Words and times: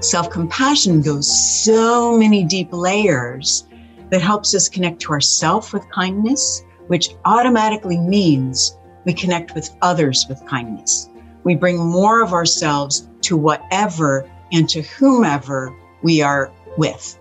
Self 0.00 0.30
compassion 0.30 1.02
goes 1.02 1.26
so 1.64 2.16
many 2.16 2.44
deep 2.44 2.68
layers 2.70 3.66
that 4.10 4.22
helps 4.22 4.54
us 4.54 4.68
connect 4.68 5.00
to 5.00 5.12
ourself 5.12 5.72
with 5.72 5.90
kindness, 5.90 6.64
which 6.86 7.10
automatically 7.24 7.98
means 7.98 8.76
we 9.04 9.12
connect 9.12 9.54
with 9.54 9.74
others 9.82 10.26
with 10.28 10.44
kindness. 10.46 11.10
We 11.42 11.56
bring 11.56 11.78
more 11.78 12.22
of 12.22 12.32
ourselves 12.32 13.08
to 13.22 13.36
whatever 13.36 14.30
and 14.52 14.68
to 14.68 14.82
whomever 14.82 15.74
we 16.02 16.22
are 16.22 16.52
with. 16.76 17.18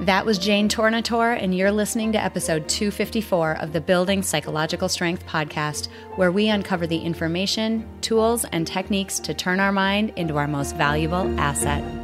That 0.00 0.26
was 0.26 0.38
Jane 0.38 0.68
Tornatore, 0.68 1.40
and 1.40 1.54
you're 1.54 1.70
listening 1.70 2.10
to 2.12 2.22
episode 2.22 2.68
254 2.68 3.58
of 3.58 3.72
the 3.72 3.80
Building 3.80 4.22
Psychological 4.22 4.88
Strength 4.88 5.26
podcast, 5.26 5.86
where 6.16 6.32
we 6.32 6.48
uncover 6.48 6.86
the 6.86 6.98
information, 6.98 7.86
tools, 8.00 8.44
and 8.46 8.66
techniques 8.66 9.20
to 9.20 9.34
turn 9.34 9.60
our 9.60 9.72
mind 9.72 10.12
into 10.16 10.36
our 10.36 10.48
most 10.48 10.74
valuable 10.74 11.38
asset. 11.38 12.03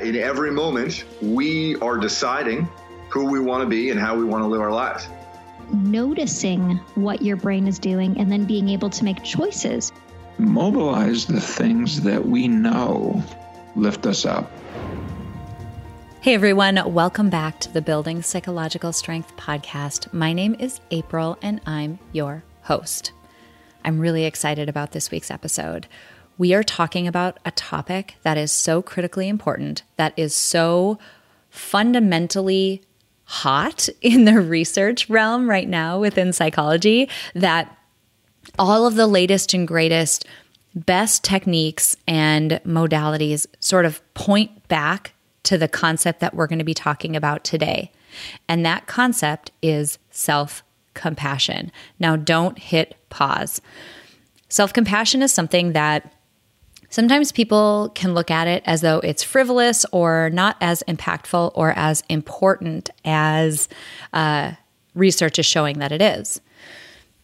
In 0.00 0.14
every 0.14 0.52
moment, 0.52 1.04
we 1.20 1.74
are 1.80 1.96
deciding 1.96 2.68
who 3.10 3.24
we 3.24 3.40
want 3.40 3.62
to 3.62 3.68
be 3.68 3.90
and 3.90 3.98
how 3.98 4.16
we 4.16 4.22
want 4.22 4.44
to 4.44 4.46
live 4.46 4.60
our 4.60 4.70
lives. 4.70 5.08
Noticing 5.72 6.76
what 6.94 7.20
your 7.20 7.36
brain 7.36 7.66
is 7.66 7.80
doing 7.80 8.16
and 8.16 8.30
then 8.30 8.44
being 8.44 8.68
able 8.68 8.90
to 8.90 9.02
make 9.02 9.24
choices. 9.24 9.90
Mobilize 10.38 11.26
the 11.26 11.40
things 11.40 12.02
that 12.02 12.24
we 12.24 12.46
know 12.46 13.24
lift 13.74 14.06
us 14.06 14.24
up. 14.24 14.52
Hey 16.20 16.34
everyone, 16.34 16.80
welcome 16.94 17.28
back 17.28 17.58
to 17.60 17.72
the 17.72 17.82
Building 17.82 18.22
Psychological 18.22 18.92
Strength 18.92 19.36
podcast. 19.36 20.12
My 20.12 20.32
name 20.32 20.54
is 20.60 20.80
April 20.92 21.38
and 21.42 21.60
I'm 21.66 21.98
your 22.12 22.44
host. 22.62 23.10
I'm 23.84 23.98
really 23.98 24.26
excited 24.26 24.68
about 24.68 24.92
this 24.92 25.10
week's 25.10 25.30
episode. 25.30 25.88
We 26.38 26.54
are 26.54 26.62
talking 26.62 27.08
about 27.08 27.38
a 27.44 27.50
topic 27.50 28.14
that 28.22 28.38
is 28.38 28.52
so 28.52 28.80
critically 28.80 29.28
important, 29.28 29.82
that 29.96 30.14
is 30.16 30.34
so 30.34 30.98
fundamentally 31.50 32.82
hot 33.24 33.88
in 34.00 34.24
the 34.24 34.40
research 34.40 35.10
realm 35.10 35.50
right 35.50 35.68
now 35.68 35.98
within 36.00 36.32
psychology 36.32 37.10
that 37.34 37.76
all 38.58 38.86
of 38.86 38.94
the 38.94 39.06
latest 39.06 39.52
and 39.52 39.68
greatest 39.68 40.24
best 40.74 41.24
techniques 41.24 41.96
and 42.06 42.52
modalities 42.64 43.46
sort 43.60 43.84
of 43.84 44.02
point 44.14 44.68
back 44.68 45.12
to 45.42 45.58
the 45.58 45.68
concept 45.68 46.20
that 46.20 46.34
we're 46.34 46.46
going 46.46 46.58
to 46.58 46.64
be 46.64 46.74
talking 46.74 47.16
about 47.16 47.42
today. 47.42 47.90
And 48.48 48.64
that 48.64 48.86
concept 48.86 49.50
is 49.62 49.98
self 50.10 50.62
compassion. 50.94 51.72
Now, 51.98 52.16
don't 52.16 52.58
hit 52.58 52.96
pause. 53.08 53.60
Self 54.48 54.72
compassion 54.72 55.22
is 55.22 55.32
something 55.32 55.72
that 55.72 56.12
sometimes 56.90 57.32
people 57.32 57.90
can 57.94 58.14
look 58.14 58.30
at 58.30 58.46
it 58.46 58.62
as 58.66 58.80
though 58.80 58.98
it's 59.00 59.22
frivolous 59.22 59.84
or 59.92 60.30
not 60.30 60.56
as 60.60 60.82
impactful 60.88 61.52
or 61.54 61.72
as 61.76 62.02
important 62.08 62.90
as 63.04 63.68
uh, 64.12 64.52
research 64.94 65.38
is 65.38 65.46
showing 65.46 65.78
that 65.78 65.92
it 65.92 66.02
is. 66.02 66.40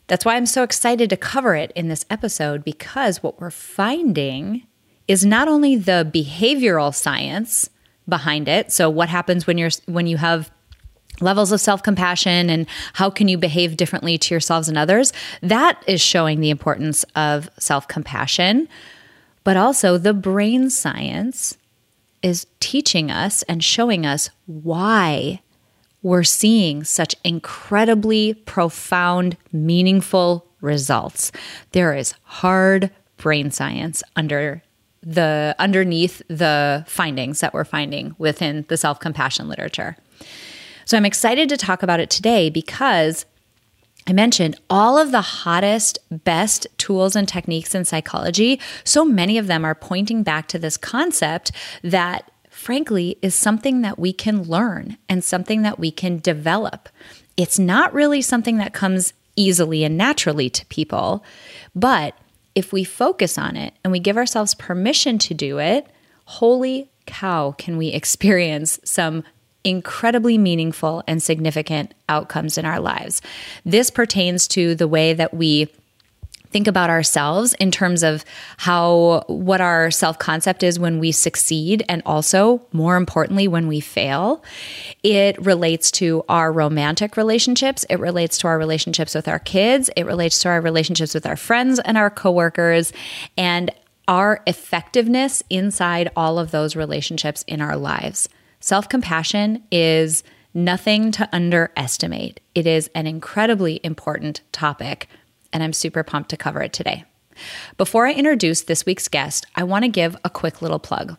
That's 0.06 0.24
why 0.24 0.36
I'm 0.36 0.46
so 0.46 0.62
excited 0.62 1.08
to 1.10 1.16
cover 1.16 1.54
it 1.54 1.72
in 1.74 1.88
this 1.88 2.04
episode 2.10 2.62
because 2.62 3.22
what 3.22 3.40
we're 3.40 3.50
finding 3.50 4.66
is 5.08 5.24
not 5.24 5.48
only 5.48 5.76
the 5.76 6.10
behavioral 6.12 6.94
science 6.94 7.70
behind 8.08 8.48
it. 8.48 8.70
So 8.70 8.90
what 8.90 9.08
happens 9.08 9.46
when 9.46 9.58
you're 9.58 9.70
when 9.86 10.06
you 10.06 10.18
have 10.18 10.50
levels 11.20 11.52
of 11.52 11.60
self-compassion 11.60 12.50
and 12.50 12.66
how 12.94 13.08
can 13.08 13.28
you 13.28 13.38
behave 13.38 13.76
differently 13.76 14.18
to 14.18 14.34
yourselves 14.34 14.68
and 14.68 14.76
others? 14.76 15.12
That 15.42 15.82
is 15.86 16.00
showing 16.00 16.40
the 16.40 16.50
importance 16.50 17.04
of 17.14 17.48
self-compassion, 17.58 18.68
but 19.44 19.56
also 19.56 19.96
the 19.98 20.14
brain 20.14 20.70
science 20.70 21.56
is 22.22 22.46
teaching 22.58 23.10
us 23.10 23.42
and 23.44 23.62
showing 23.62 24.06
us 24.06 24.30
why 24.46 25.40
we're 26.02 26.24
seeing 26.24 26.84
such 26.84 27.14
incredibly 27.24 28.34
profound, 28.34 29.36
meaningful 29.52 30.46
results. 30.60 31.32
There 31.72 31.94
is 31.94 32.14
hard 32.22 32.90
brain 33.16 33.50
science 33.50 34.02
under 34.16 34.62
the 35.02 35.54
underneath 35.58 36.22
the 36.28 36.84
findings 36.88 37.40
that 37.40 37.52
we're 37.52 37.64
finding 37.64 38.14
within 38.18 38.64
the 38.68 38.76
self-compassion 38.76 39.48
literature. 39.48 39.96
So 40.86 40.96
I'm 40.96 41.04
excited 41.04 41.48
to 41.50 41.56
talk 41.56 41.82
about 41.82 42.00
it 42.00 42.10
today 42.10 42.48
because 42.48 43.26
I 44.06 44.12
mentioned 44.12 44.60
all 44.68 44.98
of 44.98 45.12
the 45.12 45.20
hottest, 45.20 45.98
best 46.10 46.66
tools 46.76 47.16
and 47.16 47.26
techniques 47.26 47.74
in 47.74 47.84
psychology. 47.84 48.60
So 48.84 49.04
many 49.04 49.38
of 49.38 49.46
them 49.46 49.64
are 49.64 49.74
pointing 49.74 50.22
back 50.22 50.46
to 50.48 50.58
this 50.58 50.76
concept 50.76 51.52
that 51.82 52.30
frankly, 52.54 53.18
is 53.20 53.34
something 53.34 53.82
that 53.82 53.98
we 53.98 54.12
can 54.12 54.42
learn 54.44 54.96
and 55.08 55.22
something 55.22 55.62
that 55.62 55.78
we 55.78 55.90
can 55.90 56.18
develop. 56.18 56.88
It's 57.36 57.58
not 57.58 57.92
really 57.92 58.22
something 58.22 58.58
that 58.58 58.72
comes 58.72 59.12
easily 59.36 59.84
and 59.84 59.98
naturally 59.98 60.48
to 60.48 60.64
people, 60.66 61.24
but 61.74 62.16
if 62.54 62.72
we 62.72 62.84
focus 62.84 63.36
on 63.36 63.56
it 63.56 63.74
and 63.82 63.90
we 63.90 63.98
give 63.98 64.16
ourselves 64.16 64.54
permission 64.54 65.18
to 65.18 65.34
do 65.34 65.58
it, 65.58 65.88
holy 66.26 66.88
cow, 67.06 67.52
can 67.58 67.76
we 67.76 67.88
experience 67.92 68.78
some 68.84 69.24
incredibly 69.64 70.38
meaningful 70.38 71.02
and 71.06 71.22
significant 71.22 71.94
outcomes 72.08 72.58
in 72.58 72.64
our 72.64 72.78
lives. 72.78 73.22
This 73.64 73.90
pertains 73.90 74.46
to 74.48 74.74
the 74.74 74.86
way 74.86 75.14
that 75.14 75.34
we 75.34 75.68
think 76.54 76.68
about 76.68 76.88
ourselves 76.88 77.52
in 77.54 77.72
terms 77.72 78.04
of 78.04 78.24
how 78.58 79.24
what 79.26 79.60
our 79.60 79.90
self 79.90 80.20
concept 80.20 80.62
is 80.62 80.78
when 80.78 81.00
we 81.00 81.10
succeed 81.10 81.84
and 81.88 82.00
also 82.06 82.62
more 82.70 82.96
importantly 82.96 83.48
when 83.48 83.66
we 83.66 83.80
fail. 83.80 84.44
It 85.02 85.36
relates 85.44 85.90
to 85.92 86.24
our 86.28 86.52
romantic 86.52 87.16
relationships. 87.16 87.84
It 87.90 87.98
relates 87.98 88.38
to 88.38 88.46
our 88.46 88.56
relationships 88.56 89.16
with 89.16 89.26
our 89.26 89.40
kids. 89.40 89.90
It 89.96 90.04
relates 90.04 90.38
to 90.42 90.48
our 90.48 90.60
relationships 90.60 91.12
with 91.12 91.26
our 91.26 91.36
friends 91.36 91.80
and 91.80 91.98
our 91.98 92.08
coworkers 92.08 92.92
and 93.36 93.72
our 94.06 94.40
effectiveness 94.46 95.42
inside 95.50 96.08
all 96.14 96.38
of 96.38 96.52
those 96.52 96.76
relationships 96.76 97.42
in 97.48 97.60
our 97.60 97.76
lives 97.76 98.28
self-compassion 98.64 99.62
is 99.70 100.22
nothing 100.54 101.12
to 101.12 101.28
underestimate 101.34 102.40
it 102.54 102.66
is 102.66 102.88
an 102.94 103.06
incredibly 103.06 103.78
important 103.84 104.40
topic 104.52 105.06
and 105.52 105.62
I'm 105.62 105.74
super 105.74 106.02
pumped 106.02 106.30
to 106.30 106.38
cover 106.38 106.62
it 106.62 106.72
today. 106.72 107.04
Before 107.76 108.06
I 108.06 108.14
introduce 108.14 108.62
this 108.62 108.86
week's 108.86 109.06
guest, 109.06 109.44
I 109.54 109.64
want 109.64 109.84
to 109.84 109.90
give 109.90 110.16
a 110.24 110.30
quick 110.30 110.62
little 110.62 110.78
plug. 110.78 111.18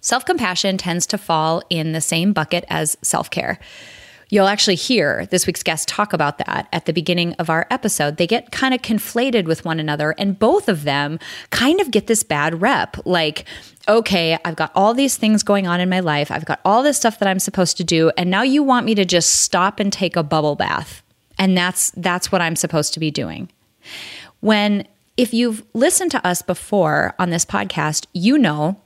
Self 0.00 0.24
compassion 0.24 0.78
tends 0.78 1.06
to 1.06 1.16
fall 1.16 1.62
in 1.70 1.92
the 1.92 2.00
same 2.00 2.32
bucket 2.32 2.64
as 2.68 2.96
self 3.02 3.30
care. 3.30 3.60
You'll 4.32 4.48
actually 4.48 4.76
hear 4.76 5.26
this 5.26 5.46
week's 5.46 5.62
guest 5.62 5.88
talk 5.88 6.14
about 6.14 6.38
that 6.38 6.66
at 6.72 6.86
the 6.86 6.94
beginning 6.94 7.34
of 7.34 7.50
our 7.50 7.66
episode. 7.70 8.16
They 8.16 8.26
get 8.26 8.50
kind 8.50 8.72
of 8.72 8.80
conflated 8.80 9.44
with 9.44 9.66
one 9.66 9.78
another, 9.78 10.14
and 10.16 10.38
both 10.38 10.70
of 10.70 10.84
them 10.84 11.18
kind 11.50 11.82
of 11.82 11.90
get 11.90 12.06
this 12.06 12.22
bad 12.22 12.62
rep. 12.62 12.96
Like, 13.04 13.44
okay, 13.86 14.38
I've 14.42 14.56
got 14.56 14.72
all 14.74 14.94
these 14.94 15.18
things 15.18 15.42
going 15.42 15.66
on 15.66 15.80
in 15.80 15.90
my 15.90 16.00
life, 16.00 16.30
I've 16.30 16.46
got 16.46 16.60
all 16.64 16.82
this 16.82 16.96
stuff 16.96 17.18
that 17.18 17.28
I'm 17.28 17.40
supposed 17.40 17.76
to 17.76 17.84
do, 17.84 18.10
and 18.16 18.30
now 18.30 18.40
you 18.40 18.62
want 18.62 18.86
me 18.86 18.94
to 18.94 19.04
just 19.04 19.42
stop 19.42 19.78
and 19.78 19.92
take 19.92 20.16
a 20.16 20.22
bubble 20.22 20.56
bath. 20.56 21.02
And 21.38 21.54
that's 21.54 21.90
that's 21.90 22.32
what 22.32 22.40
I'm 22.40 22.56
supposed 22.56 22.94
to 22.94 23.00
be 23.00 23.10
doing. 23.10 23.50
When 24.40 24.88
if 25.18 25.34
you've 25.34 25.62
listened 25.74 26.10
to 26.12 26.26
us 26.26 26.40
before 26.40 27.14
on 27.18 27.28
this 27.28 27.44
podcast, 27.44 28.06
you 28.14 28.38
know 28.38 28.80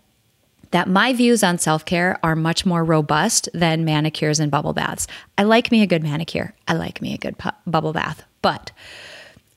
that 0.76 0.90
my 0.90 1.10
views 1.14 1.42
on 1.42 1.56
self 1.56 1.86
care 1.86 2.18
are 2.22 2.36
much 2.36 2.66
more 2.66 2.84
robust 2.84 3.48
than 3.54 3.82
manicures 3.82 4.38
and 4.38 4.50
bubble 4.50 4.74
baths. 4.74 5.06
I 5.38 5.44
like 5.44 5.72
me 5.72 5.80
a 5.80 5.86
good 5.86 6.02
manicure, 6.02 6.52
I 6.68 6.74
like 6.74 7.00
me 7.00 7.14
a 7.14 7.16
good 7.16 7.38
pu- 7.38 7.48
bubble 7.66 7.94
bath. 7.94 8.22
But 8.42 8.72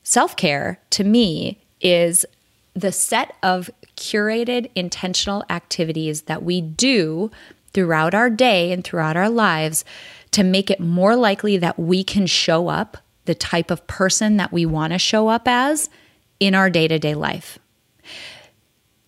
self 0.02 0.34
care 0.34 0.80
to 0.88 1.04
me 1.04 1.60
is 1.78 2.24
the 2.72 2.90
set 2.90 3.36
of 3.42 3.68
curated, 3.98 4.70
intentional 4.74 5.44
activities 5.50 6.22
that 6.22 6.42
we 6.42 6.62
do 6.62 7.30
throughout 7.74 8.14
our 8.14 8.30
day 8.30 8.72
and 8.72 8.82
throughout 8.82 9.18
our 9.18 9.28
lives 9.28 9.84
to 10.30 10.42
make 10.42 10.70
it 10.70 10.80
more 10.80 11.16
likely 11.16 11.58
that 11.58 11.78
we 11.78 12.02
can 12.02 12.26
show 12.26 12.68
up 12.68 12.96
the 13.26 13.34
type 13.34 13.70
of 13.70 13.86
person 13.86 14.38
that 14.38 14.52
we 14.52 14.64
want 14.64 14.94
to 14.94 14.98
show 14.98 15.28
up 15.28 15.46
as 15.46 15.90
in 16.38 16.54
our 16.54 16.70
day 16.70 16.88
to 16.88 16.98
day 16.98 17.12
life. 17.12 17.58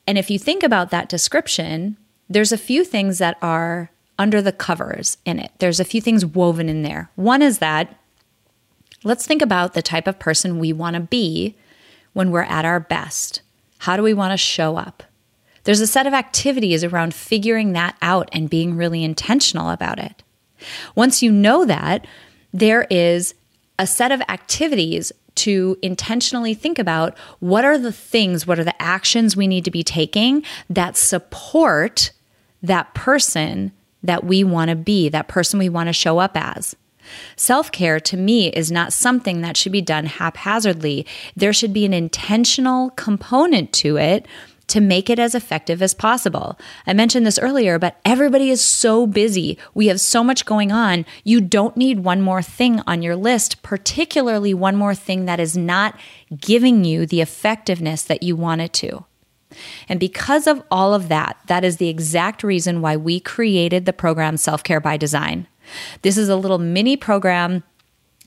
And 0.06 0.18
if 0.18 0.30
you 0.30 0.38
think 0.38 0.62
about 0.62 0.90
that 0.90 1.08
description, 1.08 1.96
there's 2.32 2.52
a 2.52 2.58
few 2.58 2.84
things 2.84 3.18
that 3.18 3.36
are 3.42 3.90
under 4.18 4.40
the 4.40 4.52
covers 4.52 5.18
in 5.24 5.38
it. 5.38 5.50
There's 5.58 5.80
a 5.80 5.84
few 5.84 6.00
things 6.00 6.24
woven 6.24 6.68
in 6.68 6.82
there. 6.82 7.10
One 7.16 7.42
is 7.42 7.58
that 7.58 7.98
let's 9.04 9.26
think 9.26 9.42
about 9.42 9.74
the 9.74 9.82
type 9.82 10.06
of 10.06 10.18
person 10.18 10.58
we 10.58 10.72
want 10.72 10.94
to 10.94 11.00
be 11.00 11.56
when 12.12 12.30
we're 12.30 12.42
at 12.42 12.64
our 12.64 12.80
best. 12.80 13.42
How 13.78 13.96
do 13.96 14.02
we 14.02 14.14
want 14.14 14.32
to 14.32 14.36
show 14.36 14.76
up? 14.76 15.02
There's 15.64 15.80
a 15.80 15.86
set 15.86 16.06
of 16.06 16.14
activities 16.14 16.84
around 16.84 17.14
figuring 17.14 17.72
that 17.72 17.96
out 18.02 18.28
and 18.32 18.50
being 18.50 18.76
really 18.76 19.04
intentional 19.04 19.70
about 19.70 19.98
it. 19.98 20.22
Once 20.94 21.22
you 21.22 21.30
know 21.32 21.64
that, 21.64 22.06
there 22.52 22.86
is 22.90 23.34
a 23.78 23.86
set 23.86 24.12
of 24.12 24.20
activities 24.28 25.12
to 25.34 25.78
intentionally 25.82 26.54
think 26.54 26.78
about 26.78 27.16
what 27.40 27.64
are 27.64 27.78
the 27.78 27.92
things, 27.92 28.46
what 28.46 28.58
are 28.58 28.64
the 28.64 28.82
actions 28.82 29.36
we 29.36 29.46
need 29.46 29.64
to 29.64 29.70
be 29.70 29.82
taking 29.82 30.44
that 30.68 30.96
support 30.96 32.10
that 32.62 32.94
person 32.94 33.72
that 34.02 34.24
we 34.24 34.44
want 34.44 34.68
to 34.70 34.76
be, 34.76 35.08
that 35.08 35.28
person 35.28 35.58
we 35.58 35.68
want 35.68 35.88
to 35.88 35.92
show 35.92 36.18
up 36.18 36.32
as. 36.34 36.76
Self 37.36 37.72
care 37.72 38.00
to 38.00 38.16
me 38.16 38.48
is 38.48 38.70
not 38.70 38.92
something 38.92 39.40
that 39.40 39.56
should 39.56 39.72
be 39.72 39.82
done 39.82 40.06
haphazardly. 40.06 41.06
There 41.36 41.52
should 41.52 41.72
be 41.72 41.84
an 41.84 41.92
intentional 41.92 42.90
component 42.90 43.72
to 43.74 43.96
it 43.96 44.26
to 44.68 44.80
make 44.80 45.10
it 45.10 45.18
as 45.18 45.34
effective 45.34 45.82
as 45.82 45.92
possible. 45.92 46.58
I 46.86 46.92
mentioned 46.94 47.26
this 47.26 47.38
earlier, 47.38 47.78
but 47.78 48.00
everybody 48.04 48.48
is 48.48 48.62
so 48.62 49.06
busy. 49.06 49.58
We 49.74 49.88
have 49.88 50.00
so 50.00 50.24
much 50.24 50.46
going 50.46 50.72
on. 50.72 51.04
You 51.24 51.40
don't 51.40 51.76
need 51.76 52.00
one 52.00 52.22
more 52.22 52.42
thing 52.42 52.80
on 52.86 53.02
your 53.02 53.16
list, 53.16 53.62
particularly 53.62 54.54
one 54.54 54.76
more 54.76 54.94
thing 54.94 55.26
that 55.26 55.40
is 55.40 55.56
not 55.56 55.98
giving 56.34 56.84
you 56.84 57.04
the 57.04 57.20
effectiveness 57.20 58.02
that 58.04 58.22
you 58.22 58.36
want 58.36 58.62
it 58.62 58.72
to. 58.74 59.04
And 59.88 60.00
because 60.00 60.46
of 60.46 60.62
all 60.70 60.94
of 60.94 61.08
that, 61.08 61.38
that 61.46 61.64
is 61.64 61.76
the 61.76 61.88
exact 61.88 62.42
reason 62.42 62.80
why 62.80 62.96
we 62.96 63.20
created 63.20 63.86
the 63.86 63.92
program 63.92 64.36
Self 64.36 64.62
Care 64.62 64.80
by 64.80 64.96
Design. 64.96 65.46
This 66.02 66.16
is 66.16 66.28
a 66.28 66.36
little 66.36 66.58
mini 66.58 66.96
program 66.96 67.62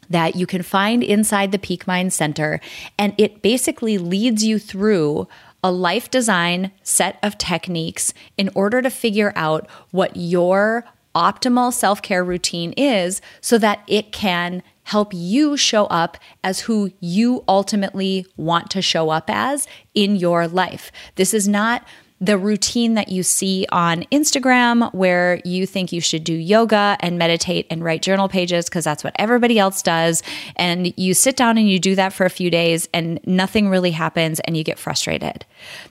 that 0.10 0.36
you 0.36 0.45
can 0.45 0.62
find 0.62 1.04
inside 1.04 1.51
the 1.51 1.60
Peak 1.60 1.88
Mind 1.88 2.13
Center, 2.13 2.60
and 2.98 3.13
it 3.18 3.42
basically 3.42 3.98
leads 3.98 4.44
you 4.44 4.60
through 4.60 5.27
a 5.63 5.72
life 5.72 6.12
design 6.12 6.72
set 6.83 7.18
of 7.24 7.38
techniques 7.39 8.13
in 8.38 8.51
order 8.54 8.83
to 8.83 8.89
figure 8.89 9.33
out 9.36 9.68
what 9.89 10.16
your 10.16 10.86
optimal 11.16 11.74
self 11.74 12.01
care 12.01 12.24
routine 12.24 12.72
is 12.74 13.22
so 13.42 13.57
that 13.57 13.80
it 13.88 14.12
can 14.12 14.62
help 14.86 15.14
you 15.14 15.58
show 15.58 15.86
up 15.86 16.18
as 16.44 16.62
who 16.62 16.92
you 17.00 17.44
ultimately 17.48 18.26
want 18.38 18.70
to 18.72 18.82
show 18.82 19.10
up 19.10 19.30
as 19.30 19.68
in 19.94 20.16
your 20.16 20.48
life. 20.48 20.92
This 21.16 21.34
is 21.34 21.48
not 21.48 21.86
the 22.22 22.38
routine 22.38 22.94
that 22.94 23.10
you 23.10 23.24
see 23.24 23.66
on 23.72 24.04
Instagram 24.04 24.94
where 24.94 25.42
you 25.44 25.66
think 25.66 25.92
you 25.92 26.00
should 26.00 26.24
do 26.24 26.34
yoga 26.34 26.96
and 27.02 27.18
meditate 27.18 27.68
and 27.70 27.84
write 27.84 28.02
journal 28.02 28.30
pages 28.30 28.66
because 28.66 28.86
that's 28.86 29.04
what 29.04 29.14
everybody 29.20 29.60
else 29.60 29.82
does. 29.82 30.24
And 30.56 30.94
you 30.98 31.14
sit 31.14 31.36
down 31.36 31.58
and 31.58 31.70
you 31.70 31.78
do 31.78 31.94
that 31.96 32.14
for 32.14 32.26
a 32.26 32.30
few 32.30 32.50
days 32.50 32.88
and 32.94 33.20
nothing 33.28 33.68
really 33.68 33.92
happens 33.92 34.40
and 34.42 34.56
you 34.56 34.64
get 34.64 34.80
frustrated. 34.80 35.46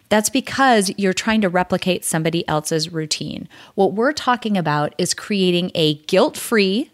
That's 0.09 0.31
because 0.31 0.91
you're 0.97 1.13
trying 1.13 1.43
to 1.43 1.49
replicate 1.51 2.05
somebody 2.05 2.47
else's 2.49 2.91
routine. 2.91 3.47
What 3.75 3.93
we're 3.93 4.13
talking 4.13 4.57
about 4.57 4.95
is 4.97 5.13
creating 5.13 5.73
a 5.75 5.95
guilt 5.95 6.39
free, 6.39 6.91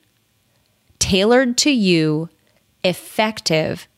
tailored 1.01 1.59
to 1.59 1.71
you, 1.71 2.29
effective 2.85 3.89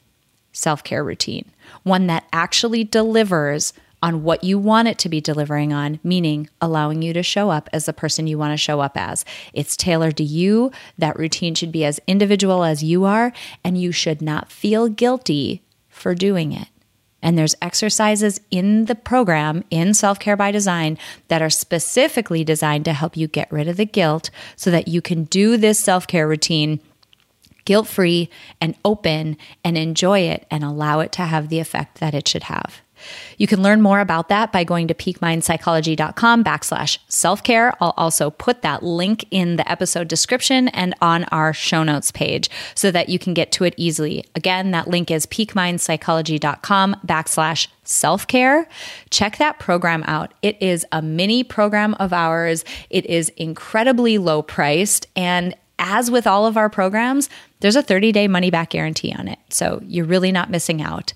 self 0.52 0.82
care 0.82 1.04
routine, 1.04 1.50
one 1.82 2.06
that 2.06 2.26
actually 2.32 2.84
delivers 2.84 3.74
on 4.02 4.24
what 4.24 4.42
you 4.42 4.58
want 4.58 4.88
it 4.88 4.98
to 4.98 5.08
be 5.08 5.20
delivering 5.20 5.72
on, 5.72 6.00
meaning 6.02 6.48
allowing 6.60 7.02
you 7.02 7.12
to 7.12 7.22
show 7.22 7.50
up 7.50 7.70
as 7.72 7.86
the 7.86 7.92
person 7.92 8.26
you 8.26 8.36
want 8.36 8.52
to 8.52 8.56
show 8.56 8.80
up 8.80 8.96
as. 8.96 9.24
It's 9.52 9.76
tailored 9.76 10.16
to 10.16 10.24
you. 10.24 10.72
That 10.98 11.18
routine 11.18 11.54
should 11.54 11.70
be 11.70 11.84
as 11.84 12.00
individual 12.06 12.64
as 12.64 12.82
you 12.82 13.04
are, 13.04 13.32
and 13.62 13.80
you 13.80 13.92
should 13.92 14.20
not 14.20 14.50
feel 14.50 14.88
guilty 14.88 15.62
for 15.88 16.14
doing 16.14 16.52
it. 16.52 16.68
And 17.24 17.38
there's 17.38 17.54
exercises 17.62 18.40
in 18.50 18.86
the 18.86 18.96
program 18.96 19.62
in 19.70 19.94
Self 19.94 20.18
Care 20.18 20.36
by 20.36 20.50
Design 20.50 20.98
that 21.28 21.40
are 21.40 21.50
specifically 21.50 22.42
designed 22.42 22.84
to 22.86 22.92
help 22.92 23.16
you 23.16 23.28
get 23.28 23.52
rid 23.52 23.68
of 23.68 23.76
the 23.76 23.86
guilt 23.86 24.30
so 24.56 24.72
that 24.72 24.88
you 24.88 25.00
can 25.00 25.24
do 25.24 25.56
this 25.56 25.78
self 25.78 26.08
care 26.08 26.26
routine 26.26 26.80
guilt 27.64 27.86
free 27.86 28.28
and 28.60 28.74
open 28.84 29.36
and 29.64 29.76
enjoy 29.76 30.20
it 30.20 30.46
and 30.50 30.64
allow 30.64 31.00
it 31.00 31.12
to 31.12 31.22
have 31.22 31.48
the 31.48 31.60
effect 31.60 32.00
that 32.00 32.14
it 32.14 32.28
should 32.28 32.44
have. 32.44 32.82
You 33.38 33.46
can 33.46 33.62
learn 33.62 33.82
more 33.82 34.00
about 34.00 34.28
that 34.28 34.52
by 34.52 34.64
going 34.64 34.88
to 34.88 34.94
peakmindpsychology.com 34.94 36.44
backslash 36.44 36.98
self-care. 37.08 37.74
I'll 37.80 37.94
also 37.96 38.30
put 38.30 38.62
that 38.62 38.82
link 38.82 39.24
in 39.30 39.56
the 39.56 39.70
episode 39.70 40.08
description 40.08 40.68
and 40.68 40.94
on 41.00 41.24
our 41.24 41.52
show 41.52 41.82
notes 41.82 42.10
page 42.10 42.50
so 42.74 42.90
that 42.90 43.08
you 43.08 43.18
can 43.18 43.34
get 43.34 43.52
to 43.52 43.64
it 43.64 43.74
easily. 43.76 44.24
Again, 44.34 44.70
that 44.72 44.88
link 44.88 45.10
is 45.10 45.26
peakmindpsychology.com 45.26 46.96
backslash 47.06 47.68
self 47.84 48.26
care. 48.26 48.68
Check 49.10 49.38
that 49.38 49.58
program 49.58 50.04
out. 50.06 50.34
It 50.42 50.60
is 50.62 50.86
a 50.92 51.02
mini 51.02 51.42
program 51.42 51.94
of 51.94 52.12
ours. 52.12 52.64
It 52.90 53.06
is 53.06 53.30
incredibly 53.30 54.18
low 54.18 54.42
priced. 54.42 55.08
And 55.16 55.56
as 55.82 56.10
with 56.10 56.26
all 56.26 56.46
of 56.46 56.56
our 56.56 56.70
programs, 56.70 57.28
there's 57.60 57.76
a 57.76 57.82
30 57.82 58.12
day 58.12 58.28
money 58.28 58.50
back 58.50 58.70
guarantee 58.70 59.12
on 59.12 59.28
it. 59.28 59.38
So 59.50 59.80
you're 59.84 60.06
really 60.06 60.32
not 60.32 60.48
missing 60.48 60.80
out. 60.80 61.12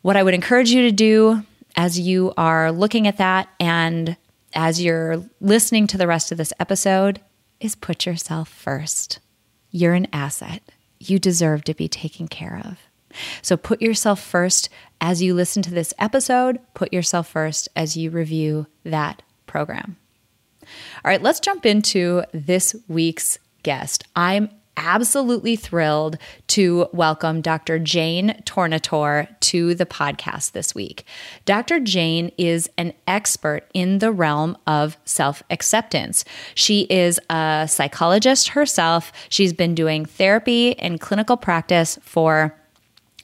What 0.00 0.16
I 0.16 0.22
would 0.22 0.34
encourage 0.34 0.70
you 0.70 0.82
to 0.82 0.92
do 0.92 1.42
as 1.74 1.98
you 1.98 2.32
are 2.38 2.72
looking 2.72 3.06
at 3.06 3.18
that 3.18 3.48
and 3.60 4.16
as 4.54 4.80
you're 4.80 5.22
listening 5.40 5.86
to 5.88 5.98
the 5.98 6.06
rest 6.06 6.32
of 6.32 6.38
this 6.38 6.52
episode 6.60 7.20
is 7.60 7.74
put 7.74 8.06
yourself 8.06 8.48
first. 8.48 9.18
You're 9.70 9.94
an 9.94 10.06
asset. 10.12 10.62
You 11.00 11.18
deserve 11.18 11.64
to 11.64 11.74
be 11.74 11.88
taken 11.88 12.28
care 12.28 12.62
of. 12.64 12.78
So 13.42 13.56
put 13.56 13.82
yourself 13.82 14.20
first 14.20 14.68
as 15.00 15.22
you 15.22 15.34
listen 15.34 15.62
to 15.62 15.70
this 15.70 15.92
episode, 15.98 16.60
put 16.74 16.92
yourself 16.92 17.28
first 17.28 17.68
as 17.74 17.96
you 17.96 18.10
review 18.10 18.66
that 18.84 19.22
program. 19.46 19.96
All 20.62 21.10
right, 21.10 21.22
let's 21.22 21.40
jump 21.40 21.66
into 21.66 22.22
this 22.32 22.74
week's 22.88 23.38
guest. 23.66 24.04
I'm 24.14 24.48
absolutely 24.76 25.56
thrilled 25.56 26.18
to 26.46 26.86
welcome 26.92 27.40
Dr. 27.40 27.80
Jane 27.80 28.40
Tornatore 28.44 29.26
to 29.40 29.74
the 29.74 29.84
podcast 29.84 30.52
this 30.52 30.72
week. 30.72 31.04
Dr. 31.46 31.80
Jane 31.80 32.30
is 32.38 32.70
an 32.78 32.92
expert 33.08 33.62
in 33.74 33.98
the 33.98 34.12
realm 34.12 34.56
of 34.68 34.96
self 35.04 35.42
acceptance. 35.50 36.24
She 36.54 36.82
is 36.82 37.18
a 37.28 37.66
psychologist 37.68 38.48
herself. 38.50 39.10
She's 39.30 39.52
been 39.52 39.74
doing 39.74 40.04
therapy 40.04 40.78
and 40.78 41.00
clinical 41.00 41.36
practice 41.36 41.98
for 42.02 42.56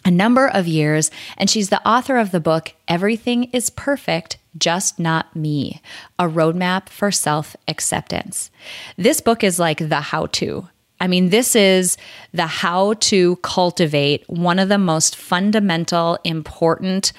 a 0.04 0.10
number 0.10 0.48
of 0.48 0.66
years, 0.66 1.12
and 1.36 1.48
she's 1.48 1.68
the 1.68 1.86
author 1.88 2.16
of 2.16 2.32
the 2.32 2.40
book 2.40 2.74
Everything 2.88 3.44
is 3.52 3.70
Perfect 3.70 4.38
just 4.58 4.98
Not 4.98 5.34
Me, 5.34 5.80
a 6.18 6.24
roadmap 6.24 6.88
for 6.88 7.10
self 7.10 7.56
acceptance. 7.68 8.50
This 8.96 9.20
book 9.20 9.42
is 9.44 9.58
like 9.58 9.78
the 9.78 10.00
how 10.00 10.26
to. 10.26 10.68
I 11.00 11.08
mean, 11.08 11.30
this 11.30 11.56
is 11.56 11.96
the 12.32 12.46
how 12.46 12.94
to 12.94 13.36
cultivate 13.36 14.28
one 14.28 14.60
of 14.60 14.68
the 14.68 14.78
most 14.78 15.16
fundamental, 15.16 16.18
important 16.22 17.12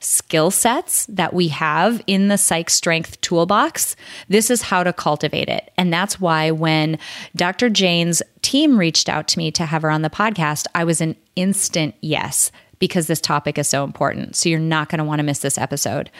skill 0.00 0.50
sets 0.50 1.06
that 1.06 1.34
we 1.34 1.48
have 1.48 2.02
in 2.06 2.28
the 2.28 2.38
Psych 2.38 2.70
Strength 2.70 3.20
toolbox. 3.20 3.96
This 4.28 4.50
is 4.50 4.62
how 4.62 4.84
to 4.84 4.92
cultivate 4.92 5.48
it. 5.48 5.70
And 5.76 5.92
that's 5.92 6.20
why 6.20 6.50
when 6.50 6.98
Dr. 7.34 7.68
Jane's 7.68 8.22
team 8.42 8.78
reached 8.78 9.08
out 9.08 9.28
to 9.28 9.38
me 9.38 9.50
to 9.52 9.66
have 9.66 9.82
her 9.82 9.90
on 9.90 10.02
the 10.02 10.10
podcast, 10.10 10.66
I 10.74 10.84
was 10.84 11.00
an 11.00 11.16
instant 11.36 11.94
yes 12.00 12.52
because 12.78 13.08
this 13.08 13.20
topic 13.20 13.58
is 13.58 13.68
so 13.68 13.84
important. 13.84 14.36
So 14.36 14.48
you're 14.48 14.60
not 14.60 14.88
going 14.88 14.98
to 14.98 15.04
want 15.04 15.18
to 15.18 15.24
miss 15.24 15.40
this 15.40 15.58
episode. 15.58 16.10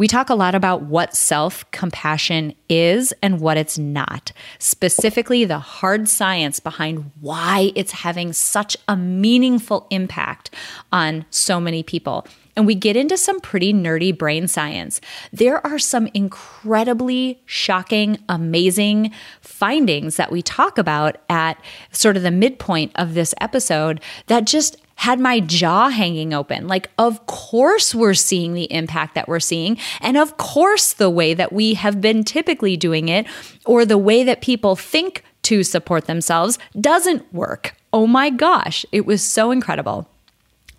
We 0.00 0.08
talk 0.08 0.30
a 0.30 0.34
lot 0.34 0.54
about 0.54 0.84
what 0.84 1.14
self 1.14 1.70
compassion 1.72 2.54
is 2.70 3.12
and 3.20 3.38
what 3.38 3.58
it's 3.58 3.76
not, 3.76 4.32
specifically 4.58 5.44
the 5.44 5.58
hard 5.58 6.08
science 6.08 6.58
behind 6.58 7.10
why 7.20 7.70
it's 7.74 7.92
having 7.92 8.32
such 8.32 8.78
a 8.88 8.96
meaningful 8.96 9.86
impact 9.90 10.54
on 10.90 11.26
so 11.28 11.60
many 11.60 11.82
people. 11.82 12.26
And 12.56 12.66
we 12.66 12.74
get 12.74 12.96
into 12.96 13.18
some 13.18 13.40
pretty 13.40 13.74
nerdy 13.74 14.16
brain 14.16 14.48
science. 14.48 15.02
There 15.34 15.64
are 15.66 15.78
some 15.78 16.08
incredibly 16.14 17.42
shocking, 17.44 18.20
amazing 18.26 19.12
findings 19.42 20.16
that 20.16 20.32
we 20.32 20.40
talk 20.40 20.78
about 20.78 21.18
at 21.28 21.60
sort 21.92 22.16
of 22.16 22.22
the 22.22 22.30
midpoint 22.30 22.92
of 22.94 23.12
this 23.12 23.34
episode 23.38 24.00
that 24.28 24.46
just 24.46 24.78
had 25.00 25.18
my 25.18 25.40
jaw 25.40 25.88
hanging 25.88 26.34
open. 26.34 26.68
Like, 26.68 26.90
of 26.98 27.24
course, 27.24 27.94
we're 27.94 28.12
seeing 28.12 28.52
the 28.52 28.70
impact 28.70 29.14
that 29.14 29.28
we're 29.28 29.40
seeing. 29.40 29.78
And 30.02 30.18
of 30.18 30.36
course, 30.36 30.92
the 30.92 31.08
way 31.08 31.32
that 31.32 31.54
we 31.54 31.72
have 31.72 32.02
been 32.02 32.22
typically 32.22 32.76
doing 32.76 33.08
it, 33.08 33.26
or 33.64 33.86
the 33.86 33.96
way 33.96 34.24
that 34.24 34.42
people 34.42 34.76
think 34.76 35.24
to 35.44 35.62
support 35.62 36.04
themselves, 36.04 36.58
doesn't 36.78 37.32
work. 37.32 37.74
Oh 37.94 38.06
my 38.06 38.28
gosh, 38.28 38.84
it 38.92 39.06
was 39.06 39.22
so 39.22 39.50
incredible. 39.50 40.06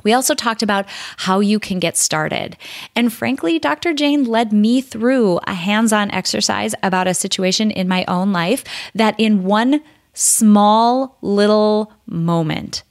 We 0.03 0.13
also 0.13 0.35
talked 0.35 0.61
about 0.61 0.85
how 1.17 1.39
you 1.39 1.59
can 1.59 1.79
get 1.79 1.97
started. 1.97 2.57
And 2.95 3.11
frankly, 3.11 3.57
Dr. 3.57 3.91
Jane 3.91 4.25
led 4.25 4.53
me 4.53 4.81
through 4.81 5.39
a 5.47 5.55
hands 5.55 5.91
on 5.91 6.11
exercise 6.11 6.75
about 6.83 7.07
a 7.07 7.15
situation 7.15 7.71
in 7.71 7.87
my 7.87 8.05
own 8.07 8.31
life 8.31 8.63
that, 8.93 9.15
in 9.17 9.45
one 9.45 9.81
small 10.13 11.17
little 11.23 11.91
moment, 12.05 12.83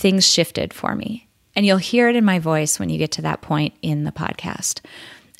things 0.00 0.26
shifted 0.26 0.72
for 0.72 0.94
me. 0.96 1.28
And 1.54 1.66
you'll 1.66 1.76
hear 1.76 2.08
it 2.08 2.16
in 2.16 2.24
my 2.24 2.38
voice 2.38 2.78
when 2.78 2.88
you 2.88 2.98
get 2.98 3.12
to 3.12 3.22
that 3.22 3.42
point 3.42 3.74
in 3.82 4.04
the 4.04 4.12
podcast. 4.12 4.80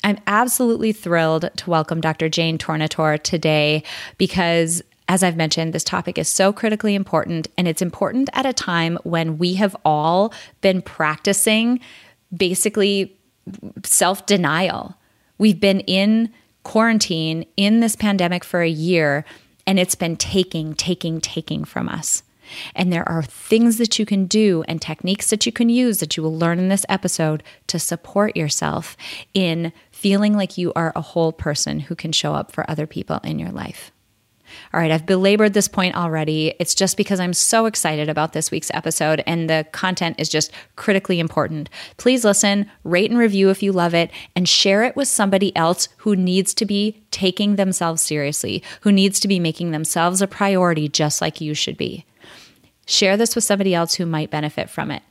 I'm 0.03 0.19
absolutely 0.27 0.93
thrilled 0.93 1.49
to 1.57 1.69
welcome 1.69 1.99
Dr. 1.99 2.29
Jane 2.29 2.57
Tornatore 2.57 3.21
today 3.21 3.83
because 4.17 4.81
as 5.07 5.23
I've 5.23 5.35
mentioned, 5.35 5.73
this 5.73 5.83
topic 5.83 6.17
is 6.17 6.29
so 6.29 6.53
critically 6.53 6.95
important, 6.95 7.49
and 7.57 7.67
it's 7.67 7.81
important 7.81 8.29
at 8.31 8.45
a 8.45 8.53
time 8.53 8.97
when 9.03 9.37
we 9.37 9.55
have 9.55 9.75
all 9.83 10.33
been 10.61 10.81
practicing 10.81 11.81
basically 12.33 13.13
self 13.83 14.25
denial. 14.25 14.95
We've 15.37 15.59
been 15.59 15.81
in 15.81 16.31
quarantine 16.63 17.45
in 17.57 17.81
this 17.81 17.97
pandemic 17.97 18.45
for 18.45 18.61
a 18.61 18.69
year, 18.69 19.25
and 19.67 19.77
it's 19.77 19.95
been 19.95 20.15
taking, 20.15 20.75
taking, 20.75 21.19
taking 21.19 21.65
from 21.65 21.89
us. 21.89 22.23
And 22.75 22.91
there 22.91 23.07
are 23.07 23.23
things 23.23 23.77
that 23.77 23.99
you 23.99 24.05
can 24.05 24.25
do 24.25 24.63
and 24.67 24.81
techniques 24.81 25.29
that 25.29 25.45
you 25.45 25.51
can 25.51 25.69
use 25.69 25.99
that 25.99 26.17
you 26.17 26.23
will 26.23 26.37
learn 26.37 26.59
in 26.59 26.69
this 26.69 26.85
episode 26.89 27.43
to 27.67 27.79
support 27.79 28.35
yourself 28.35 28.97
in 29.33 29.73
feeling 29.91 30.35
like 30.35 30.57
you 30.57 30.73
are 30.73 30.91
a 30.95 31.01
whole 31.01 31.31
person 31.31 31.79
who 31.79 31.95
can 31.95 32.11
show 32.11 32.33
up 32.33 32.51
for 32.51 32.69
other 32.69 32.87
people 32.87 33.19
in 33.23 33.39
your 33.39 33.51
life. 33.51 33.91
All 34.73 34.79
right, 34.79 34.91
I've 34.91 35.05
belabored 35.05 35.53
this 35.53 35.67
point 35.67 35.95
already. 35.95 36.53
It's 36.59 36.75
just 36.75 36.97
because 36.97 37.19
I'm 37.19 37.33
so 37.33 37.65
excited 37.65 38.09
about 38.09 38.33
this 38.33 38.51
week's 38.51 38.71
episode 38.73 39.23
and 39.25 39.49
the 39.49 39.65
content 39.71 40.19
is 40.19 40.29
just 40.29 40.51
critically 40.75 41.19
important. 41.19 41.69
Please 41.97 42.23
listen, 42.25 42.69
rate 42.83 43.11
and 43.11 43.19
review 43.19 43.49
if 43.49 43.63
you 43.63 43.71
love 43.71 43.93
it, 43.93 44.11
and 44.35 44.47
share 44.47 44.83
it 44.83 44.95
with 44.95 45.07
somebody 45.07 45.55
else 45.55 45.89
who 45.97 46.15
needs 46.15 46.53
to 46.55 46.65
be 46.65 47.01
taking 47.11 47.55
themselves 47.55 48.01
seriously, 48.01 48.63
who 48.81 48.91
needs 48.91 49.19
to 49.19 49.27
be 49.27 49.39
making 49.39 49.71
themselves 49.71 50.21
a 50.21 50.27
priority 50.27 50.87
just 50.87 51.21
like 51.21 51.41
you 51.41 51.53
should 51.53 51.77
be. 51.77 52.05
Share 52.91 53.15
this 53.15 53.35
with 53.35 53.45
somebody 53.45 53.73
else 53.73 53.93
who 53.93 54.05
might 54.05 54.31
benefit 54.31 54.69
from 54.69 54.91
it. 54.91 55.01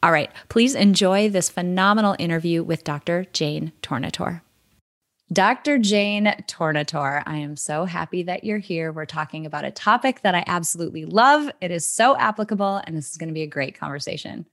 All 0.00 0.12
right, 0.12 0.30
please 0.48 0.76
enjoy 0.76 1.28
this 1.28 1.50
phenomenal 1.50 2.14
interview 2.20 2.62
with 2.62 2.84
Dr. 2.84 3.26
Jane 3.32 3.72
Tornatore. 3.82 4.42
Dr. 5.32 5.78
Jane 5.78 6.26
Tornatore, 6.46 7.24
I 7.26 7.38
am 7.38 7.56
so 7.56 7.84
happy 7.84 8.22
that 8.22 8.44
you're 8.44 8.58
here. 8.58 8.92
We're 8.92 9.06
talking 9.06 9.44
about 9.44 9.64
a 9.64 9.72
topic 9.72 10.22
that 10.22 10.36
I 10.36 10.44
absolutely 10.46 11.04
love. 11.04 11.50
It 11.60 11.72
is 11.72 11.84
so 11.84 12.16
applicable, 12.16 12.80
and 12.84 12.96
this 12.96 13.10
is 13.10 13.16
going 13.16 13.28
to 13.28 13.34
be 13.34 13.42
a 13.42 13.48
great 13.48 13.76
conversation. 13.76 14.46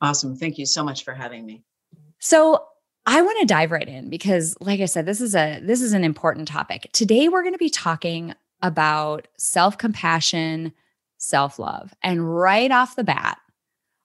Awesome. 0.00 0.34
Thank 0.34 0.56
you 0.56 0.64
so 0.64 0.82
much 0.82 1.04
for 1.04 1.12
having 1.12 1.44
me. 1.44 1.62
So, 2.20 2.64
I 3.04 3.20
want 3.20 3.38
to 3.40 3.46
dive 3.46 3.70
right 3.70 3.86
in 3.86 4.08
because 4.08 4.56
like 4.60 4.80
I 4.80 4.86
said 4.86 5.04
this 5.06 5.20
is 5.20 5.34
a 5.34 5.60
this 5.62 5.80
is 5.82 5.92
an 5.92 6.04
important 6.04 6.48
topic. 6.48 6.88
Today 6.92 7.28
we're 7.28 7.42
going 7.42 7.54
to 7.54 7.58
be 7.58 7.70
talking 7.70 8.34
about 8.60 9.28
self-compassion, 9.38 10.72
self-love. 11.18 11.94
And 12.02 12.36
right 12.36 12.70
off 12.70 12.96
the 12.96 13.04
bat, 13.04 13.38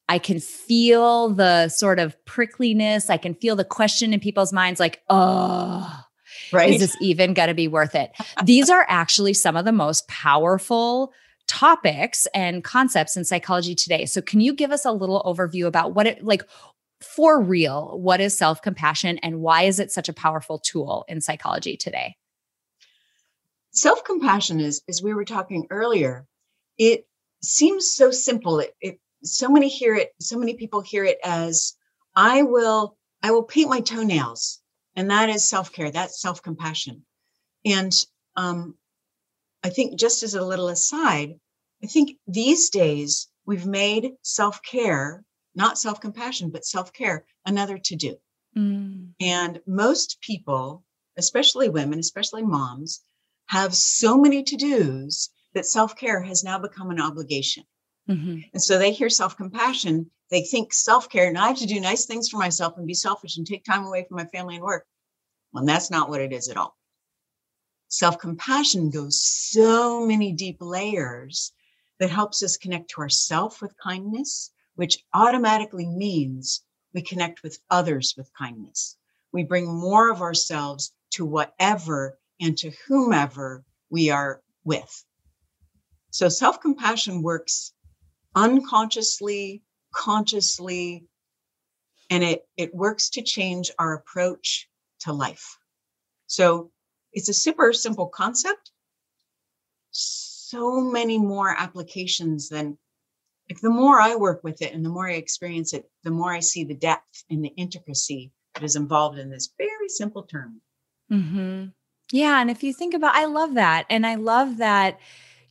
I 0.10 0.20
can 0.20 0.40
feel 0.40 1.30
the 1.30 1.70
sort 1.70 2.00
of 2.00 2.16
prickliness. 2.26 3.10
I 3.10 3.18
can 3.18 3.36
feel 3.36 3.56
the 3.56 3.64
question 3.64 4.14
in 4.14 4.20
people's 4.20 4.52
minds 4.52 4.80
like, 4.80 5.02
oh, 5.10 6.04
right. 6.52 6.74
is 6.74 6.82
this 6.82 6.98
even 7.02 7.34
going 7.34 7.48
to 7.48 7.54
be 7.54 7.68
worth 7.68 7.96
it? 7.96 8.12
These 8.44 8.70
are 8.70 8.86
actually 8.90 9.34
some 9.34 9.56
of 9.56 9.66
the 9.66 9.72
most 9.72 10.08
powerful 10.08 11.14
topics 11.48 12.28
and 12.34 12.64
concepts 12.64 13.18
in 13.18 13.26
psychology 13.26 13.76
today. 13.76 14.06
So, 14.06 14.22
can 14.22 14.40
you 14.40 14.54
give 14.54 14.72
us 14.72 14.86
a 14.86 14.92
little 14.92 15.22
overview 15.24 15.66
about 15.66 15.94
what 15.94 16.08
it 16.08 16.24
like 16.24 16.44
for 17.02 17.42
real? 17.42 17.98
What 18.00 18.22
is 18.22 18.38
self 18.38 18.62
compassion 18.62 19.18
and 19.20 19.42
why 19.42 19.64
is 19.64 19.80
it 19.80 19.92
such 19.92 20.10
a 20.10 20.14
powerful 20.14 20.60
tool 20.60 21.06
in 21.08 21.22
psychology 21.22 21.78
today? 21.78 22.16
Self 23.72 24.04
compassion 24.04 24.60
is, 24.60 24.84
as 24.88 25.02
we 25.02 25.14
were 25.14 25.26
talking 25.26 25.68
earlier, 25.70 26.28
it 26.78 27.08
seems 27.42 27.94
so 27.94 28.12
simple. 28.12 28.60
It, 28.60 28.76
it 28.82 29.00
so 29.24 29.50
many 29.50 29.70
hear 29.70 29.96
it 29.96 30.14
so 30.20 30.38
many 30.38 30.54
people 30.54 30.82
hear 30.82 31.04
it 31.04 31.18
as 31.24 31.76
i 32.16 32.42
will 32.44 32.98
i 33.22 33.32
will 33.32 33.44
paint 33.44 33.70
my 33.70 33.80
toenails 33.80 34.62
and 34.96 35.10
that 35.10 35.30
is 35.30 35.48
self-care 35.48 35.92
that's 35.92 36.22
self-compassion 36.22 37.04
and 37.66 37.94
um, 38.36 38.76
i 39.64 39.70
think 39.70 39.98
just 39.98 40.24
as 40.24 40.36
a 40.36 40.46
little 40.46 40.68
aside 40.68 41.36
i 41.84 41.88
think 41.88 42.18
these 42.28 42.70
days 42.70 43.28
we've 43.46 43.66
made 43.66 44.12
self-care 44.22 45.24
not 45.56 45.78
self-compassion 45.78 46.50
but 46.50 46.66
self-care 46.66 47.26
another 47.46 47.78
to 47.78 47.96
do 47.96 48.16
mm. 48.58 49.08
and 49.22 49.62
most 49.66 50.20
people 50.22 50.84
especially 51.18 51.70
women 51.70 52.00
especially 52.00 52.44
moms 52.44 53.02
have 53.48 53.74
so 53.74 54.18
many 54.18 54.44
to 54.44 54.58
that 55.54 55.66
self-care 55.66 56.22
has 56.22 56.44
now 56.44 56.60
become 56.60 56.90
an 56.90 57.02
obligation 57.02 57.64
Mm-hmm. 58.10 58.40
And 58.54 58.62
so 58.62 58.78
they 58.78 58.92
hear 58.92 59.10
self 59.10 59.38
compassion, 59.38 60.12
they 60.30 60.42
think 60.42 60.74
self 60.74 61.10
care, 61.10 61.28
and 61.28 61.38
I 61.38 61.48
have 61.48 61.58
to 61.58 61.66
do 61.66 61.80
nice 61.80 62.06
things 62.06 62.30
for 62.30 62.38
myself 62.38 62.78
and 62.78 62.86
be 62.86 62.94
selfish 62.94 63.38
and 63.38 63.48
take 63.48 63.64
time 63.64 63.86
away 63.86 64.04
from 64.04 64.18
my 64.18 64.26
family 64.26 64.56
and 64.56 64.64
work. 64.64 64.86
Well, 65.54 65.66
that's 65.66 65.90
not 65.90 66.10
what 66.10 66.22
it 66.22 66.34
is 66.34 66.50
at 66.50 66.58
all. 66.58 66.76
Self 67.88 68.20
compassion 68.20 68.90
goes 68.90 69.22
so 69.22 70.06
many 70.06 70.34
deep 70.34 70.58
layers 70.60 71.54
that 72.00 72.10
helps 72.10 72.44
us 72.44 72.58
connect 72.58 72.90
to 72.92 73.02
ourself 73.02 73.62
with 73.62 73.78
kindness, 73.82 74.52
which 74.76 74.98
automatically 75.14 75.86
means 75.86 76.62
we 76.94 77.02
connect 77.02 77.42
with 77.42 77.60
others 77.70 78.16
with 78.18 78.30
kindness. 78.38 78.98
We 79.32 79.44
bring 79.44 79.66
more 79.66 80.12
of 80.12 80.22
ourselves 80.22 80.92
to 81.12 81.26
whatever 81.26 82.20
and 82.42 82.58
to 82.58 82.72
whomever 82.88 83.64
we 83.90 84.10
are 84.10 84.42
with. 84.66 85.06
So 86.14 86.30
self 86.30 86.62
compassion 86.62 87.24
works 87.24 87.74
unconsciously, 88.36 89.64
consciously, 89.92 91.08
and 92.12 92.24
it, 92.24 92.48
it 92.56 92.74
works 92.74 93.10
to 93.12 93.24
change 93.24 93.72
our 93.80 93.96
approach 93.96 94.70
to 95.02 95.12
life. 95.12 95.58
So 96.28 96.70
it's 97.14 97.30
a 97.30 97.34
super 97.34 97.74
simple 97.74 98.06
concept. 98.06 98.72
So 99.90 100.82
many 100.82 101.18
more 101.18 101.56
applications 101.60 102.48
than 102.48 102.78
like 103.50 103.62
the 103.62 103.72
more 103.72 104.00
I 104.00 104.16
work 104.16 104.44
with 104.44 104.62
it 104.62 104.72
and 104.72 104.86
the 104.86 104.90
more 104.90 105.10
I 105.10 105.14
experience 105.14 105.74
it, 105.74 105.90
the 106.04 106.12
more 106.12 106.32
I 106.32 106.42
see 106.42 106.64
the 106.64 106.76
depth 106.76 107.24
and 107.32 107.44
the 107.44 107.54
intricacy 107.58 108.32
that 108.54 108.64
is 108.64 108.76
involved 108.76 109.18
in 109.18 109.32
this 109.32 109.52
very 109.58 109.90
simple 109.90 110.24
term. 110.24 110.62
Mm-hmm. 111.12 111.66
Yeah. 112.12 112.40
And 112.40 112.52
if 112.52 112.62
you 112.62 112.72
think 112.72 112.94
about, 112.94 113.16
I 113.16 113.26
love 113.26 113.56
that. 113.56 113.88
And 113.90 114.06
I 114.06 114.16
love 114.16 114.58
that 114.58 115.00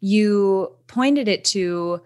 you 0.02 0.74
pointed 0.88 1.28
it 1.28 1.44
to 1.44 2.02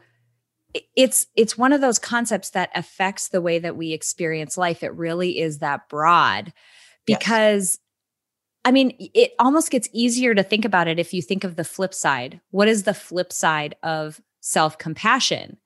it's 0.94 1.26
it's 1.34 1.56
one 1.56 1.72
of 1.72 1.80
those 1.80 1.98
concepts 1.98 2.50
that 2.50 2.68
affects 2.74 3.28
the 3.28 3.40
way 3.40 3.58
that 3.58 3.74
we 3.74 3.92
experience 3.92 4.58
life 4.58 4.82
it 4.82 4.94
really 4.94 5.40
is 5.40 5.58
that 5.58 5.88
broad 5.88 6.52
because 7.06 7.70
yes. 7.70 7.78
i 8.66 8.70
mean 8.70 8.94
it 8.98 9.32
almost 9.38 9.70
gets 9.70 9.88
easier 9.94 10.34
to 10.34 10.42
think 10.42 10.66
about 10.66 10.86
it 10.86 10.98
if 10.98 11.14
you 11.14 11.22
think 11.22 11.42
of 11.42 11.56
the 11.56 11.64
flip 11.64 11.94
side 11.94 12.38
what 12.50 12.68
is 12.68 12.82
the 12.82 12.92
flip 12.92 13.32
side 13.32 13.74
of 13.82 14.20
self-compassion 14.40 15.56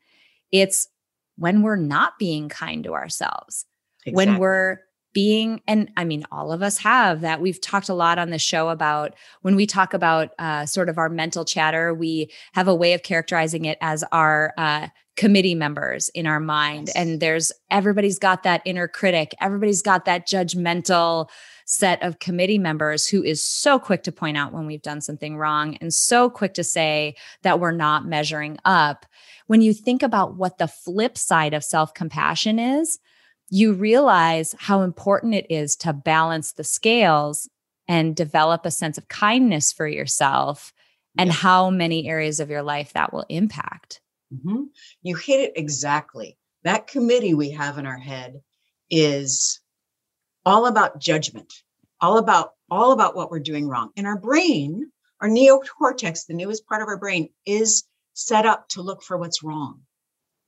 it's 0.53 0.89
when 1.37 1.63
we're 1.63 1.75
not 1.75 2.17
being 2.17 2.49
kind 2.49 2.85
to 2.85 2.95
ourselves 2.95 3.67
exactly. 4.07 4.15
when 4.15 4.39
we're 4.39 4.79
being 5.13 5.61
and 5.67 5.91
i 5.97 6.05
mean 6.05 6.25
all 6.31 6.53
of 6.53 6.63
us 6.63 6.79
have 6.79 7.21
that. 7.21 7.41
We've 7.41 7.61
talked 7.61 7.89
a 7.89 7.95
lot 7.95 8.19
on 8.19 8.31
the 8.31 8.39
show 8.39 8.69
about 8.69 9.15
when 9.43 9.57
we 9.57 9.67
talk 9.67 9.95
about 9.95 10.31
uh, 10.39 10.67
sort 10.67 10.89
of 10.89 10.99
our 10.99 11.09
mental 11.09 11.45
chatter 11.45 11.93
we 11.95 12.31
have 12.53 12.69
a 12.69 12.75
way 12.75 12.93
of 12.93 13.03
characterizing 13.03 13.65
it 13.65 13.79
as 13.81 14.05
our 14.13 14.53
uh, 14.57 14.89
committee 15.21 15.55
members 15.55 16.09
in 16.11 16.27
our 16.27 16.41
mind. 16.41 16.89
Yes. 16.89 16.97
and 16.97 17.21
there's 17.21 17.53
everybody's 17.71 18.19
got 18.19 18.43
that 18.45 18.63
inner 18.65 18.89
critic. 18.89 19.35
Everybody's 19.41 19.83
got 19.83 20.07
that 20.07 20.27
judgmental 20.27 21.29
set 21.67 22.03
of 22.03 22.19
committee 22.21 22.59
members 22.59 23.07
who 23.07 23.23
is 23.23 23.43
so 23.43 23.79
quick 23.79 24.03
to 24.05 24.13
point 24.13 24.39
out 24.39 24.53
when 24.53 24.67
we've 24.67 24.81
done 24.81 25.03
something 25.03 25.37
wrong 25.37 25.77
and 25.83 25.93
so 25.93 26.31
quick 26.31 26.55
to 26.55 26.65
say 26.65 27.15
that 27.43 27.61
we're 27.61 27.71
not 27.71 28.07
measuring 28.07 28.57
up. 28.65 29.05
When 29.47 29.61
you 29.61 29.75
think 29.75 30.03
about 30.03 30.37
what 30.37 30.57
the 30.57 30.69
flip 30.69 31.19
side 31.19 31.53
of 31.53 31.65
self-compassion 31.65 32.59
is 32.59 32.99
you 33.51 33.75
realize 33.75 34.55
how 34.59 34.83
important 34.83 35.35
it 35.35 35.47
is 35.51 35.77
to 35.77 35.93
balance 35.93 36.53
the 36.53 36.65
scales 36.65 37.49
and 37.89 38.15
develop 38.15 38.65
a 38.65 38.71
sense 38.71 38.97
of 38.97 39.09
kindness 39.09 39.73
for 39.73 39.87
yourself 39.87 40.73
and 41.19 41.29
yeah. 41.29 41.35
how 41.35 41.71
many 41.71 42.09
areas 42.09 42.39
of 42.39 42.49
your 42.49 42.63
life 42.63 42.93
that 42.93 43.13
will 43.13 43.27
impact. 43.29 44.01
Mm-hmm. 44.33 44.63
You 45.03 45.17
hit 45.17 45.41
it 45.41 45.53
exactly. 45.57 46.39
That 46.63 46.87
committee 46.87 47.35
we 47.35 47.51
have 47.51 47.79
in 47.79 47.87
our 47.87 47.99
head 47.99 48.41
is 48.89 49.61
all 50.47 50.67
about 50.67 51.01
judgment, 51.01 51.53
all 52.01 52.19
about 52.19 52.53
all 52.71 52.93
about 52.93 53.17
what 53.17 53.33
we're 53.33 53.41
doing 53.41 53.67
wrong. 53.67 53.91
And 53.97 54.07
our 54.07 54.19
brain, 54.19 54.93
our 55.21 55.29
neocortex, 55.29 56.27
the 56.27 56.35
newest 56.35 56.67
part 56.67 56.83
of 56.83 56.89
our 56.89 56.99
brain, 56.99 57.31
is 57.45 57.85
set 58.15 58.47
up 58.47 58.69
to 58.69 58.83
look 58.83 59.03
for 59.03 59.17
what's 59.17 59.43
wrong. 59.43 59.81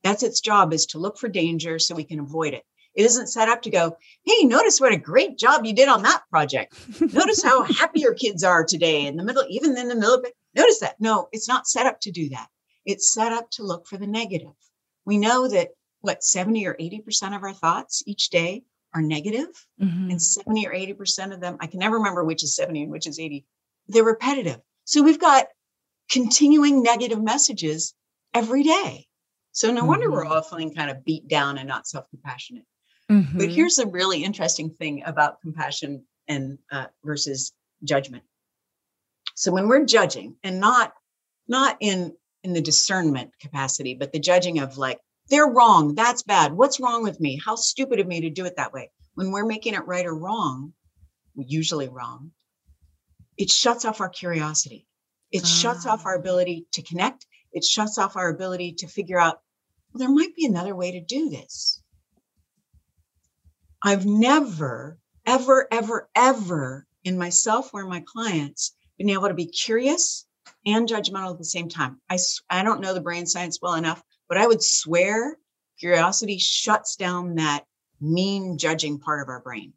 That's 0.03 0.23
its 0.23 0.39
job 0.39 0.73
is 0.73 0.85
to 0.87 0.99
look 0.99 1.17
for 1.17 1.27
danger 1.27 1.79
so 1.79 1.95
we 1.95 2.05
can 2.05 2.19
avoid 2.19 2.53
it. 2.53 2.63
It 2.95 3.05
isn't 3.05 3.27
set 3.27 3.49
up 3.49 3.61
to 3.63 3.69
go, 3.69 3.97
hey, 4.23 4.43
notice 4.45 4.79
what 4.79 4.93
a 4.93 4.97
great 4.97 5.37
job 5.37 5.65
you 5.65 5.73
did 5.73 5.89
on 5.89 6.03
that 6.03 6.23
project. 6.29 6.75
notice 7.13 7.41
how 7.43 7.63
happy 7.79 8.01
your 8.01 8.13
kids 8.13 8.43
are 8.43 8.63
today 8.63 9.05
in 9.07 9.15
the 9.15 9.23
middle, 9.23 9.43
even 9.49 9.75
in 9.77 9.87
the 9.87 9.95
middle 9.95 10.13
of 10.13 10.25
it. 10.25 10.33
Notice 10.55 10.79
that. 10.79 10.99
No, 11.01 11.27
it's 11.31 11.47
not 11.47 11.67
set 11.67 11.85
up 11.87 11.99
to 12.01 12.11
do 12.11 12.29
that. 12.29 12.47
It's 12.85 13.11
set 13.13 13.31
up 13.31 13.49
to 13.51 13.63
look 13.63 13.87
for 13.87 13.97
the 13.97 14.05
negative. 14.07 14.53
We 15.05 15.17
know 15.17 15.47
that 15.47 15.69
what 16.01 16.23
70 16.23 16.67
or 16.67 16.75
80% 16.75 17.35
of 17.35 17.43
our 17.43 17.53
thoughts 17.53 18.03
each 18.05 18.29
day 18.29 18.63
are 18.93 19.01
negative, 19.01 19.47
Mhm. 19.81 20.11
and 20.11 20.21
70 20.21 20.67
or 20.67 20.73
80% 20.73 21.33
of 21.33 21.39
them, 21.41 21.57
I 21.59 21.65
can 21.67 21.79
never 21.79 21.97
remember 21.97 22.23
which 22.23 22.43
is 22.43 22.55
70 22.55 22.83
and 22.83 22.91
which 22.91 23.07
is 23.07 23.19
80, 23.19 23.43
they're 23.87 24.03
repetitive. 24.03 24.59
So 24.85 25.01
we've 25.01 25.19
got 25.19 25.47
continuing 26.11 26.83
negative 26.83 27.21
messages 27.21 27.95
every 28.33 28.63
day. 28.63 29.07
So 29.51 29.71
no 29.71 29.85
wonder 29.85 30.11
we're 30.11 30.25
Mhm. 30.25 30.31
all 30.31 30.41
feeling 30.43 30.73
kind 30.75 30.91
of 30.91 31.03
beat 31.05 31.27
down 31.27 31.57
and 31.57 31.67
not 31.67 31.87
self 31.87 32.07
compassionate. 32.09 32.65
But 33.09 33.49
Mhm. 33.49 33.55
here's 33.55 33.79
a 33.79 33.87
really 33.87 34.23
interesting 34.23 34.69
thing 34.69 35.03
about 35.05 35.41
compassion 35.41 36.05
and 36.27 36.57
uh, 36.71 36.87
versus 37.03 37.51
judgment. 37.83 38.23
So 39.35 39.51
when 39.51 39.67
we're 39.67 39.85
judging, 39.85 40.37
and 40.43 40.59
not 40.59 40.93
not 41.47 41.77
in 41.79 42.15
in 42.43 42.53
the 42.53 42.61
discernment 42.61 43.31
capacity, 43.39 43.95
but 43.95 44.11
the 44.11 44.19
judging 44.19 44.59
of 44.59 44.77
like 44.77 44.99
they're 45.29 45.47
wrong, 45.47 45.95
that's 45.95 46.23
bad. 46.23 46.53
What's 46.53 46.79
wrong 46.79 47.03
with 47.03 47.19
me? 47.19 47.39
How 47.43 47.55
stupid 47.55 47.99
of 47.99 48.07
me 48.07 48.21
to 48.21 48.29
do 48.29 48.45
it 48.45 48.55
that 48.57 48.73
way. 48.73 48.91
When 49.15 49.31
we're 49.31 49.45
making 49.45 49.73
it 49.73 49.85
right 49.87 50.05
or 50.05 50.15
wrong, 50.15 50.73
usually 51.35 51.89
wrong, 51.89 52.31
it 53.37 53.49
shuts 53.49 53.85
off 53.85 54.01
our 54.01 54.09
curiosity. 54.09 54.87
It 55.31 55.45
shuts 55.45 55.85
off 55.85 56.05
our 56.05 56.15
Ah. 56.15 56.19
ability 56.19 56.67
to 56.73 56.81
connect. 56.83 57.25
It 57.51 57.63
shuts 57.63 57.97
off 57.97 58.15
our 58.15 58.29
ability 58.29 58.73
to 58.79 58.87
figure 58.87 59.19
out 59.19 59.41
well, 59.93 59.99
there 59.99 60.09
might 60.09 60.35
be 60.35 60.45
another 60.45 60.75
way 60.75 60.91
to 60.91 61.01
do 61.01 61.29
this. 61.29 61.82
I've 63.83 64.05
never, 64.05 64.97
ever, 65.25 65.67
ever, 65.71 66.09
ever 66.15 66.87
in 67.03 67.17
myself 67.17 67.73
or 67.73 67.85
my 67.85 68.03
clients 68.05 68.75
been 68.97 69.09
able 69.09 69.27
to 69.27 69.33
be 69.33 69.45
curious 69.45 70.25
and 70.65 70.87
judgmental 70.87 71.31
at 71.31 71.37
the 71.37 71.45
same 71.45 71.67
time. 71.67 71.99
I, 72.09 72.17
I 72.49 72.63
don't 72.63 72.79
know 72.79 72.93
the 72.93 73.01
brain 73.01 73.25
science 73.25 73.59
well 73.61 73.73
enough, 73.73 74.01
but 74.29 74.37
I 74.37 74.47
would 74.47 74.63
swear 74.63 75.37
curiosity 75.79 76.37
shuts 76.37 76.95
down 76.95 77.35
that 77.35 77.65
mean 77.99 78.57
judging 78.57 78.99
part 78.99 79.21
of 79.21 79.27
our 79.27 79.41
brain. 79.41 79.73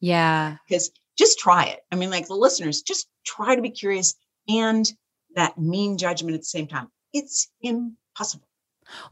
Yeah. 0.00 0.56
Because 0.66 0.90
just 1.18 1.38
try 1.38 1.64
it. 1.66 1.80
I 1.92 1.96
mean, 1.96 2.10
like 2.10 2.28
the 2.28 2.34
listeners, 2.34 2.80
just 2.80 3.08
try 3.26 3.54
to 3.54 3.62
be 3.62 3.70
curious 3.70 4.14
and 4.48 4.90
that 5.34 5.58
mean 5.58 5.98
judgment 5.98 6.34
at 6.34 6.40
the 6.40 6.46
same 6.46 6.66
time. 6.66 6.88
It's 7.12 7.50
impossible. 7.60 8.47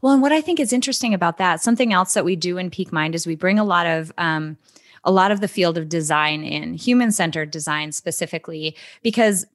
Well, 0.01 0.13
and 0.13 0.21
what 0.21 0.31
I 0.31 0.41
think 0.41 0.59
is 0.59 0.73
interesting 0.73 1.13
about 1.13 1.37
that, 1.37 1.61
something 1.61 1.93
else 1.93 2.13
that 2.13 2.25
we 2.25 2.35
do 2.35 2.57
in 2.57 2.69
Peak 2.69 2.91
Mind 2.91 3.15
is 3.15 3.27
we 3.27 3.35
bring 3.35 3.59
a 3.59 3.63
lot 3.63 3.85
of 3.85 4.11
um, 4.17 4.57
a 5.03 5.11
lot 5.11 5.31
of 5.31 5.39
the 5.39 5.47
field 5.47 5.77
of 5.77 5.89
design 5.89 6.43
in, 6.43 6.73
human 6.73 7.11
centered 7.11 7.51
design 7.51 7.91
specifically, 7.91 8.75
because 9.03 9.45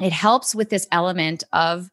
it 0.00 0.12
helps 0.12 0.54
with 0.54 0.70
this 0.70 0.86
element 0.92 1.42
of 1.52 1.90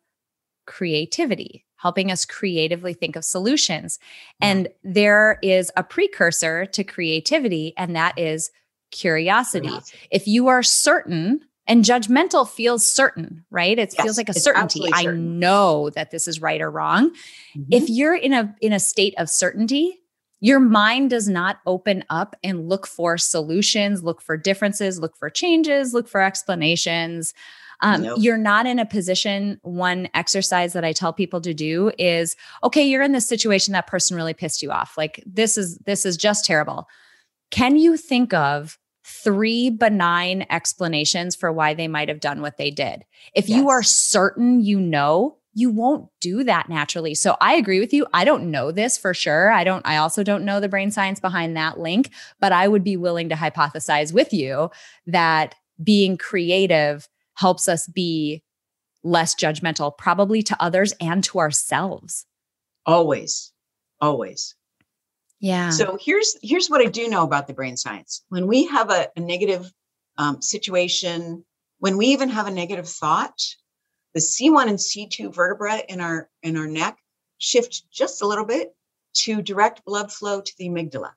creativity, 0.68 1.66
helping 1.78 2.12
us 2.12 2.26
creatively 2.26 2.94
think 2.94 3.16
of 3.16 3.26
solutions. 3.26 3.98
And 4.40 4.68
there 4.84 5.40
is 5.42 5.72
a 5.76 5.84
precursor 5.84 6.66
to 6.68 6.84
creativity, 6.84 7.74
and 7.78 7.96
that 7.96 8.18
is 8.20 8.52
curiosity. 8.92 9.68
Curiosity. 9.68 9.98
If 10.12 10.28
you 10.28 10.48
are 10.48 10.62
certain, 10.62 11.42
and 11.68 11.84
judgmental 11.84 12.48
feels 12.48 12.86
certain, 12.86 13.44
right? 13.50 13.78
It 13.80 13.94
Yes, 13.98 14.04
feels 14.04 14.18
like 14.18 14.30
a 14.30 14.34
certainty. 14.34 14.84
I 14.94 15.04
certain. 15.04 15.40
know 15.40 15.90
that 15.92 16.12
this 16.12 16.28
is 16.28 16.42
right 16.42 16.62
or 16.62 16.70
wrong 16.72 17.12
Mhm. 17.58 17.66
if 17.72 17.90
you're 17.90 18.16
in 18.16 18.34
a 18.34 18.56
in 18.62 18.72
a 18.74 18.80
state 18.80 19.14
of 19.18 19.30
certainty 19.30 20.00
your 20.42 20.60
mind 20.60 21.10
does 21.10 21.28
not 21.30 21.60
open 21.66 22.04
up 22.10 22.36
and 22.44 22.68
look 22.70 22.86
for 22.86 23.18
solutions 23.18 24.04
look 24.04 24.22
for 24.22 24.36
differences 24.38 25.00
look 25.00 25.16
for 25.18 25.30
changes 25.30 25.94
look 25.94 26.08
for 26.10 26.22
explanations 26.22 27.34
um, 27.82 28.04
Nope. 28.04 28.20
you're 28.22 28.38
not 28.38 28.66
in 28.68 28.78
a 28.80 28.86
position 28.86 29.60
one 29.64 30.08
exercise 30.14 30.74
that 30.74 30.84
i 30.86 30.92
tell 30.94 31.14
people 31.14 31.40
to 31.42 31.54
do 31.54 31.92
is 31.98 32.36
okay 32.64 32.84
you're 32.86 33.02
in 33.02 33.14
this 33.14 33.28
situation 33.28 33.72
that 33.72 33.88
person 33.88 34.16
really 34.18 34.34
pissed 34.34 34.62
you 34.62 34.72
off 34.72 34.98
like 34.98 35.24
this 35.26 35.58
is 35.58 35.78
this 35.80 36.06
is 36.06 36.18
just 36.18 36.44
terrible 36.46 36.88
can 37.52 37.78
you 37.78 37.96
think 37.98 38.34
of 38.34 38.78
three 39.06 39.70
benign 39.70 40.46
explanations 40.50 41.36
for 41.36 41.52
why 41.52 41.74
they 41.74 41.88
might 41.88 42.10
have 42.10 42.20
done 42.20 42.42
what 42.42 42.58
they 42.58 42.72
did 42.72 43.06
if 43.36 43.48
you 43.48 43.70
are 43.70 43.84
certain 43.84 44.62
you 44.62 44.80
know 44.80 45.38
you 45.56 45.70
won't 45.72 46.10
do 46.20 46.44
that 46.44 46.68
naturally. 46.68 47.16
So 47.16 47.38
I 47.40 47.56
agree 47.56 47.80
with 47.80 47.94
you. 47.94 48.06
I 48.14 48.26
don't 48.26 48.52
know 48.52 48.72
this 48.72 48.98
for 48.98 49.14
sure. 49.14 49.52
I 49.52 49.64
don't 49.64 49.88
I 49.88 49.98
also 49.98 50.22
don't 50.22 50.44
know 50.44 50.60
the 50.60 50.68
brain 50.68 50.92
science 50.92 51.20
behind 51.20 51.56
that 51.56 51.80
link, 51.80 52.12
but 52.42 52.52
I 52.52 52.68
would 52.68 52.84
be 52.84 52.98
willing 52.98 53.30
to 53.30 53.36
hypothesize 53.36 54.14
with 54.14 54.34
you 54.34 54.70
that 55.08 55.56
being 55.82 56.18
creative 56.18 57.08
helps 57.36 57.70
us 57.70 57.88
be 57.88 58.44
less 59.04 59.34
judgmental 59.34 59.98
probably 59.98 60.44
to 60.44 60.58
others 60.62 60.94
and 61.00 61.24
to 61.24 61.40
ourselves. 61.40 62.26
Always, 62.86 63.54
always. 64.02 64.56
Yeah. 65.46 65.70
So 65.70 65.96
here's 66.02 66.36
here's 66.42 66.72
what 66.72 66.82
I 66.82 66.90
do 66.90 67.08
know 67.08 67.24
about 67.24 67.46
the 67.46 67.54
brain 67.54 67.78
science. 67.78 68.24
When 68.30 68.48
we 68.48 68.66
have 68.66 68.90
a, 68.90 69.10
a 69.16 69.20
negative 69.20 69.72
um, 70.18 70.42
situation, 70.42 71.46
when 71.78 71.98
we 71.98 72.08
even 72.08 72.30
have 72.30 72.48
a 72.48 72.52
negative 72.52 72.90
thought, 72.90 73.40
the 74.16 74.22
C1 74.22 74.68
and 74.68 74.80
C2 74.80 75.32
vertebra 75.32 75.84
in 75.88 76.02
our 76.02 76.32
in 76.42 76.58
our 76.58 76.66
neck 76.66 76.98
shift 77.38 77.84
just 77.92 78.24
a 78.24 78.28
little 78.28 78.46
bit 78.46 78.76
to 79.18 79.44
direct 79.44 79.86
blood 79.86 80.12
flow 80.12 80.42
to 80.42 80.54
the 80.58 80.68
amygdala. 80.68 81.12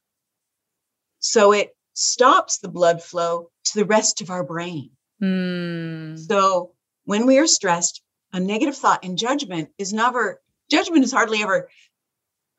So 1.21 1.53
it 1.53 1.75
stops 1.95 2.59
the 2.59 2.69
blood 2.69 3.03
flow 3.03 3.49
to 3.65 3.79
the 3.79 3.87
rest 3.87 4.21
of 4.21 4.29
our 4.29 4.45
brain. 4.45 4.91
Hmm. 5.21 6.17
So 6.17 6.73
when 7.07 7.25
we 7.25 7.39
are 7.39 7.47
stressed, 7.47 8.03
a 8.35 8.41
negative 8.41 8.77
thought 8.77 9.07
and 9.07 9.17
judgment 9.17 9.71
is 9.79 9.95
never 9.95 10.43
judgment 10.71 11.05
is 11.05 11.13
hardly 11.13 11.43
ever. 11.43 11.71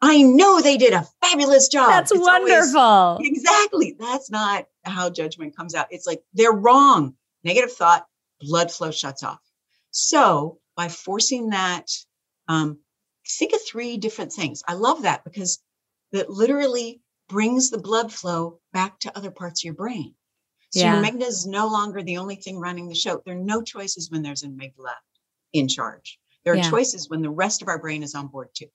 I 0.01 0.21
know 0.21 0.61
they 0.61 0.77
did 0.77 0.93
a 0.93 1.07
fabulous 1.21 1.67
job. 1.67 1.89
That's 1.89 2.11
It's 2.11 2.21
always- 2.25 2.73
wonderful. 2.73 3.17
exactly. 3.21 3.95
That's 3.99 4.29
not 4.31 4.65
how 4.83 5.09
judgment 5.09 5.55
comes 5.55 5.75
out. 5.75 5.87
It's 5.91 6.07
like 6.07 6.23
they're 6.33 6.53
wrong. 6.53 7.15
Negative 7.43 7.71
thought, 7.71 8.07
blood 8.39 8.71
flow 8.71 8.91
shuts 8.91 9.23
off. 9.23 9.39
So 9.91 10.59
by 10.75 10.87
forcing 10.87 11.49
that, 11.49 11.89
um, 12.47 12.79
think 13.27 13.53
of 13.53 13.59
three 13.67 13.97
different 13.97 14.31
things. 14.31 14.63
I 14.67 14.73
love 14.73 15.01
that 15.03 15.23
because 15.23 15.59
that 16.11 16.29
literally 16.29 17.01
brings 17.27 17.69
the 17.69 17.77
blood 17.77 18.11
flow 18.11 18.59
back 18.73 18.99
to 19.01 19.15
other 19.17 19.31
parts 19.31 19.61
of 19.61 19.65
your 19.65 19.73
brain. 19.73 20.15
So 20.71 20.79
Yeah. 20.79 20.95
your 20.95 21.03
amygdala 21.03 21.27
is 21.27 21.45
no 21.45 21.67
longer 21.67 22.01
the 22.03 22.17
only 22.17 22.35
thing 22.37 22.57
running 22.57 22.87
the 22.87 22.95
show. 22.95 23.21
There 23.25 23.35
are 23.35 23.39
no 23.43 23.61
choices 23.61 24.09
when 24.09 24.21
there's 24.21 24.43
an 24.43 24.55
amygdala 24.57 24.95
in 25.53 25.67
charge. 25.67 26.19
There 26.43 26.53
are 26.53 26.57
Yeah. 26.57 26.69
choices 26.69 27.09
when 27.09 27.21
the 27.21 27.29
rest 27.29 27.61
of 27.61 27.67
our 27.67 27.79
brain 27.79 28.01
is 28.03 28.15
on 28.15 28.27
board 28.27 28.49
too. 28.55 28.69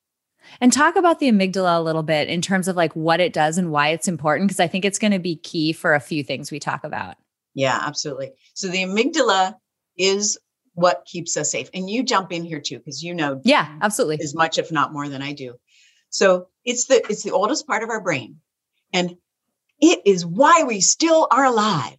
And 0.60 0.72
talk 0.72 0.96
about 0.96 1.18
the 1.18 1.30
amygdala 1.30 1.78
a 1.78 1.82
little 1.82 2.02
bit 2.02 2.28
in 2.28 2.40
terms 2.40 2.68
of 2.68 2.76
like 2.76 2.94
what 2.94 3.20
it 3.20 3.32
does 3.32 3.58
and 3.58 3.70
why 3.70 3.88
it's 3.88 4.08
important 4.08 4.48
because 4.48 4.60
I 4.60 4.66
think 4.66 4.84
it's 4.84 4.98
going 4.98 5.12
to 5.12 5.18
be 5.18 5.36
key 5.36 5.72
for 5.72 5.94
a 5.94 6.00
few 6.00 6.22
things 6.22 6.50
we 6.50 6.60
talk 6.60 6.84
about. 6.84 7.16
Yeah, 7.54 7.78
absolutely. 7.80 8.32
So 8.54 8.68
the 8.68 8.84
amygdala 8.84 9.54
is 9.96 10.38
what 10.74 11.06
keeps 11.06 11.36
us 11.36 11.52
safe. 11.52 11.70
And 11.72 11.88
you 11.88 12.02
jump 12.02 12.32
in 12.32 12.44
here 12.44 12.60
too, 12.60 12.78
because 12.78 13.02
you 13.02 13.14
know 13.14 13.40
Yeah, 13.44 13.78
absolutely. 13.80 14.18
as 14.22 14.34
much, 14.34 14.58
if 14.58 14.72
not 14.72 14.92
more 14.92 15.08
than 15.08 15.22
I 15.22 15.32
do. 15.32 15.54
So 16.10 16.48
it's 16.64 16.86
the 16.86 17.04
it's 17.08 17.22
the 17.22 17.32
oldest 17.32 17.66
part 17.66 17.82
of 17.82 17.90
our 17.90 18.00
brain. 18.00 18.40
And 18.92 19.16
it 19.80 20.00
is 20.04 20.24
why 20.24 20.64
we 20.66 20.80
still 20.80 21.26
are 21.30 21.44
alive. 21.44 21.96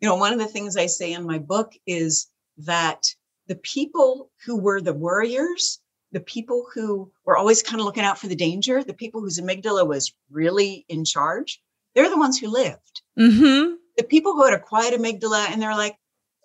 You 0.00 0.08
know, 0.08 0.16
one 0.16 0.32
of 0.32 0.38
the 0.38 0.46
things 0.46 0.76
I 0.76 0.86
say 0.86 1.12
in 1.12 1.26
my 1.26 1.38
book 1.38 1.72
is 1.86 2.28
that 2.58 3.06
the 3.48 3.56
people 3.56 4.30
who 4.44 4.60
were 4.60 4.80
the 4.80 4.92
warriors, 4.92 5.80
the 6.12 6.20
people 6.20 6.66
who 6.74 7.10
were 7.24 7.36
always 7.36 7.62
kind 7.62 7.80
of 7.80 7.84
looking 7.84 8.04
out 8.04 8.18
for 8.18 8.28
the 8.28 8.36
danger, 8.36 8.82
the 8.82 8.94
people 8.94 9.20
whose 9.20 9.38
amygdala 9.40 9.86
was 9.86 10.12
really 10.30 10.84
in 10.88 11.04
charge, 11.04 11.60
they're 11.94 12.10
the 12.10 12.18
ones 12.18 12.38
who 12.38 12.48
lived 12.48 13.02
Mm-hmm. 13.18 13.74
the 13.96 14.04
people 14.04 14.34
who 14.34 14.44
had 14.44 14.54
a 14.54 14.58
quiet 14.58 14.94
amygdala 14.94 15.50
and 15.50 15.60
they're 15.60 15.74
like, 15.74 15.96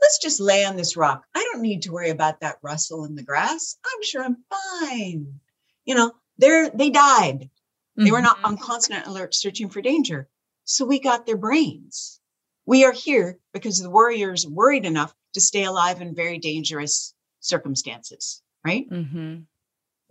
let's 0.01 0.19
just 0.19 0.39
lay 0.39 0.65
on 0.65 0.77
this 0.77 0.95
rock. 0.97 1.23
I 1.35 1.47
don't 1.51 1.61
need 1.61 1.81
to 1.83 1.91
worry 1.91 2.09
about 2.09 2.39
that 2.39 2.57
rustle 2.63 3.05
in 3.05 3.15
the 3.15 3.23
grass. 3.23 3.77
I'm 3.85 4.03
sure 4.03 4.23
I'm 4.23 4.37
fine. 4.49 5.39
You 5.85 5.95
know, 5.95 6.13
they're 6.37 6.69
they 6.69 6.89
died. 6.89 7.49
They 7.97 8.09
were 8.09 8.21
not 8.21 8.39
on 8.43 8.57
constant 8.57 9.05
alert 9.05 9.35
searching 9.35 9.69
for 9.69 9.81
danger. 9.81 10.27
So 10.63 10.85
we 10.85 10.99
got 10.99 11.25
their 11.27 11.37
brains. 11.37 12.19
We 12.65 12.83
are 12.85 12.93
here 12.93 13.37
because 13.53 13.79
the 13.79 13.89
warriors 13.91 14.47
worried 14.47 14.85
enough 14.85 15.13
to 15.33 15.41
stay 15.41 15.65
alive 15.65 16.01
in 16.01 16.15
very 16.15 16.39
dangerous 16.39 17.13
circumstances, 17.41 18.41
right? 18.65 18.89
Mm-hmm. 18.89 19.41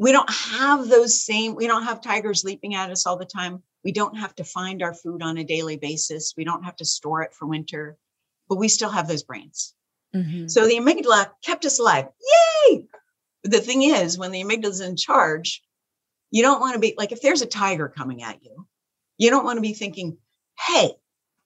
We 0.00 0.12
don't 0.12 0.30
have 0.30 0.88
those 0.88 1.22
same 1.30 1.54
we 1.54 1.66
don't 1.66 1.84
have 1.84 2.00
tigers 2.00 2.42
leaping 2.44 2.74
at 2.74 2.90
us 2.90 3.06
all 3.06 3.18
the 3.18 3.24
time 3.38 3.62
we 3.84 3.92
don't 3.92 4.16
have 4.16 4.34
to 4.34 4.44
find 4.44 4.82
our 4.82 4.94
food 4.94 5.22
on 5.22 5.38
a 5.38 5.44
daily 5.44 5.76
basis 5.76 6.34
we 6.36 6.44
don't 6.44 6.64
have 6.64 6.76
to 6.76 6.84
store 6.84 7.22
it 7.22 7.34
for 7.34 7.46
winter 7.46 7.96
but 8.48 8.56
we 8.62 8.68
still 8.68 8.90
have 8.90 9.08
those 9.08 9.22
brains 9.22 9.74
Mm-hmm. 10.12 10.48
so 10.48 10.66
the 10.66 10.78
amygdala 10.82 11.30
kept 11.44 11.64
us 11.64 11.78
alive 11.78 12.06
yay 12.32 12.86
but 13.42 13.52
the 13.52 13.60
thing 13.60 13.82
is 13.82 14.18
when 14.18 14.32
the 14.32 14.42
amygdala 14.42 14.70
is 14.70 14.80
in 14.80 14.96
charge 14.96 15.62
You 16.32 16.42
don't 16.42 16.60
want 16.60 16.74
to 16.74 16.80
be 16.80 16.94
like 16.98 17.12
if 17.12 17.20
there's 17.22 17.42
a 17.42 17.46
tiger 17.62 17.88
coming 17.88 18.22
at 18.22 18.42
you, 18.42 18.66
you 19.18 19.30
don't 19.30 19.44
want 19.44 19.56
to 19.56 19.68
be 19.70 19.74
thinking, 19.74 20.18
hey, 20.66 20.92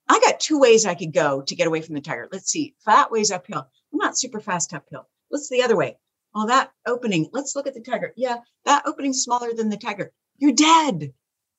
I 0.07 0.19
got 0.19 0.39
two 0.39 0.59
ways 0.59 0.85
I 0.85 0.95
could 0.95 1.13
go 1.13 1.41
to 1.41 1.55
get 1.55 1.67
away 1.67 1.81
from 1.81 1.95
the 1.95 2.01
tiger. 2.01 2.27
Let's 2.31 2.51
see. 2.51 2.75
That 2.85 3.11
way's 3.11 3.31
uphill. 3.31 3.67
I'm 3.91 3.99
not 3.99 4.17
super 4.17 4.39
fast 4.39 4.73
uphill. 4.73 5.07
What's 5.29 5.49
the 5.49 5.63
other 5.63 5.75
way? 5.75 5.97
Oh, 6.35 6.47
that 6.47 6.71
opening. 6.85 7.29
Let's 7.31 7.55
look 7.55 7.65
at 7.67 7.73
the 7.73 7.81
tiger. 7.81 8.13
Yeah, 8.17 8.37
that 8.65 8.83
opening's 8.85 9.23
smaller 9.23 9.53
than 9.53 9.69
the 9.69 9.77
tiger. 9.77 10.11
You're 10.37 10.51
dead. 10.53 11.13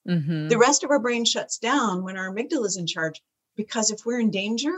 Mm-hmm. 0.08 0.48
The 0.48 0.58
rest 0.58 0.84
of 0.84 0.90
our 0.90 0.98
brain 1.00 1.24
shuts 1.24 1.58
down 1.58 2.04
when 2.04 2.16
our 2.16 2.30
amygdala 2.32 2.66
is 2.66 2.76
in 2.76 2.86
charge 2.86 3.22
because 3.56 3.90
if 3.90 4.04
we're 4.04 4.20
in 4.20 4.30
danger, 4.30 4.74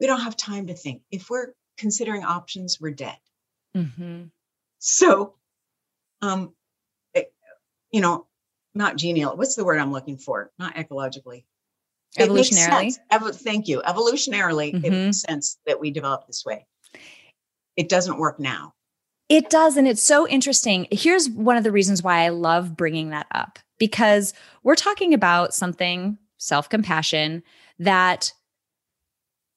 we 0.00 0.06
don't 0.08 0.20
have 0.20 0.36
time 0.36 0.66
to 0.66 0.74
think. 0.74 1.02
If 1.10 1.30
we're 1.30 1.54
considering 1.78 2.24
options, 2.24 2.80
we're 2.80 2.90
dead. 2.90 3.16
Mm-hmm. 3.76 4.24
So, 4.80 5.34
um, 6.20 6.52
it- 7.14 7.32
you 7.92 8.00
know, 8.00 8.26
not 8.74 8.96
genial. 8.96 9.36
What's 9.36 9.54
the 9.54 9.64
word 9.64 9.78
I'm 9.78 9.92
looking 9.92 10.18
for? 10.18 10.50
Not 10.58 10.74
ecologically. 10.74 11.44
Evolutionarily? 12.18 12.98
Evo- 13.12 13.34
thank 13.34 13.68
you. 13.68 13.80
Evolutionarily, 13.86 14.74
it 14.74 14.82
Mhm. 14.82 15.04
makes 15.06 15.20
sense 15.20 15.58
that 15.66 15.80
we 15.80 15.90
develop 15.92 16.26
this 16.26 16.44
way. 16.44 16.66
It 17.76 17.88
doesn't 17.88 18.18
work 18.18 18.38
now. 18.40 18.74
It 19.28 19.50
does. 19.50 19.76
And 19.76 19.88
it's 19.88 20.02
so 20.02 20.28
interesting. 20.28 20.86
Here's 20.90 21.28
one 21.30 21.56
of 21.56 21.64
the 21.64 21.72
reasons 21.72 22.02
why 22.02 22.24
I 22.24 22.28
love 22.28 22.76
bringing 22.76 23.10
that 23.10 23.26
up 23.32 23.58
because 23.78 24.34
we're 24.62 24.74
talking 24.74 25.14
about 25.14 25.54
something, 25.54 26.18
self 26.36 26.68
compassion, 26.68 27.42
that 27.78 28.32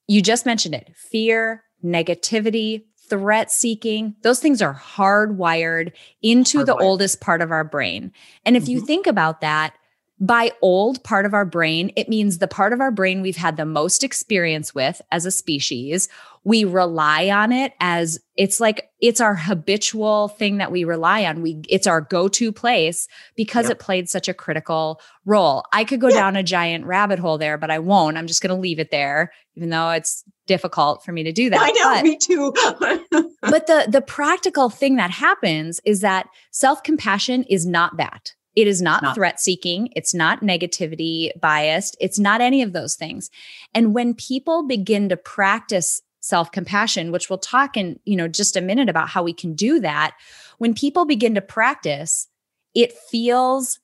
you 0.06 0.22
just 0.22 0.46
mentioned 0.46 0.74
it 0.74 0.90
fear, 0.96 1.64
negativity, 1.84 2.84
threat 3.08 3.50
seeking. 3.50 4.14
Those 4.22 4.40
things 4.40 4.60
are 4.62 4.74
hardwired 4.74 5.92
into 6.22 6.64
the 6.64 6.74
oldest 6.76 7.20
part 7.20 7.42
of 7.42 7.50
our 7.50 7.64
brain. 7.64 8.12
And 8.44 8.56
if 8.56 8.68
you 8.68 8.82
Mhm. 8.82 8.86
think 8.86 9.06
about 9.06 9.40
that, 9.40 9.74
by 10.20 10.50
old 10.62 11.04
part 11.04 11.26
of 11.26 11.34
our 11.34 11.44
brain, 11.44 11.92
it 11.94 12.08
means 12.08 12.38
the 12.38 12.48
part 12.48 12.72
of 12.72 12.80
our 12.80 12.90
brain 12.90 13.22
we've 13.22 13.36
had 13.36 13.56
the 13.56 13.64
most 13.64 14.02
experience 14.02 14.74
with 14.74 15.00
as 15.12 15.24
a 15.26 15.30
species. 15.30 16.08
We 16.42 16.64
rely 16.64 17.28
on 17.28 17.52
it 17.52 17.72
as 17.78 18.18
it's 18.36 18.58
like 18.58 18.88
it's 19.00 19.20
our 19.20 19.34
habitual 19.34 20.28
thing 20.28 20.56
that 20.58 20.72
we 20.72 20.82
rely 20.84 21.24
on. 21.24 21.42
We 21.42 21.62
it's 21.68 21.86
our 21.86 22.00
go-to 22.00 22.50
place 22.52 23.06
because 23.36 23.66
Yep. 23.66 23.72
it 23.72 23.78
played 23.78 24.08
such 24.08 24.28
a 24.28 24.34
critical 24.34 25.00
role. 25.24 25.64
I 25.72 25.84
could 25.84 26.00
go 26.00 26.08
Yeah. 26.08 26.14
down 26.14 26.36
a 26.36 26.42
giant 26.42 26.84
rabbit 26.86 27.18
hole 27.18 27.38
there, 27.38 27.58
but 27.58 27.70
I 27.70 27.78
won't. 27.78 28.16
I'm 28.16 28.26
just 28.26 28.40
going 28.42 28.54
to 28.54 28.60
leave 28.60 28.78
it 28.80 28.90
there 28.90 29.30
even 29.56 29.70
though 29.70 29.90
it's 29.90 30.22
difficult 30.46 31.04
for 31.04 31.10
me 31.10 31.24
to 31.24 31.32
do 31.32 31.50
that. 31.50 31.60
I 31.60 31.70
know, 31.72 31.94
But- 31.96 32.04
me 32.04 32.16
too. 32.16 32.52
but 33.42 33.66
the 33.66 33.86
the 33.88 34.00
practical 34.06 34.70
thing 34.70 34.96
that 34.96 35.10
happens 35.10 35.80
is 35.84 36.00
that 36.00 36.26
self-compassion 36.52 37.44
is 37.44 37.66
not 37.66 37.96
that 37.98 38.34
it 38.58 38.66
is 38.66 38.82
not, 38.82 39.02
Not. 39.02 39.14
threat 39.14 39.40
seeking. 39.40 39.90
It's 39.94 40.14
not 40.14 40.40
negativity 40.40 41.30
biased. 41.40 41.96
It's 42.00 42.18
not 42.18 42.40
any 42.40 42.62
of 42.62 42.72
those 42.72 42.96
things. 42.96 43.30
And 43.74 43.94
when 43.94 44.14
people 44.14 44.66
begin 44.66 45.08
to 45.10 45.16
practice 45.16 46.02
self-compassion 46.20 47.12
which 47.12 47.30
we'll 47.30 47.38
talk 47.38 47.76
in 47.76 47.98
you 48.04 48.16
know 48.16 48.26
just 48.26 48.56
a 48.56 48.60
minute 48.60 48.88
about 48.88 49.08
how 49.08 49.22
we 49.22 49.32
can 49.32 49.54
do 49.54 49.78
that 49.78 50.16
when 50.58 50.74
people 50.74 51.06
begin 51.06 51.32
to 51.32 51.40
practice 51.40 52.26
it 52.74 52.92
feels 52.92 53.78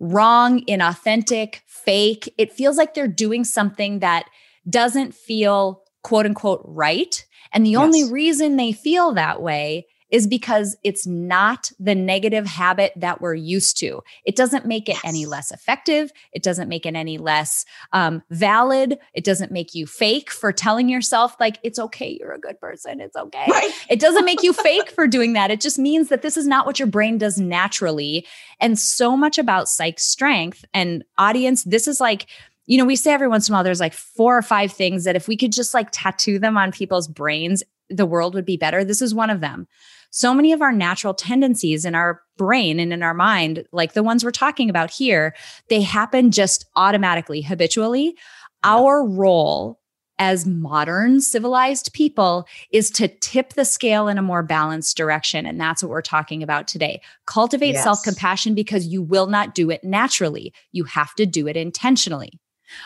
wrong 0.00 0.64
inauthentic 0.66 1.60
fake. 1.66 2.32
It 2.38 2.52
feels 2.52 2.76
like 2.76 2.94
they're 2.94 3.08
doing 3.08 3.44
something 3.44 4.00
that 4.00 4.28
doesn't 4.68 5.14
feel 5.14 5.82
quote 6.02 6.26
unquote 6.26 6.62
right. 6.64 7.24
And 7.52 7.64
the 7.64 7.76
only 7.76 8.04
reason 8.10 8.56
they 8.56 8.72
feel 8.72 9.12
that 9.12 9.40
way 9.40 9.86
is 10.14 10.28
because 10.28 10.76
it's 10.84 11.08
not 11.08 11.72
the 11.80 11.92
negative 11.92 12.46
habit 12.46 12.92
that 12.94 13.20
we're 13.20 13.34
used 13.34 13.76
to. 13.76 14.00
It 14.24 14.36
doesn't 14.36 14.64
make 14.64 14.88
it 14.88 14.96
any 15.04 15.26
less 15.26 15.50
effective. 15.50 16.12
It 16.32 16.44
doesn't 16.44 16.68
make 16.68 16.86
it 16.86 16.94
any 16.94 17.18
less 17.18 17.64
um, 17.92 18.22
valid. 18.30 18.96
It 19.12 19.24
doesn't 19.24 19.50
make 19.50 19.74
you 19.74 19.88
fake 19.88 20.30
for 20.30 20.52
telling 20.52 20.88
yourself, 20.88 21.34
like, 21.40 21.58
it's 21.64 21.80
okay, 21.80 22.16
you're 22.20 22.30
a 22.30 22.38
good 22.38 22.60
person, 22.60 23.00
it's 23.00 23.16
okay. 23.16 23.44
right. 23.50 23.72
It 23.90 23.98
doesn't 23.98 24.24
make 24.24 24.44
you 24.44 24.52
fake 24.68 24.88
for 24.88 25.08
doing 25.08 25.32
that. 25.32 25.50
It 25.50 25.60
just 25.60 25.80
means 25.80 26.10
that 26.10 26.22
this 26.22 26.36
is 26.36 26.46
not 26.46 26.64
what 26.64 26.78
your 26.78 26.86
brain 26.86 27.18
does 27.18 27.40
naturally. 27.40 28.24
And 28.60 28.78
so 28.78 29.16
much 29.16 29.36
about 29.36 29.68
psych 29.68 29.98
strength 29.98 30.64
and 30.72 31.02
audience, 31.18 31.64
this 31.64 31.88
is 31.88 32.00
like, 32.00 32.26
you 32.66 32.78
know, 32.78 32.84
we 32.84 32.94
say 32.94 33.12
every 33.12 33.26
once 33.26 33.48
in 33.48 33.52
a 33.52 33.56
while 33.56 33.64
there's 33.64 33.80
like 33.80 33.92
four 33.92 34.38
or 34.38 34.42
five 34.42 34.70
things 34.70 35.02
that 35.04 35.16
if 35.16 35.26
we 35.26 35.36
could 35.36 35.52
just 35.52 35.74
like 35.74 35.88
tattoo 35.90 36.38
them 36.38 36.56
on 36.56 36.70
people's 36.70 37.08
brains, 37.08 37.64
the 37.90 38.06
world 38.06 38.34
would 38.34 38.44
be 38.44 38.56
better. 38.56 38.84
This 38.84 39.02
is 39.02 39.14
one 39.14 39.30
of 39.30 39.40
them. 39.40 39.66
So 40.10 40.32
many 40.32 40.52
of 40.52 40.62
our 40.62 40.72
natural 40.72 41.12
tendencies 41.14 41.84
in 41.84 41.94
our 41.94 42.22
brain 42.36 42.78
and 42.78 42.92
in 42.92 43.02
our 43.02 43.14
mind, 43.14 43.64
like 43.72 43.94
the 43.94 44.02
ones 44.02 44.24
we're 44.24 44.30
talking 44.30 44.70
about 44.70 44.90
here, 44.90 45.34
they 45.68 45.80
happen 45.82 46.30
just 46.30 46.66
automatically, 46.76 47.42
habitually. 47.42 48.16
Our 48.62 49.04
role 49.04 49.80
as 50.20 50.46
modern 50.46 51.20
civilized 51.20 51.92
people 51.92 52.46
is 52.70 52.88
to 52.90 53.08
tip 53.08 53.54
the 53.54 53.64
scale 53.64 54.06
in 54.06 54.16
a 54.16 54.22
more 54.22 54.44
balanced 54.44 54.96
direction. 54.96 55.44
And 55.44 55.60
that's 55.60 55.82
what 55.82 55.90
we're 55.90 56.02
talking 56.02 56.42
about 56.42 56.68
today. 56.68 57.00
Cultivate 57.26 57.74
Yes. 57.74 57.82
self 57.82 58.02
compassion 58.04 58.54
because 58.54 58.86
you 58.86 59.02
will 59.02 59.26
not 59.26 59.54
do 59.56 59.70
it 59.70 59.82
naturally. 59.82 60.52
You 60.70 60.84
have 60.84 61.14
to 61.16 61.26
do 61.26 61.48
it 61.48 61.56
intentionally. 61.56 62.38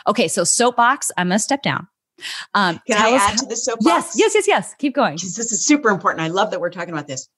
Okay, 0.07 0.27
so 0.29 0.43
soapbox, 0.45 1.11
I'm 1.19 1.29
going 1.29 1.39
to 1.39 1.43
step 1.43 1.63
down. 1.63 1.87
Um, 2.55 2.81
Can 2.87 2.97
I 2.97 3.11
add 3.11 3.31
how- 3.31 3.37
to 3.37 3.47
the 3.47 3.57
soapbox? 3.57 3.87
Yes, 3.87 4.17
yes, 4.17 4.33
yes, 4.35 4.49
yes. 4.49 4.75
Keep 4.79 4.95
going. 4.95 5.15
this 5.17 5.39
is 5.39 5.67
super 5.67 5.91
important. 5.91 6.23
I 6.23 6.29
love 6.29 6.51
that 6.51 6.61
we're 6.61 6.71
talking 6.71 6.93
about 6.95 7.07
this. 7.07 7.29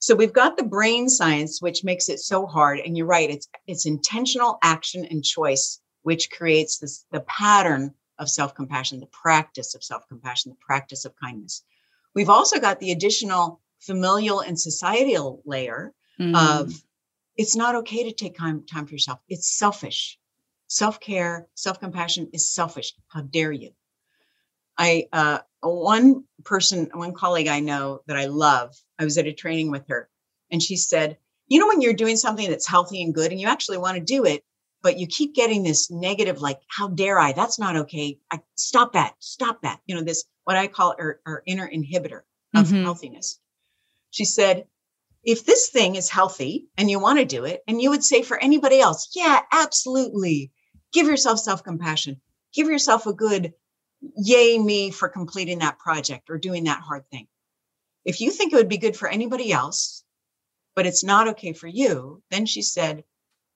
So 0.00 0.14
we've 0.14 0.32
got 0.32 0.56
the 0.56 0.64
brain 0.64 1.08
science, 1.08 1.62
which 1.62 1.82
makes 1.84 2.08
it 2.08 2.18
so 2.20 2.46
hard. 2.46 2.78
And 2.80 2.96
you're 2.96 3.06
right; 3.06 3.30
it's 3.30 3.48
it's 3.66 3.86
intentional 3.86 4.58
action 4.62 5.04
and 5.06 5.24
choice, 5.24 5.80
which 6.02 6.30
creates 6.30 6.78
this 6.78 7.06
the 7.10 7.20
pattern 7.20 7.94
of 8.18 8.28
self 8.28 8.54
compassion, 8.54 9.00
the 9.00 9.06
practice 9.06 9.74
of 9.74 9.82
self 9.82 10.06
compassion, 10.08 10.50
the 10.50 10.58
practice 10.64 11.04
of 11.04 11.14
kindness. 11.16 11.64
We've 12.14 12.28
also 12.30 12.60
got 12.60 12.80
the 12.80 12.92
additional 12.92 13.60
familial 13.80 14.40
and 14.40 14.58
societal 14.60 15.42
layer 15.44 15.92
Mm. 16.20 16.36
of 16.36 16.72
it's 17.36 17.56
not 17.56 17.74
okay 17.74 18.04
to 18.04 18.12
take 18.12 18.36
time 18.36 18.64
time 18.66 18.86
for 18.86 18.92
yourself. 18.92 19.18
It's 19.28 19.48
selfish. 19.58 20.18
Self 20.68 21.00
care, 21.00 21.48
self 21.54 21.80
compassion 21.80 22.28
is 22.32 22.48
selfish. 22.48 22.94
How 23.08 23.22
dare 23.22 23.52
you? 23.52 23.70
I 24.76 25.06
uh, 25.12 25.38
one 25.60 26.24
person, 26.44 26.90
one 26.92 27.14
colleague 27.14 27.48
I 27.48 27.60
know 27.60 28.00
that 28.06 28.16
I 28.16 28.26
love. 28.26 28.74
I 28.98 29.04
was 29.04 29.18
at 29.18 29.26
a 29.26 29.32
training 29.32 29.70
with 29.70 29.86
her, 29.88 30.08
and 30.50 30.62
she 30.62 30.76
said, 30.76 31.18
"You 31.48 31.60
know, 31.60 31.68
when 31.68 31.80
you're 31.80 31.92
doing 31.94 32.16
something 32.16 32.48
that's 32.48 32.66
healthy 32.66 33.02
and 33.02 33.14
good, 33.14 33.30
and 33.32 33.40
you 33.40 33.46
actually 33.48 33.78
want 33.78 33.96
to 33.96 34.02
do 34.04 34.24
it, 34.24 34.44
but 34.82 34.98
you 34.98 35.06
keep 35.06 35.34
getting 35.34 35.62
this 35.62 35.90
negative, 35.90 36.40
like, 36.40 36.60
how 36.68 36.88
dare 36.88 37.18
I? 37.18 37.32
That's 37.32 37.58
not 37.58 37.76
okay. 37.76 38.18
I 38.30 38.40
stop 38.56 38.92
that, 38.94 39.14
stop 39.20 39.62
that. 39.62 39.80
You 39.86 39.94
know, 39.94 40.02
this 40.02 40.24
what 40.44 40.56
I 40.56 40.66
call 40.66 40.94
our, 40.98 41.20
our 41.26 41.42
inner 41.46 41.68
inhibitor 41.68 42.22
of 42.54 42.68
Mhm. 42.68 42.82
healthiness." 42.82 43.38
She 44.10 44.24
said, 44.24 44.66
if 45.24 45.44
this 45.44 45.70
thing 45.70 45.96
is 45.96 46.08
healthy 46.10 46.68
and 46.76 46.90
you 46.90 47.00
want 47.00 47.18
to 47.18 47.24
do 47.24 47.44
it, 47.44 47.62
and 47.66 47.80
you 47.80 47.90
would 47.90 48.04
say 48.04 48.22
for 48.22 48.40
anybody 48.42 48.78
else, 48.80 49.08
yeah, 49.14 49.40
absolutely. 49.50 50.52
Give 50.92 51.06
yourself 51.06 51.38
self 51.40 51.64
compassion. 51.64 52.20
Give 52.52 52.68
yourself 52.68 53.06
a 53.06 53.12
good 53.12 53.52
yay 54.16 54.58
me 54.58 54.90
for 54.90 55.08
completing 55.08 55.60
that 55.60 55.78
project 55.78 56.30
or 56.30 56.38
doing 56.38 56.64
that 56.64 56.80
hard 56.80 57.08
thing. 57.10 57.26
If 58.04 58.20
you 58.20 58.30
think 58.30 58.52
it 58.52 58.56
would 58.56 58.68
be 58.68 58.78
good 58.78 58.96
for 58.96 59.08
anybody 59.08 59.52
else, 59.52 60.04
but 60.74 60.86
it's 60.86 61.04
not 61.04 61.28
okay 61.28 61.52
for 61.52 61.66
you, 61.68 62.22
then 62.30 62.46
she 62.46 62.62
said, 62.62 63.04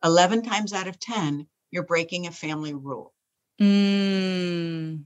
11 0.05 0.43
times 0.43 0.73
out 0.73 0.89
of 0.89 1.01
10, 1.01 1.47
you're 1.71 1.83
breaking 1.83 2.27
a 2.27 2.31
family 2.31 2.73
rule. 2.73 3.13
Mm. 3.61 5.05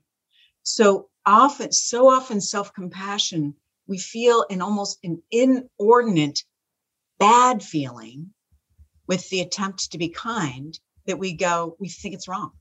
So 0.62 1.08
often, 1.24 1.72
so 1.72 2.08
often 2.08 2.40
self 2.40 2.74
compassion, 2.74 3.54
we 3.86 3.98
feel 3.98 4.44
an 4.50 4.62
almost 4.62 4.98
an 5.02 5.22
inordinate 5.30 6.44
bad 7.18 7.62
feeling 7.62 8.30
with 9.06 9.28
the 9.30 9.40
attempt 9.40 9.92
to 9.92 9.98
be 9.98 10.08
kind 10.08 10.78
that 11.06 11.18
we 11.18 11.32
go, 11.32 11.76
we 11.80 11.88
think 11.88 12.14
it's 12.14 12.28
wrong. 12.28 12.52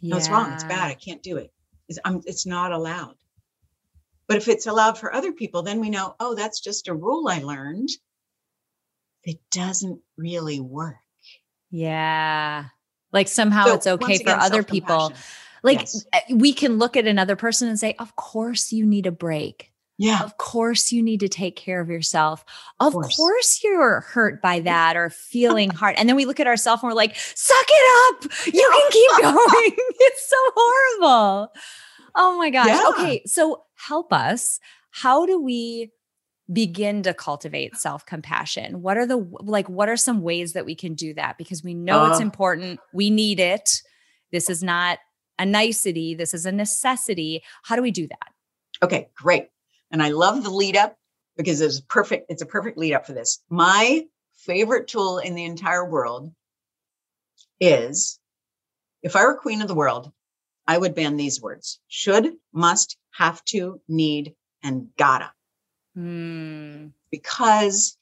No, 0.00 0.16
it's 0.16 0.28
wrong. 0.28 0.52
It's 0.52 0.64
bad. 0.64 0.90
I 0.90 0.94
can't 0.94 1.22
do 1.22 1.36
it. 1.36 1.52
It's, 1.88 1.98
um, 2.04 2.22
it's 2.26 2.46
not 2.46 2.72
allowed. 2.72 3.16
But 4.26 4.36
if 4.36 4.48
it's 4.48 4.66
allowed 4.66 4.98
for 4.98 5.14
other 5.14 5.32
people, 5.32 5.62
then 5.62 5.80
we 5.80 5.88
know, 5.88 6.14
oh, 6.20 6.34
that's 6.34 6.60
just 6.60 6.88
a 6.88 6.94
rule 6.94 7.28
I 7.28 7.38
learned. 7.38 7.88
It 9.24 9.38
doesn't 9.50 10.00
really 10.16 10.60
work. 10.60 10.96
Yeah. 11.70 12.66
Like 13.12 13.28
somehow 13.28 13.64
So 13.64 13.74
it's 13.74 13.86
okay 13.86 14.04
once 14.04 14.22
for 14.22 14.30
other 14.30 14.62
people. 14.62 15.12
Like 15.62 15.80
Yes. 15.80 16.06
uh, 16.12 16.20
we 16.30 16.52
can 16.52 16.78
look 16.78 16.96
at 16.96 17.06
another 17.06 17.36
person 17.36 17.68
and 17.68 17.80
say, 17.80 17.94
"Of 17.98 18.14
course 18.16 18.70
you 18.72 18.86
need 18.86 19.06
a 19.06 19.10
break. 19.10 19.72
Yeah. 19.98 20.22
Of 20.22 20.38
course 20.38 20.92
you 20.92 21.02
need 21.02 21.20
to 21.20 21.28
take 21.28 21.56
care 21.56 21.80
of 21.80 21.90
yourself. 21.90 22.44
Of 22.78 22.92
course. 22.92 23.16
course, 23.16 23.60
you're 23.64 24.00
hurt 24.00 24.40
by 24.40 24.60
that 24.60 24.96
or 24.96 25.10
feeling 25.10 25.70
hard." 25.74 25.96
And 25.98 26.08
then 26.08 26.16
we 26.16 26.24
look 26.24 26.40
at 26.40 26.46
ourselves 26.46 26.82
and 26.82 26.90
we're 26.90 26.96
like, 26.96 27.16
"Suck 27.16 27.66
it 27.68 28.24
up. 28.24 28.32
You 28.46 28.70
can 28.72 28.90
keep 28.90 29.10
going." 29.22 29.72
it's 29.76 30.30
so 30.30 30.36
horrible. 30.54 31.52
Oh 32.14 32.38
my 32.38 32.50
gosh. 32.50 32.68
Yeah. 32.68 32.82
Okay, 32.90 33.22
so 33.26 33.64
help 33.74 34.12
us. 34.12 34.60
How 34.90 35.26
do 35.26 35.40
we 35.40 35.90
begin 36.52 37.02
to 37.02 37.12
cultivate 37.12 37.76
self-compassion 37.76 38.80
what 38.80 38.96
are 38.96 39.04
the 39.04 39.18
like 39.42 39.68
what 39.68 39.86
are 39.86 39.98
some 39.98 40.22
ways 40.22 40.54
that 40.54 40.64
we 40.64 40.74
can 40.74 40.94
do 40.94 41.12
that 41.12 41.36
because 41.36 41.62
we 41.62 41.74
know 41.74 42.06
uh, 42.06 42.08
it's 42.08 42.20
important 42.20 42.80
we 42.94 43.10
need 43.10 43.38
it 43.38 43.82
this 44.32 44.48
is 44.48 44.62
not 44.62 44.98
a 45.38 45.44
nicety 45.44 46.14
this 46.14 46.32
is 46.32 46.46
a 46.46 46.52
necessity 46.52 47.42
how 47.64 47.76
do 47.76 47.82
we 47.82 47.90
do 47.90 48.08
that 48.08 48.32
okay 48.82 49.10
great 49.14 49.48
and 49.90 50.02
i 50.02 50.10
love 50.10 50.42
the 50.42 50.50
lead 50.50 50.76
up 50.76 50.96
because 51.36 51.60
it's 51.60 51.80
perfect 51.80 52.26
it's 52.30 52.42
a 52.42 52.46
perfect 52.46 52.78
lead 52.78 52.94
up 52.94 53.06
for 53.06 53.12
this 53.12 53.42
my 53.50 54.04
favorite 54.36 54.88
tool 54.88 55.18
in 55.18 55.34
the 55.34 55.44
entire 55.44 55.88
world 55.88 56.32
is 57.60 58.18
if 59.02 59.16
i 59.16 59.24
were 59.24 59.36
queen 59.36 59.62
of 59.62 59.68
the 59.68 59.74
world 59.74 60.12
i 60.66 60.76
would 60.76 60.94
ban 60.94 61.16
these 61.16 61.40
words 61.40 61.80
should 61.88 62.32
must 62.52 62.96
have 63.12 63.44
to 63.44 63.80
need 63.88 64.34
and 64.62 64.88
gotta 64.96 65.30
Mm. 65.98 66.92
Because 67.10 67.96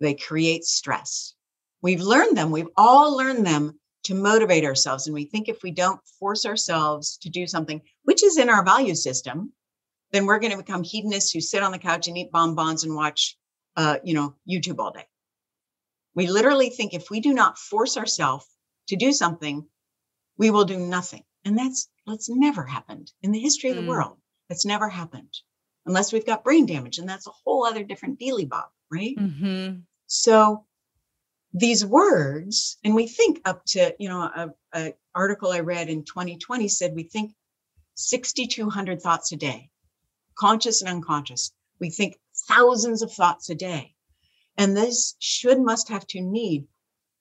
they 0.00 0.14
create 0.14 0.64
stress. 0.64 1.34
We've 1.82 2.00
learned 2.00 2.36
them, 2.36 2.50
we've 2.50 2.68
all 2.76 3.16
learned 3.16 3.46
them 3.46 3.78
to 4.04 4.14
motivate 4.14 4.64
ourselves. 4.64 5.06
And 5.06 5.14
we 5.14 5.24
think 5.24 5.48
if 5.48 5.62
we 5.62 5.70
don't 5.70 6.00
force 6.18 6.44
ourselves 6.46 7.18
to 7.18 7.28
do 7.28 7.46
something, 7.46 7.80
which 8.04 8.22
is 8.22 8.38
in 8.38 8.48
our 8.48 8.64
value 8.64 8.94
system, 8.94 9.52
then 10.12 10.26
we're 10.26 10.38
going 10.38 10.52
to 10.52 10.56
become 10.56 10.82
hedonists 10.82 11.32
who 11.32 11.40
sit 11.40 11.62
on 11.62 11.72
the 11.72 11.78
couch 11.78 12.08
and 12.08 12.16
eat 12.16 12.30
bonbons 12.30 12.84
and 12.84 12.94
watch, 12.94 13.36
uh, 13.76 13.96
you 14.04 14.14
know, 14.14 14.34
YouTube 14.48 14.78
all 14.78 14.92
day. 14.92 15.06
We 16.14 16.26
literally 16.28 16.70
think 16.70 16.94
if 16.94 17.10
we 17.10 17.20
do 17.20 17.34
not 17.34 17.58
force 17.58 17.96
ourselves 17.96 18.46
to 18.88 18.96
do 18.96 19.12
something, 19.12 19.66
we 20.38 20.50
will 20.50 20.64
do 20.64 20.78
nothing. 20.78 21.24
And 21.44 21.56
that's 21.56 21.88
that's 22.06 22.28
never 22.28 22.64
happened 22.64 23.12
in 23.22 23.32
the 23.32 23.40
history 23.40 23.70
of 23.70 23.76
the 23.76 23.82
mm. 23.82 23.88
world. 23.88 24.18
That's 24.48 24.64
never 24.64 24.88
happened 24.88 25.34
unless 25.86 26.12
we've 26.12 26.26
got 26.26 26.44
brain 26.44 26.66
damage. 26.66 26.98
And 26.98 27.08
that's 27.08 27.26
a 27.26 27.32
whole 27.44 27.64
other 27.64 27.84
different 27.84 28.18
dealy 28.18 28.44
bob, 28.44 28.68
right? 28.90 29.16
Mm-hmm. 29.16 29.78
So 30.06 30.64
these 31.52 31.86
words, 31.86 32.76
and 32.84 32.94
we 32.94 33.06
think 33.06 33.40
up 33.44 33.64
to, 33.66 33.94
you 33.98 34.08
know, 34.08 34.20
a, 34.20 34.50
a 34.74 34.94
article 35.14 35.50
I 35.50 35.60
read 35.60 35.88
in 35.88 36.04
2020 36.04 36.68
said 36.68 36.94
we 36.94 37.04
think 37.04 37.32
6,200 37.94 39.00
thoughts 39.00 39.32
a 39.32 39.36
day, 39.36 39.70
conscious 40.38 40.82
and 40.82 40.90
unconscious. 40.90 41.52
We 41.80 41.90
think 41.90 42.18
thousands 42.48 43.02
of 43.02 43.12
thoughts 43.12 43.50
a 43.50 43.54
day. 43.54 43.94
And 44.58 44.76
this 44.76 45.16
should, 45.18 45.60
must, 45.60 45.88
have 45.88 46.06
to, 46.08 46.20
need 46.20 46.66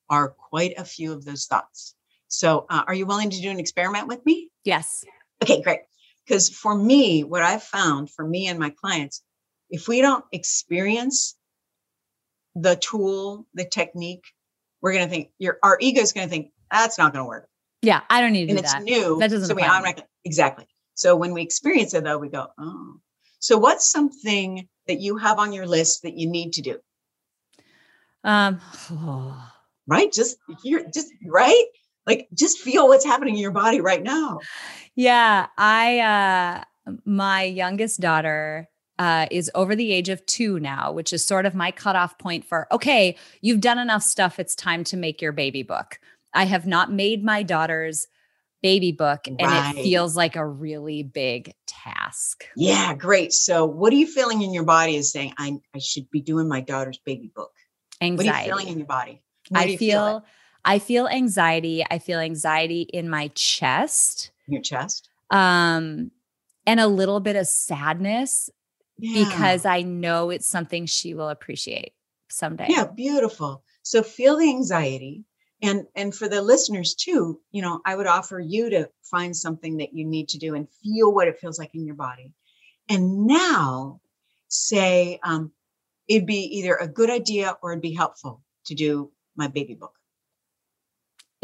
are 0.10 0.30
quite 0.30 0.74
a 0.78 0.86
few 0.86 1.12
of 1.12 1.26
those 1.26 1.46
thoughts. 1.46 1.96
So, 2.28 2.66
uh, 2.70 2.84
are 2.88 2.94
you 2.94 3.06
willing 3.06 3.30
to 3.30 3.42
do 3.42 3.50
an 3.50 3.60
experiment 3.60 4.08
with 4.08 4.26
me? 4.26 4.50
Yes. 4.64 5.04
Okay, 5.44 5.62
great. 5.62 5.82
Because 6.26 6.50
for 6.50 6.76
me, 6.76 7.24
what 7.24 7.44
I've 7.44 7.64
found 7.64 8.10
for 8.10 8.26
me 8.26 8.48
and 8.48 8.58
my 8.58 8.72
clients, 8.72 9.22
if 9.70 9.88
we 9.88 10.02
don't 10.02 10.24
experience 10.32 11.36
the 12.56 12.76
tool, 12.76 13.46
the 13.54 13.66
technique, 13.66 14.24
we're 14.82 14.94
going 14.94 15.06
to 15.06 15.10
think 15.10 15.30
your 15.38 15.60
our 15.62 15.78
ego 15.82 16.02
is 16.02 16.14
going 16.14 16.28
to 16.28 16.32
think 16.32 16.52
that's 16.72 16.98
not 16.98 17.14
going 17.14 17.24
to 17.24 17.28
work. 17.28 17.48
Yeah, 17.82 18.02
I 18.10 18.22
don't 18.22 18.34
need 18.34 18.48
to 18.48 18.52
and 18.52 18.58
do 18.58 18.64
it's 18.64 18.74
that. 18.74 18.84
new. 18.84 19.20
That 19.20 19.30
doesn't. 19.30 19.48
So 19.48 19.54
we, 19.54 19.64
I'm 19.64 19.84
not, 19.84 20.02
exactly. 20.24 20.68
So 20.96 21.16
when 21.16 21.34
we 21.34 21.42
experience 21.42 21.94
it, 21.94 22.04
though, 22.04 22.18
we 22.18 22.30
go, 22.30 22.48
oh. 22.58 22.96
So 23.46 23.60
what's 23.60 23.92
something 23.92 24.68
that 24.88 25.02
you 25.02 25.18
have 25.18 25.38
on 25.38 25.54
your 25.54 25.68
list 25.68 26.02
that 26.02 26.18
you 26.18 26.28
need 26.28 26.54
to 26.54 26.64
do? 26.64 26.80
Um. 28.24 28.60
Oh. 28.92 29.52
Right. 29.88 30.12
Just 30.12 30.38
you're 30.64 30.90
just 30.90 31.14
right. 31.28 31.66
Like 32.08 32.28
just 32.34 32.58
feel 32.58 32.88
what's 32.88 33.06
happening 33.06 33.36
in 33.36 33.40
your 33.40 33.52
body 33.52 33.82
right 33.82 34.02
now. 34.02 34.40
Yeah, 34.96 35.46
I 35.60 36.00
uh 36.00 36.64
my 37.06 37.44
youngest 37.44 38.00
daughter 38.00 38.68
uh, 38.98 39.28
is 39.30 39.52
over 39.54 39.76
the 39.76 39.92
age 39.92 40.10
of 40.10 40.26
two 40.26 40.60
now, 40.60 40.92
which 40.92 41.14
is 41.14 41.24
sort 41.24 41.46
of 41.46 41.54
my 41.54 41.70
cutoff 41.70 42.18
point 42.18 42.46
for 42.46 42.68
okay, 42.72 43.16
you've 43.42 43.62
done 43.62 43.78
enough 43.78 44.02
stuff. 44.02 44.40
It's 44.40 44.56
time 44.56 44.84
to 44.86 44.98
make 44.98 45.22
your 45.22 45.32
baby 45.32 45.62
book. 45.62 46.00
I 46.34 46.46
have 46.46 46.66
not 46.66 46.92
made 46.92 47.24
my 47.24 47.44
daughter's 47.44 48.08
baby 48.66 48.92
book, 48.92 49.28
and 49.28 49.40
right. 49.40 49.76
it 49.78 49.84
feels 49.84 50.18
like 50.18 50.36
a 50.36 50.44
really 50.44 51.04
big 51.04 51.54
task. 51.68 52.46
Yeah, 52.56 52.96
great. 52.96 53.32
So, 53.32 53.64
what 53.64 53.94
are 53.94 53.96
you 53.96 54.08
feeling 54.08 54.42
in 54.42 54.56
your 54.56 54.64
body 54.64 54.96
is 54.96 55.12
saying, 55.12 55.36
I, 55.38 55.60
I 55.76 55.78
should 55.78 56.10
be 56.10 56.20
doing 56.20 56.48
my 56.48 56.62
daughter's 56.62 56.98
baby 56.98 57.32
book? 57.36 57.52
Anxiety. 58.02 58.28
What 58.28 58.36
are 58.36 58.42
you 58.42 58.50
feeling 58.50 58.68
in 58.70 58.78
your 58.80 58.88
body? 58.88 59.22
I 59.54 59.68
feel, 59.68 59.78
feel 59.78 60.26
I 60.66 60.80
feel 60.80 61.08
anxiety. 61.08 61.86
I 61.92 62.00
feel 62.00 62.20
anxiety 62.20 62.82
in 62.82 63.08
my 63.08 63.28
chest. 63.36 64.32
Your 64.48 64.64
chest? 64.64 65.10
Um, 65.30 66.10
and 66.66 66.80
a 66.80 66.88
little 66.88 67.20
bit 67.20 67.36
of 67.36 67.46
sadness 67.46 68.50
yeah. 68.98 69.26
because 69.26 69.68
I 69.68 69.84
know 69.84 70.32
it's 70.32 70.48
something 70.48 70.88
she 70.88 71.14
will 71.14 71.30
appreciate 71.30 71.94
someday. 72.30 72.66
Yeah, 72.70 72.88
beautiful. 72.88 73.64
So 73.84 74.02
feel 74.02 74.38
the 74.38 74.50
anxiety. 74.50 75.24
And 75.62 75.86
and 75.96 76.14
for 76.14 76.28
the 76.28 76.42
listeners 76.42 76.96
too, 76.96 77.40
you 77.52 77.62
know, 77.62 77.82
I 77.86 77.96
would 77.96 78.08
offer 78.08 78.40
you 78.40 78.70
to 78.72 78.90
find 79.04 79.36
something 79.36 79.78
that 79.78 79.94
you 79.94 80.06
need 80.06 80.30
to 80.30 80.38
do 80.38 80.54
and 80.54 80.68
feel 80.84 81.14
what 81.14 81.28
it 81.28 81.40
feels 81.40 81.58
like 81.58 81.74
in 81.74 81.86
your 81.86 81.96
body. 81.96 82.34
And 82.90 83.26
now 83.26 84.02
say 84.48 85.20
um, 85.24 85.52
it'd 86.08 86.28
be 86.28 86.60
either 86.60 86.76
a 86.76 86.88
good 86.88 87.10
idea 87.10 87.58
or 87.62 87.72
it'd 87.72 87.82
be 87.82 87.94
helpful 87.94 88.44
to 88.66 88.76
do 88.76 89.12
my 89.36 89.48
baby 89.48 89.74
book 89.76 89.96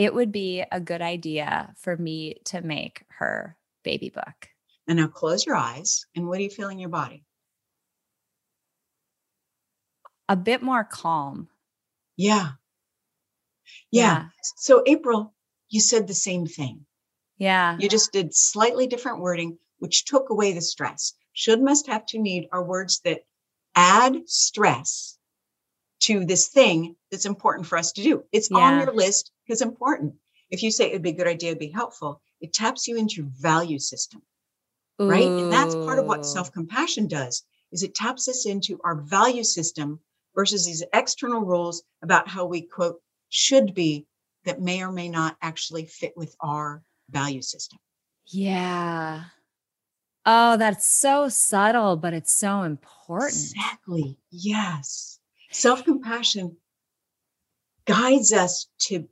it 0.02 0.16
would 0.16 0.32
be 0.32 0.64
a 0.72 0.80
good 0.80 1.04
idea 1.04 1.76
for 1.78 1.96
me 1.96 2.42
to 2.46 2.62
make 2.62 3.04
her 3.20 3.56
baby 3.84 4.10
book. 4.10 4.50
And 4.88 4.98
now 4.98 5.08
close 5.08 5.46
your 5.46 5.56
eyes. 5.56 6.08
And 6.16 6.28
what 6.28 6.38
do 6.38 6.44
you 6.44 6.50
feel 6.50 6.70
in 6.70 6.80
your 6.80 6.90
body? 6.90 7.24
A 10.28 10.36
bit 10.36 10.64
more 10.64 10.84
calm. 10.84 11.50
Yeah. 12.18 12.54
Yeah. 13.92 14.04
yeah. 14.04 14.26
So, 14.58 14.84
April, 14.86 15.34
you 15.70 15.80
said 15.80 16.08
the 16.08 16.14
same 16.14 16.46
thing. 16.46 16.86
Yeah. 17.38 17.78
You 17.80 17.90
just 17.90 18.12
did 18.12 18.36
slightly 18.36 18.88
different 18.88 19.20
wording, 19.20 19.58
which 19.80 20.06
took 20.06 20.30
away 20.30 20.54
the 20.54 20.62
stress. 20.62 21.14
Should, 21.34 21.62
must, 21.62 21.88
have 21.88 22.06
to, 22.08 22.20
need 22.20 22.48
are 22.52 22.64
words 22.64 23.00
that 23.06 23.22
add 23.76 24.28
stress 24.28 25.18
to 26.02 26.26
this 26.26 26.48
thing 26.50 26.96
that's 27.10 27.26
important 27.26 27.68
for 27.68 27.78
us 27.78 27.92
to 27.94 28.04
do. 28.04 28.24
It's 28.32 28.50
yeah. 28.52 28.58
on 28.58 28.80
your 28.80 28.94
list 28.94 29.32
because 29.46 29.62
important. 29.62 30.16
If 30.50 30.64
you 30.64 30.72
say 30.72 30.90
it'd 30.90 31.02
be 31.02 31.12
a 31.12 31.14
good 31.14 31.28
idea, 31.28 31.52
it'd 31.52 31.60
be 31.60 31.70
helpful, 31.70 32.22
it 32.42 32.54
taps 32.54 32.88
you 32.88 32.98
into 32.98 33.22
your 33.22 33.32
value 33.40 33.80
system. 33.80 34.22
Ooh. 35.02 35.10
Right. 35.10 35.28
And 35.28 35.52
that's 35.52 35.74
part 35.74 36.00
of 36.00 36.06
what 36.06 36.26
self-compassion 36.26 37.08
does 37.08 37.44
is 37.72 37.84
it 37.84 37.96
taps 37.96 38.28
us 38.28 38.46
into 38.46 38.80
our 38.84 38.96
value 38.96 39.44
system 39.44 40.00
versus 40.36 40.66
these 40.66 40.84
external 40.94 41.42
rules 41.42 41.84
about 42.04 42.28
how 42.28 42.46
we 42.46 42.62
quote 42.62 43.02
should 43.32 43.74
be 43.74 44.06
that 44.46 44.62
may 44.62 44.84
or 44.84 44.92
may 44.92 45.10
not 45.10 45.38
actually 45.42 45.86
fit 45.86 46.14
with 46.16 46.36
our 46.40 46.84
value 47.10 47.42
system. 47.42 47.80
Yeah. 48.28 49.24
Oh, 50.26 50.58
that's 50.58 50.88
so 50.88 51.30
subtle, 51.30 51.96
but 51.96 52.14
it's 52.14 52.38
so 52.38 52.64
important. 52.64 53.32
Exactly. 53.32 54.18
Yes. 54.30 55.20
Self 55.52 55.84
compassion 55.84 56.58
guides 57.86 58.32
us 58.32 58.68
to 58.80 59.08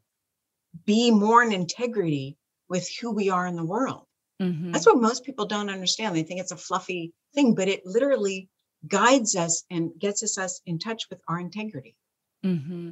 be 0.86 1.10
more 1.12 1.42
in 1.42 1.52
integrity 1.52 2.38
with 2.70 2.88
who 3.02 3.12
we 3.12 3.30
are 3.30 3.48
in 3.48 3.56
the 3.56 3.66
world. 3.66 4.04
Mm-hmm. 4.42 4.72
That's 4.72 4.86
what 4.86 5.02
most 5.02 5.26
people 5.26 5.46
don't 5.46 5.70
understand. 5.70 6.16
They 6.16 6.24
think 6.24 6.40
it's 6.40 6.52
a 6.52 6.58
fluffy 6.58 7.14
thing, 7.34 7.56
but 7.56 7.68
it 7.68 7.86
literally 7.86 8.50
guides 8.88 9.36
us 9.36 9.64
and 9.70 9.92
gets 10.00 10.24
us, 10.24 10.38
us 10.38 10.62
in 10.66 10.80
touch 10.80 11.10
with 11.10 11.20
our 11.28 11.40
integrity. 11.40 11.96
Mm-hmm. 12.46 12.92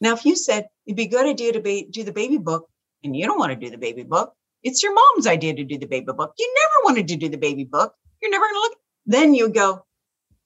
Now, 0.00 0.14
if 0.14 0.24
you 0.24 0.36
said 0.36 0.68
it'd 0.86 0.96
be 0.96 1.04
a 1.04 1.08
good 1.08 1.26
idea 1.26 1.52
to 1.52 1.60
be, 1.60 1.88
do 1.90 2.04
the 2.04 2.12
baby 2.12 2.38
book 2.38 2.68
and 3.02 3.16
you 3.16 3.26
don't 3.26 3.38
want 3.38 3.50
to 3.52 3.56
do 3.56 3.70
the 3.70 3.78
baby 3.78 4.04
book, 4.04 4.32
it's 4.62 4.82
your 4.82 4.94
mom's 4.94 5.26
idea 5.26 5.54
to 5.54 5.64
do 5.64 5.78
the 5.78 5.86
baby 5.86 6.12
book. 6.12 6.32
You 6.38 6.54
never 6.54 6.84
wanted 6.84 7.08
to 7.08 7.16
do 7.16 7.28
the 7.28 7.36
baby 7.36 7.64
book. 7.64 7.94
You're 8.20 8.30
never 8.30 8.44
going 8.44 8.54
to 8.54 8.60
look. 8.60 8.78
Then 9.06 9.34
you 9.34 9.48
go, 9.48 9.84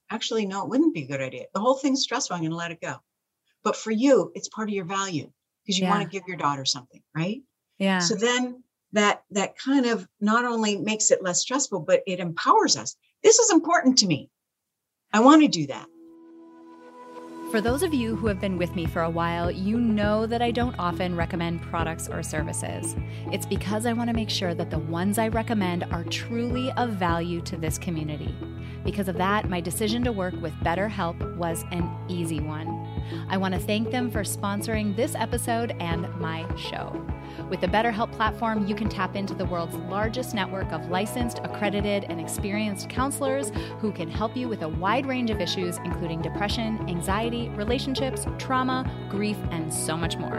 actually, 0.09 0.45
no, 0.45 0.63
it 0.63 0.69
wouldn't 0.69 0.93
be 0.93 1.03
a 1.03 1.07
good 1.07 1.21
idea. 1.21 1.45
The 1.53 1.59
whole 1.59 1.75
thing's 1.75 2.03
stressful. 2.03 2.35
I'm 2.35 2.41
going 2.41 2.51
to 2.51 2.57
let 2.57 2.71
it 2.71 2.81
go. 2.81 2.95
But 3.63 3.75
for 3.75 3.91
you, 3.91 4.31
it's 4.35 4.49
part 4.49 4.69
of 4.69 4.75
your 4.75 4.85
value 4.85 5.31
because 5.63 5.79
you 5.79 5.85
yeah. 5.85 5.91
want 5.91 6.03
to 6.03 6.09
give 6.09 6.27
your 6.27 6.37
daughter 6.37 6.65
something, 6.65 7.01
right? 7.15 7.41
Yeah. 7.79 7.99
So 7.99 8.15
then 8.15 8.63
that 8.91 9.23
that 9.31 9.57
kind 9.57 9.85
of 9.85 10.07
not 10.21 10.45
only 10.45 10.77
makes 10.77 11.11
it 11.11 11.23
less 11.23 11.41
stressful, 11.41 11.79
but 11.79 12.01
it 12.05 12.19
empowers 12.19 12.77
us. 12.77 12.95
This 13.23 13.39
is 13.39 13.51
important 13.51 13.97
to 13.99 14.07
me. 14.07 14.29
I 15.11 15.21
want 15.21 15.41
to 15.41 15.47
do 15.47 15.67
that. 15.67 15.87
For 17.53 17.61
those 17.61 17.83
of 17.83 17.93
you 17.93 18.15
who 18.15 18.25
have 18.25 18.41
been 18.41 18.57
with 18.57 18.75
me 18.75 18.87
for 18.87 19.03
a 19.03 19.09
while, 19.11 19.51
you 19.51 19.79
know 19.79 20.25
that 20.25 20.41
I 20.41 20.49
don't 20.49 20.73
often 20.79 21.15
recommend 21.15 21.61
products 21.61 22.09
or 22.09 22.23
services. 22.23 22.95
It's 23.31 23.45
because 23.45 23.85
I 23.85 23.93
want 23.93 24.09
to 24.09 24.15
make 24.15 24.31
sure 24.31 24.55
that 24.55 24.71
the 24.71 24.79
ones 24.79 25.19
I 25.19 25.27
recommend 25.27 25.83
are 25.91 26.03
truly 26.05 26.71
of 26.71 26.93
value 26.93 27.41
to 27.41 27.55
this 27.55 27.77
community. 27.77 28.35
Because 28.83 29.07
of 29.07 29.17
that, 29.17 29.49
my 29.49 29.61
decision 29.61 30.03
to 30.03 30.11
work 30.11 30.33
with 30.41 30.51
BetterHelp 30.63 31.37
was 31.37 31.63
an 31.69 31.95
easy 32.09 32.39
one. 32.39 32.82
I 33.29 33.37
want 33.37 33.53
to 33.53 33.59
thank 33.59 33.91
them 33.91 34.11
for 34.11 34.21
sponsoring 34.21 34.95
this 34.95 35.15
episode 35.15 35.75
and 35.79 36.07
my 36.19 36.45
show. 36.55 37.05
With 37.49 37.61
the 37.61 37.67
BetterHelp 37.67 38.11
platform, 38.11 38.67
you 38.67 38.75
can 38.75 38.89
tap 38.89 39.15
into 39.15 39.33
the 39.33 39.45
world's 39.45 39.75
largest 39.75 40.33
network 40.33 40.71
of 40.71 40.89
licensed, 40.89 41.39
accredited, 41.43 42.05
and 42.05 42.19
experienced 42.19 42.89
counselors 42.89 43.51
who 43.79 43.91
can 43.91 44.09
help 44.09 44.35
you 44.35 44.47
with 44.47 44.61
a 44.61 44.69
wide 44.69 45.05
range 45.05 45.29
of 45.29 45.41
issues, 45.41 45.77
including 45.79 46.21
depression, 46.21 46.77
anxiety, 46.89 47.49
relationships, 47.49 48.25
trauma, 48.37 48.89
grief, 49.09 49.37
and 49.51 49.73
so 49.73 49.97
much 49.97 50.17
more. 50.17 50.37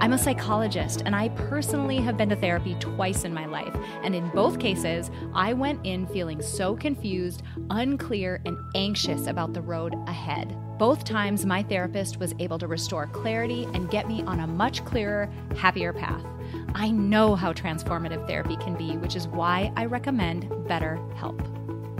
I'm 0.00 0.12
a 0.12 0.18
psychologist, 0.18 1.02
and 1.06 1.14
I 1.14 1.28
personally 1.30 1.96
have 1.98 2.16
been 2.16 2.28
to 2.28 2.36
therapy 2.36 2.76
twice 2.78 3.24
in 3.24 3.32
my 3.32 3.46
life. 3.46 3.74
And 4.02 4.14
in 4.14 4.28
both 4.30 4.58
cases, 4.58 5.10
I 5.34 5.52
went 5.52 5.80
in 5.86 6.06
feeling 6.08 6.42
so 6.42 6.76
confused, 6.76 7.42
unclear, 7.70 8.42
and 8.44 8.58
anxious 8.74 9.28
about 9.28 9.54
the 9.54 9.62
road 9.62 9.94
ahead. 10.06 10.56
Both 10.78 11.04
times, 11.04 11.46
my 11.46 11.62
therapist 11.62 12.18
was 12.18 12.34
able 12.40 12.58
to 12.58 12.66
restore 12.66 13.06
clarity 13.06 13.64
and 13.74 13.90
get 13.90 14.08
me 14.08 14.22
on 14.24 14.40
a 14.40 14.46
much 14.46 14.84
clearer, 14.84 15.30
happier 15.56 15.92
path. 15.92 16.24
I 16.74 16.90
know 16.90 17.36
how 17.36 17.52
transformative 17.52 18.26
therapy 18.26 18.56
can 18.56 18.76
be, 18.76 18.96
which 18.96 19.14
is 19.14 19.28
why 19.28 19.72
I 19.76 19.84
recommend 19.84 20.50
BetterHelp. 20.68 21.40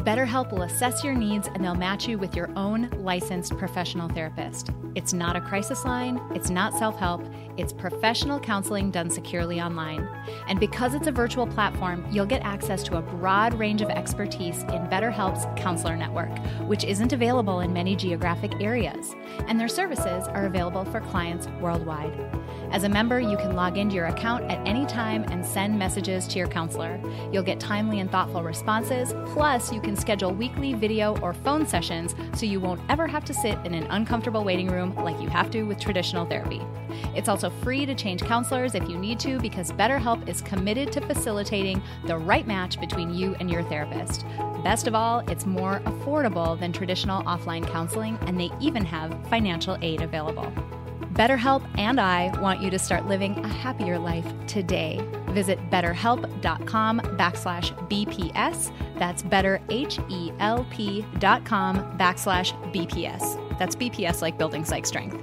BetterHelp 0.04 0.52
will 0.52 0.62
assess 0.64 1.02
your 1.02 1.14
needs 1.14 1.48
and 1.48 1.64
they'll 1.64 1.74
match 1.74 2.06
you 2.06 2.18
with 2.18 2.36
your 2.36 2.50
own 2.56 2.90
licensed 2.98 3.56
professional 3.56 4.06
therapist. 4.06 4.68
It's 4.94 5.14
not 5.14 5.34
a 5.34 5.40
crisis 5.40 5.86
line, 5.86 6.20
it's 6.34 6.50
not 6.50 6.74
self 6.74 6.98
help, 6.98 7.24
it's 7.56 7.72
professional 7.72 8.38
counseling 8.38 8.90
done 8.90 9.08
securely 9.08 9.62
online. 9.62 10.06
And 10.46 10.60
because 10.60 10.92
it's 10.92 11.06
a 11.06 11.12
virtual 11.12 11.46
platform, 11.46 12.04
you'll 12.10 12.26
get 12.26 12.42
access 12.42 12.82
to 12.82 12.98
a 12.98 13.02
broad 13.02 13.54
range 13.54 13.80
of 13.80 13.88
expertise 13.88 14.62
in 14.64 14.86
BetterHelp's 14.88 15.46
counselor 15.58 15.96
network, 15.96 16.36
which 16.68 16.84
isn't 16.84 17.14
available 17.14 17.60
in 17.60 17.72
many 17.72 17.96
geographic 17.96 18.60
areas. 18.60 19.14
And 19.48 19.58
their 19.58 19.68
services 19.68 20.28
are 20.28 20.44
available 20.44 20.84
for 20.84 21.00
clients 21.00 21.48
worldwide. 21.62 22.12
As 22.74 22.82
a 22.82 22.88
member, 22.88 23.20
you 23.20 23.36
can 23.36 23.54
log 23.54 23.78
into 23.78 23.94
your 23.94 24.06
account 24.06 24.50
at 24.50 24.58
any 24.66 24.84
time 24.84 25.24
and 25.28 25.46
send 25.46 25.78
messages 25.78 26.26
to 26.26 26.38
your 26.40 26.48
counselor. 26.48 27.00
You'll 27.30 27.44
get 27.44 27.60
timely 27.60 28.00
and 28.00 28.10
thoughtful 28.10 28.42
responses, 28.42 29.14
plus, 29.26 29.72
you 29.72 29.80
can 29.80 29.94
schedule 29.94 30.32
weekly 30.32 30.74
video 30.74 31.16
or 31.20 31.34
phone 31.34 31.68
sessions 31.68 32.16
so 32.34 32.46
you 32.46 32.58
won't 32.58 32.80
ever 32.88 33.06
have 33.06 33.24
to 33.26 33.32
sit 33.32 33.56
in 33.64 33.74
an 33.74 33.86
uncomfortable 33.90 34.42
waiting 34.42 34.66
room 34.66 34.92
like 34.96 35.20
you 35.20 35.28
have 35.28 35.52
to 35.52 35.62
with 35.62 35.78
traditional 35.78 36.26
therapy. 36.26 36.60
It's 37.14 37.28
also 37.28 37.48
free 37.48 37.86
to 37.86 37.94
change 37.94 38.22
counselors 38.22 38.74
if 38.74 38.88
you 38.88 38.98
need 38.98 39.20
to 39.20 39.38
because 39.38 39.70
BetterHelp 39.70 40.28
is 40.28 40.40
committed 40.40 40.90
to 40.90 41.00
facilitating 41.00 41.80
the 42.06 42.18
right 42.18 42.44
match 42.44 42.80
between 42.80 43.14
you 43.14 43.36
and 43.38 43.48
your 43.48 43.62
therapist. 43.62 44.26
Best 44.64 44.88
of 44.88 44.96
all, 44.96 45.20
it's 45.30 45.46
more 45.46 45.78
affordable 45.84 46.58
than 46.58 46.72
traditional 46.72 47.22
offline 47.22 47.64
counseling, 47.68 48.18
and 48.22 48.40
they 48.40 48.50
even 48.60 48.84
have 48.84 49.16
financial 49.28 49.78
aid 49.80 50.02
available. 50.02 50.52
BetterHelp 51.14 51.62
and 51.78 52.00
I 52.00 52.36
want 52.40 52.60
you 52.60 52.70
to 52.70 52.78
start 52.78 53.06
living 53.06 53.38
a 53.44 53.48
happier 53.48 54.00
life 54.00 54.26
today. 54.48 55.00
Visit 55.28 55.60
betterhelp.com 55.70 57.00
backslash 57.00 57.72
BPS. 57.88 58.72
That's 58.98 59.22
betterhelp.com 59.22 61.98
backslash 61.98 62.74
BPS. 62.74 63.58
That's 63.58 63.76
BPS 63.76 64.22
like 64.22 64.38
building 64.38 64.64
psych 64.64 64.86
strength. 64.86 65.20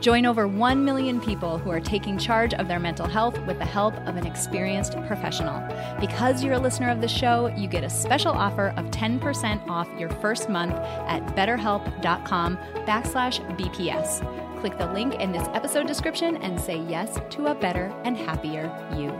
Join 0.00 0.26
over 0.26 0.48
1 0.48 0.84
million 0.84 1.20
people 1.20 1.56
who 1.56 1.70
are 1.70 1.78
taking 1.78 2.18
charge 2.18 2.52
of 2.54 2.66
their 2.66 2.80
mental 2.80 3.06
health 3.06 3.38
with 3.46 3.58
the 3.58 3.64
help 3.64 3.94
of 4.08 4.16
an 4.16 4.26
experienced 4.26 4.94
professional. 5.06 5.62
Because 6.00 6.42
you're 6.42 6.54
a 6.54 6.58
listener 6.58 6.90
of 6.90 7.00
the 7.00 7.06
show, 7.06 7.46
you 7.56 7.68
get 7.68 7.84
a 7.84 7.90
special 7.90 8.32
offer 8.32 8.74
of 8.76 8.86
10% 8.86 9.68
off 9.68 9.88
your 9.98 10.10
first 10.10 10.48
month 10.48 10.74
at 10.74 11.24
betterhelp.com 11.36 12.56
backslash 12.86 13.38
BPS. 13.56 14.47
Click 14.60 14.76
the 14.76 14.92
link 14.92 15.14
in 15.14 15.30
this 15.30 15.46
episode 15.54 15.86
description 15.86 16.36
and 16.38 16.60
say 16.60 16.84
yes 16.88 17.16
to 17.30 17.46
a 17.46 17.54
better 17.54 17.94
and 18.02 18.16
happier 18.16 18.66
you. 18.96 19.12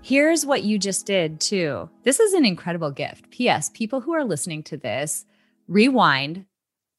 Here's 0.00 0.46
what 0.46 0.62
you 0.62 0.78
just 0.78 1.04
did, 1.04 1.40
too. 1.40 1.90
This 2.02 2.18
is 2.18 2.32
an 2.32 2.46
incredible 2.46 2.90
gift. 2.90 3.30
P.S. 3.30 3.70
People 3.74 4.00
who 4.00 4.12
are 4.12 4.24
listening 4.24 4.62
to 4.64 4.78
this, 4.78 5.26
rewind, 5.68 6.46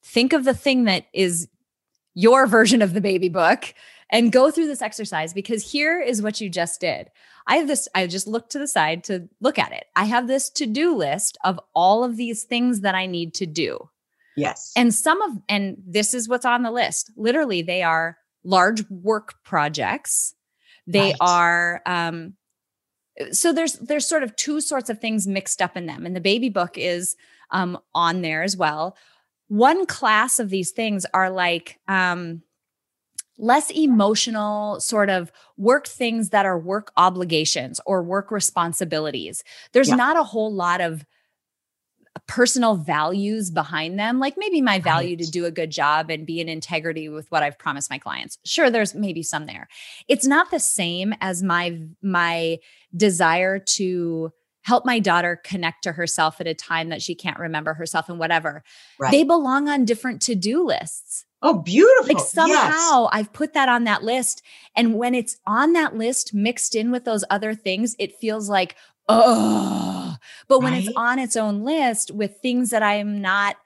think 0.04 0.32
of 0.32 0.44
the 0.44 0.54
thing 0.54 0.84
that 0.84 1.06
is 1.12 1.48
your 2.14 2.46
version 2.46 2.82
of 2.82 2.94
the 2.94 3.00
baby 3.00 3.28
book 3.28 3.74
and 4.10 4.30
go 4.30 4.52
through 4.52 4.68
this 4.68 4.82
exercise 4.82 5.34
because 5.34 5.72
here 5.72 6.00
is 6.00 6.22
what 6.22 6.40
you 6.40 6.48
just 6.48 6.80
did. 6.80 7.10
I 7.48 7.56
have 7.56 7.66
this, 7.66 7.88
I 7.96 8.06
just 8.06 8.28
looked 8.28 8.52
to 8.52 8.60
the 8.60 8.68
side 8.68 9.02
to 9.04 9.28
look 9.40 9.58
at 9.58 9.72
it. 9.72 9.86
I 9.96 10.04
have 10.04 10.28
this 10.28 10.50
to 10.50 10.66
do 10.66 10.94
list 10.94 11.36
of 11.44 11.58
all 11.74 12.04
of 12.04 12.16
these 12.16 12.44
things 12.44 12.82
that 12.82 12.94
I 12.94 13.06
need 13.06 13.34
to 13.34 13.46
do. 13.46 13.88
Yes. 14.36 14.72
And 14.76 14.94
some 14.94 15.20
of, 15.22 15.32
and 15.48 15.76
this 15.86 16.12
is 16.14 16.28
what's 16.28 16.44
on 16.44 16.62
the 16.62 16.70
list. 16.70 17.10
Literally, 17.16 17.62
they 17.62 17.82
are 17.82 18.16
large 18.44 18.88
work 18.90 19.34
projects. 19.44 20.34
They 20.86 21.08
Right. 21.10 21.16
are, 21.20 21.82
um, 21.86 22.34
so 23.32 23.52
there's 23.52 23.74
there's 23.74 24.06
sort 24.06 24.22
of 24.22 24.36
two 24.36 24.60
sorts 24.60 24.90
of 24.90 25.00
things 25.00 25.26
mixed 25.26 25.62
up 25.62 25.74
in 25.76 25.86
them 25.86 26.04
and 26.04 26.14
the 26.14 26.20
baby 26.20 26.50
book 26.50 26.76
is 26.76 27.16
um, 27.50 27.78
on 27.94 28.20
there 28.20 28.42
as 28.42 28.58
well 28.58 28.94
one 29.48 29.86
class 29.86 30.38
of 30.38 30.50
these 30.50 30.70
things 30.70 31.06
are 31.14 31.30
like 31.30 31.78
um, 31.88 32.42
less 33.38 33.70
emotional 33.70 34.78
sort 34.80 35.08
of 35.08 35.32
work 35.56 35.86
things 35.86 36.28
that 36.28 36.44
are 36.44 36.58
work 36.58 36.92
obligations 36.98 37.80
or 37.86 38.02
work 38.02 38.30
responsibilities 38.30 39.42
there's 39.72 39.88
Yeah. 39.88 39.94
not 39.96 40.18
a 40.18 40.22
whole 40.22 40.52
lot 40.52 40.82
of 40.82 41.02
personal 42.26 42.74
values 42.74 43.50
behind 43.50 43.98
them 43.98 44.18
like 44.18 44.34
maybe 44.36 44.60
my 44.60 44.80
value 44.80 45.16
to 45.16 45.30
do 45.30 45.44
a 45.44 45.50
good 45.50 45.70
job 45.70 46.10
and 46.10 46.26
be 46.26 46.40
in 46.40 46.48
integrity 46.48 47.08
with 47.08 47.30
what 47.30 47.42
i've 47.44 47.58
promised 47.58 47.88
my 47.88 47.98
clients 47.98 48.36
sure 48.44 48.68
there's 48.68 48.94
maybe 48.94 49.22
some 49.22 49.46
there 49.46 49.68
it's 50.08 50.26
not 50.26 50.50
the 50.50 50.58
same 50.58 51.14
as 51.20 51.42
my 51.42 51.78
my 52.02 52.58
desire 52.96 53.58
to 53.60 54.32
help 54.62 54.84
my 54.84 54.98
daughter 54.98 55.40
connect 55.44 55.84
to 55.84 55.92
herself 55.92 56.40
at 56.40 56.48
a 56.48 56.54
time 56.54 56.88
that 56.88 57.00
she 57.00 57.14
can't 57.14 57.38
remember 57.38 57.74
herself 57.74 58.08
and 58.08 58.18
whatever 58.18 58.64
Right. 58.98 59.12
they 59.12 59.22
belong 59.22 59.68
on 59.68 59.84
different 59.84 60.20
to-do 60.22 60.66
lists 60.66 61.24
oh, 61.42 61.58
beautiful. 61.62 62.08
like 62.08 62.16
Yes. 62.18 62.32
somehow 62.32 63.08
I've 63.12 63.32
put 63.32 63.52
that 63.52 63.68
on 63.68 63.84
that 63.84 64.02
list. 64.02 64.42
And 64.74 64.96
when 64.96 65.14
it's 65.14 65.36
on 65.46 65.74
that 65.74 65.94
list 65.94 66.34
mixed 66.34 66.74
in 66.74 66.90
with 66.90 67.04
those 67.04 67.24
other 67.30 67.54
things, 67.54 67.94
it 68.00 68.16
feels 68.18 68.48
like, 68.48 68.74
oh, 69.08 70.16
but 70.48 70.60
when 70.60 70.74
it's 70.74 70.88
on 70.96 71.18
its 71.18 71.36
own 71.36 71.62
list 71.62 72.10
with 72.10 72.38
things 72.40 72.70
that 72.70 72.82
I'm 72.82 73.20
not 73.20 73.56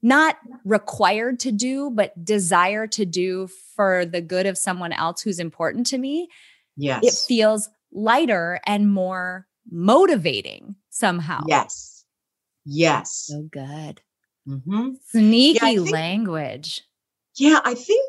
not 0.00 0.36
required 0.64 1.40
to 1.40 1.50
do 1.50 1.90
but 1.90 2.24
desire 2.24 2.86
to 2.86 3.04
do 3.04 3.48
for 3.74 4.06
the 4.06 4.20
good 4.20 4.46
of 4.46 4.56
someone 4.56 4.92
else 4.92 5.20
who's 5.22 5.40
important 5.40 5.86
to 5.88 5.98
me 5.98 6.28
Yes. 6.76 7.02
it 7.04 7.26
feels 7.26 7.68
lighter 7.90 8.60
and 8.64 8.92
more 8.92 9.48
motivating 9.68 10.76
somehow 10.90 11.42
Yes. 11.48 12.04
Yes. 12.64 13.24
so 13.26 13.42
good 13.50 14.00
hmm 14.46 14.90
sneaky 15.10 15.58
think- 15.78 15.90
language 15.90 16.82
Yeah, 17.36 17.60
I 17.64 17.74
think 17.74 18.08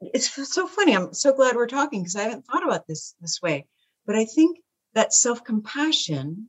it's 0.00 0.30
so 0.50 0.66
funny. 0.66 0.96
I'm 0.96 1.12
so 1.12 1.34
glad 1.34 1.56
we're 1.56 1.66
talking 1.66 2.00
because 2.02 2.16
I 2.16 2.22
haven't 2.22 2.46
thought 2.46 2.64
about 2.64 2.86
this 2.86 3.14
this 3.20 3.42
way. 3.42 3.66
But 4.06 4.16
I 4.16 4.24
think 4.24 4.56
that 4.94 5.12
self 5.12 5.44
compassion, 5.44 6.48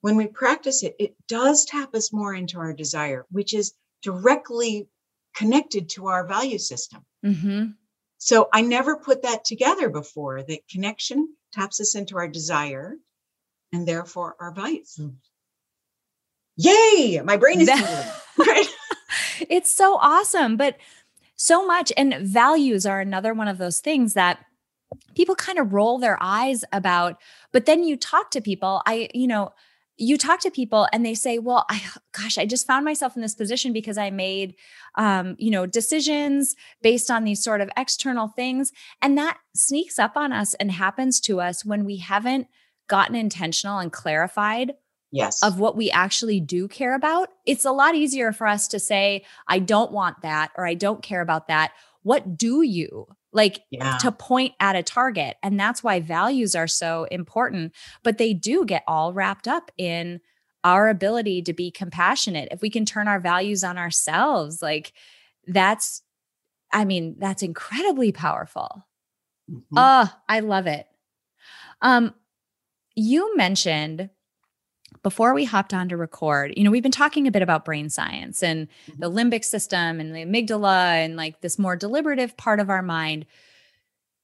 when 0.00 0.16
we 0.16 0.26
practice 0.26 0.82
it, 0.82 0.96
it 0.98 1.14
does 1.28 1.64
tap 1.64 1.94
us 1.94 2.12
more 2.12 2.34
into 2.34 2.58
our 2.58 2.72
desire, 2.72 3.26
which 3.30 3.54
is 3.54 3.74
directly 4.02 4.88
connected 5.34 5.88
to 5.90 6.08
our 6.08 6.26
value 6.26 6.58
system. 6.58 7.04
hmm 7.22 7.66
So 8.18 8.48
I 8.52 8.62
never 8.62 8.96
put 8.96 9.22
that 9.22 9.44
together 9.44 9.88
before. 9.88 10.42
That 10.42 10.68
connection 10.68 11.34
taps 11.52 11.80
us 11.80 11.94
into 11.94 12.16
our 12.16 12.28
desire 12.28 12.96
and 13.72 13.86
therefore 13.86 14.36
our 14.40 14.52
values. 14.52 15.00
Yay! 16.56 17.20
My 17.24 17.36
brain 17.36 17.60
is 17.60 17.68
tingling. 17.68 18.06
Right? 18.38 18.66
it's 19.50 19.70
so 19.70 19.98
awesome 20.00 20.56
but 20.56 20.78
so 21.36 21.66
much 21.66 21.92
and 21.98 22.14
values 22.14 22.86
are 22.86 22.98
another 23.00 23.34
one 23.34 23.46
of 23.46 23.58
those 23.58 23.80
things 23.80 24.14
that 24.14 24.38
people 25.14 25.34
kind 25.34 25.58
of 25.58 25.72
roll 25.72 25.98
their 25.98 26.18
eyes 26.20 26.64
about 26.72 27.20
but 27.52 27.66
then 27.66 27.82
you 27.84 27.96
talk 27.96 28.30
to 28.30 28.40
people 28.40 28.82
i 28.86 29.08
you 29.14 29.26
know 29.26 29.52
you 29.98 30.16
talk 30.16 30.40
to 30.40 30.50
people 30.50 30.88
and 30.92 31.04
they 31.04 31.14
say 31.14 31.38
well 31.38 31.64
i 31.68 31.82
gosh 32.12 32.38
i 32.38 32.46
just 32.46 32.66
found 32.66 32.84
myself 32.84 33.14
in 33.16 33.22
this 33.22 33.34
position 33.34 33.72
because 33.72 33.98
i 33.98 34.10
made 34.10 34.54
um 34.96 35.36
you 35.38 35.50
know 35.50 35.66
decisions 35.66 36.56
based 36.82 37.10
on 37.10 37.24
these 37.24 37.42
sort 37.42 37.60
of 37.60 37.70
external 37.76 38.28
things 38.28 38.72
and 39.00 39.16
that 39.16 39.38
sneaks 39.54 39.98
up 39.98 40.16
on 40.16 40.32
us 40.32 40.54
and 40.54 40.72
happens 40.72 41.20
to 41.20 41.40
us 41.40 41.64
when 41.64 41.84
we 41.84 41.98
haven't 41.98 42.46
gotten 42.88 43.14
intentional 43.14 43.78
and 43.78 43.92
clarified 43.92 44.72
Yes. 45.12 45.42
of 45.42 45.60
what 45.60 45.76
we 45.76 45.90
actually 45.90 46.40
do 46.40 46.66
care 46.66 46.94
about, 46.94 47.28
it's 47.44 47.66
a 47.66 47.70
lot 47.70 47.94
easier 47.94 48.32
for 48.32 48.46
us 48.46 48.66
to 48.68 48.80
say, 48.80 49.24
I 49.46 49.58
don't 49.58 49.92
want 49.92 50.22
that 50.22 50.52
or 50.56 50.66
I 50.66 50.72
don't 50.72 51.02
care 51.02 51.20
about 51.20 51.48
that. 51.48 51.72
What 52.02 52.38
do 52.38 52.62
you? 52.62 53.06
Like 53.32 53.64
yeah. 53.70 53.96
to 53.98 54.12
point 54.12 54.54
at 54.60 54.76
a 54.76 54.82
target. 54.82 55.36
And 55.42 55.58
that's 55.58 55.82
why 55.82 56.00
values 56.00 56.54
are 56.54 56.66
so 56.66 57.04
important, 57.04 57.72
but 58.02 58.18
they 58.18 58.34
do 58.34 58.64
get 58.66 58.84
all 58.86 59.12
wrapped 59.12 59.48
up 59.48 59.70
in 59.78 60.20
our 60.64 60.88
ability 60.88 61.42
to 61.42 61.52
be 61.52 61.70
compassionate, 61.70 62.48
if 62.52 62.62
we 62.62 62.70
can 62.70 62.84
turn 62.84 63.08
our 63.08 63.18
values 63.18 63.64
on 63.64 63.78
ourselves, 63.78 64.62
like 64.62 64.92
that's, 65.46 66.02
I 66.72 66.84
mean, 66.84 67.16
that's 67.18 67.42
incredibly 67.42 68.12
powerful. 68.12 68.86
Mhm. 69.50 69.62
Oh, 69.76 70.12
I 70.28 70.40
love 70.40 70.66
it. 70.66 70.86
Um, 71.80 72.14
you 72.94 73.36
mentioned 73.36 74.10
before 75.02 75.34
we 75.34 75.44
hopped 75.44 75.74
on 75.74 75.88
to 75.88 75.96
record, 75.96 76.52
you 76.56 76.64
know, 76.64 76.70
we've 76.70 76.82
been 76.82 76.92
talking 76.92 77.26
a 77.26 77.30
bit 77.30 77.42
about 77.42 77.64
brain 77.64 77.88
science 77.88 78.42
and 78.42 78.68
mm-hmm. 78.86 79.00
the 79.00 79.10
limbic 79.10 79.44
system 79.44 80.00
and 80.00 80.14
the 80.14 80.24
amygdala 80.24 81.04
and 81.04 81.16
like 81.16 81.40
this 81.40 81.58
more 81.58 81.76
deliberative 81.76 82.36
part 82.36 82.60
of 82.60 82.70
our 82.70 82.82
mind. 82.82 83.26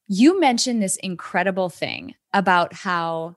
You 0.06 0.40
mentioned 0.40 0.82
this 0.82 0.96
incredible 0.96 1.68
thing 1.68 2.14
about 2.32 2.72
how 2.72 3.36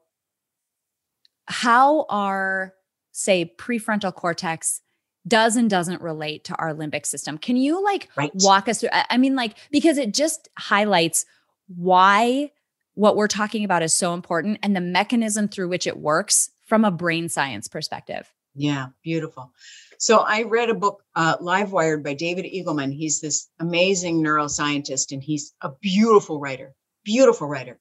how 1.48 2.06
our 2.10 2.74
say 3.12 3.54
prefrontal 3.58 4.14
cortex 4.14 4.82
does 5.28 5.56
and 5.56 5.70
doesn't 5.70 6.02
relate 6.02 6.46
to 6.46 6.56
our 6.56 6.74
limbic 6.74 7.06
system. 7.06 7.38
Can 7.38 7.56
you 7.56 7.84
like 7.84 8.10
Right. 8.16 8.32
walk 8.36 8.68
us 8.68 8.80
through 8.80 8.90
I 8.92 9.18
mean 9.18 9.36
like 9.36 9.58
because 9.70 9.98
it 9.98 10.14
just 10.14 10.50
highlights 10.58 11.26
why 11.68 12.52
what 12.94 13.16
we're 13.16 13.28
talking 13.28 13.64
about 13.64 13.84
is 13.84 13.96
so 13.96 14.14
important 14.14 14.60
and 14.64 14.76
the 14.76 14.82
mechanism 14.82 15.48
through 15.48 15.70
which 15.70 15.88
it 15.88 15.98
works 15.98 16.50
from 16.72 16.86
a 16.86 16.90
brain 16.90 17.28
science 17.28 17.68
perspective. 17.68 18.32
Yeah, 18.56 18.88
beautiful. 19.04 19.52
So 20.00 20.20
I 20.20 20.44
read 20.44 20.70
a 20.70 20.74
book, 20.74 21.04
uh, 21.18 21.36
Livewired 21.40 22.02
by 22.02 22.14
David 22.14 22.46
Eagleman. 22.46 22.94
He's 22.94 23.20
this 23.20 23.50
amazing 23.60 24.24
neuroscientist 24.24 25.12
and 25.12 25.22
he's 25.22 25.54
a 25.60 25.72
beautiful 25.82 26.40
writer, 26.40 26.74
beautiful 27.04 27.50
writer. 27.50 27.78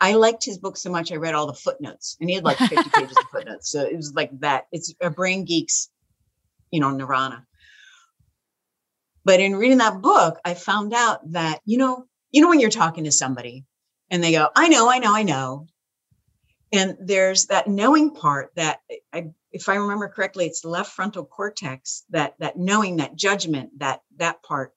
I 0.00 0.14
liked 0.14 0.44
his 0.44 0.58
book 0.58 0.76
so 0.76 0.90
much, 0.90 1.12
I 1.12 1.16
read 1.16 1.36
all 1.36 1.46
the 1.46 1.54
footnotes 1.54 2.16
and 2.20 2.28
he 2.28 2.34
had 2.34 2.42
like 2.42 2.58
50 2.58 2.90
pages 2.94 3.16
of 3.16 3.30
footnotes. 3.30 3.70
So 3.70 3.82
it 3.84 3.94
was 3.94 4.12
like 4.12 4.36
that. 4.40 4.66
It's 4.72 4.92
a 5.00 5.08
brain 5.08 5.44
geek's, 5.44 5.88
you 6.72 6.80
know, 6.80 6.90
nirvana. 6.90 7.46
But 9.24 9.38
in 9.38 9.54
reading 9.54 9.78
that 9.78 10.02
book, 10.02 10.40
I 10.44 10.54
found 10.54 10.92
out 10.94 11.20
that, 11.30 11.60
you 11.64 11.78
know, 11.78 12.06
you 12.32 12.40
know, 12.40 12.48
when 12.48 12.58
you're 12.58 12.70
talking 12.70 13.04
to 13.04 13.12
somebody 13.12 13.66
and 14.10 14.20
they 14.20 14.32
go, 14.32 14.48
I 14.56 14.66
know, 14.66 14.90
I 14.90 14.98
know, 14.98 15.14
I 15.14 15.22
know. 15.22 15.68
And 16.72 16.96
there's 17.00 17.46
that 17.46 17.68
knowing 17.68 18.10
part 18.10 18.52
that 18.56 18.80
I, 19.12 19.30
if 19.52 19.68
I 19.68 19.76
remember 19.76 20.08
correctly, 20.08 20.46
it's 20.46 20.60
the 20.62 20.68
left 20.68 20.92
frontal 20.92 21.24
cortex, 21.24 22.04
that 22.10 22.34
that 22.40 22.58
knowing, 22.58 22.96
that 22.96 23.16
judgment, 23.16 23.78
that 23.78 24.02
that 24.16 24.42
part. 24.42 24.74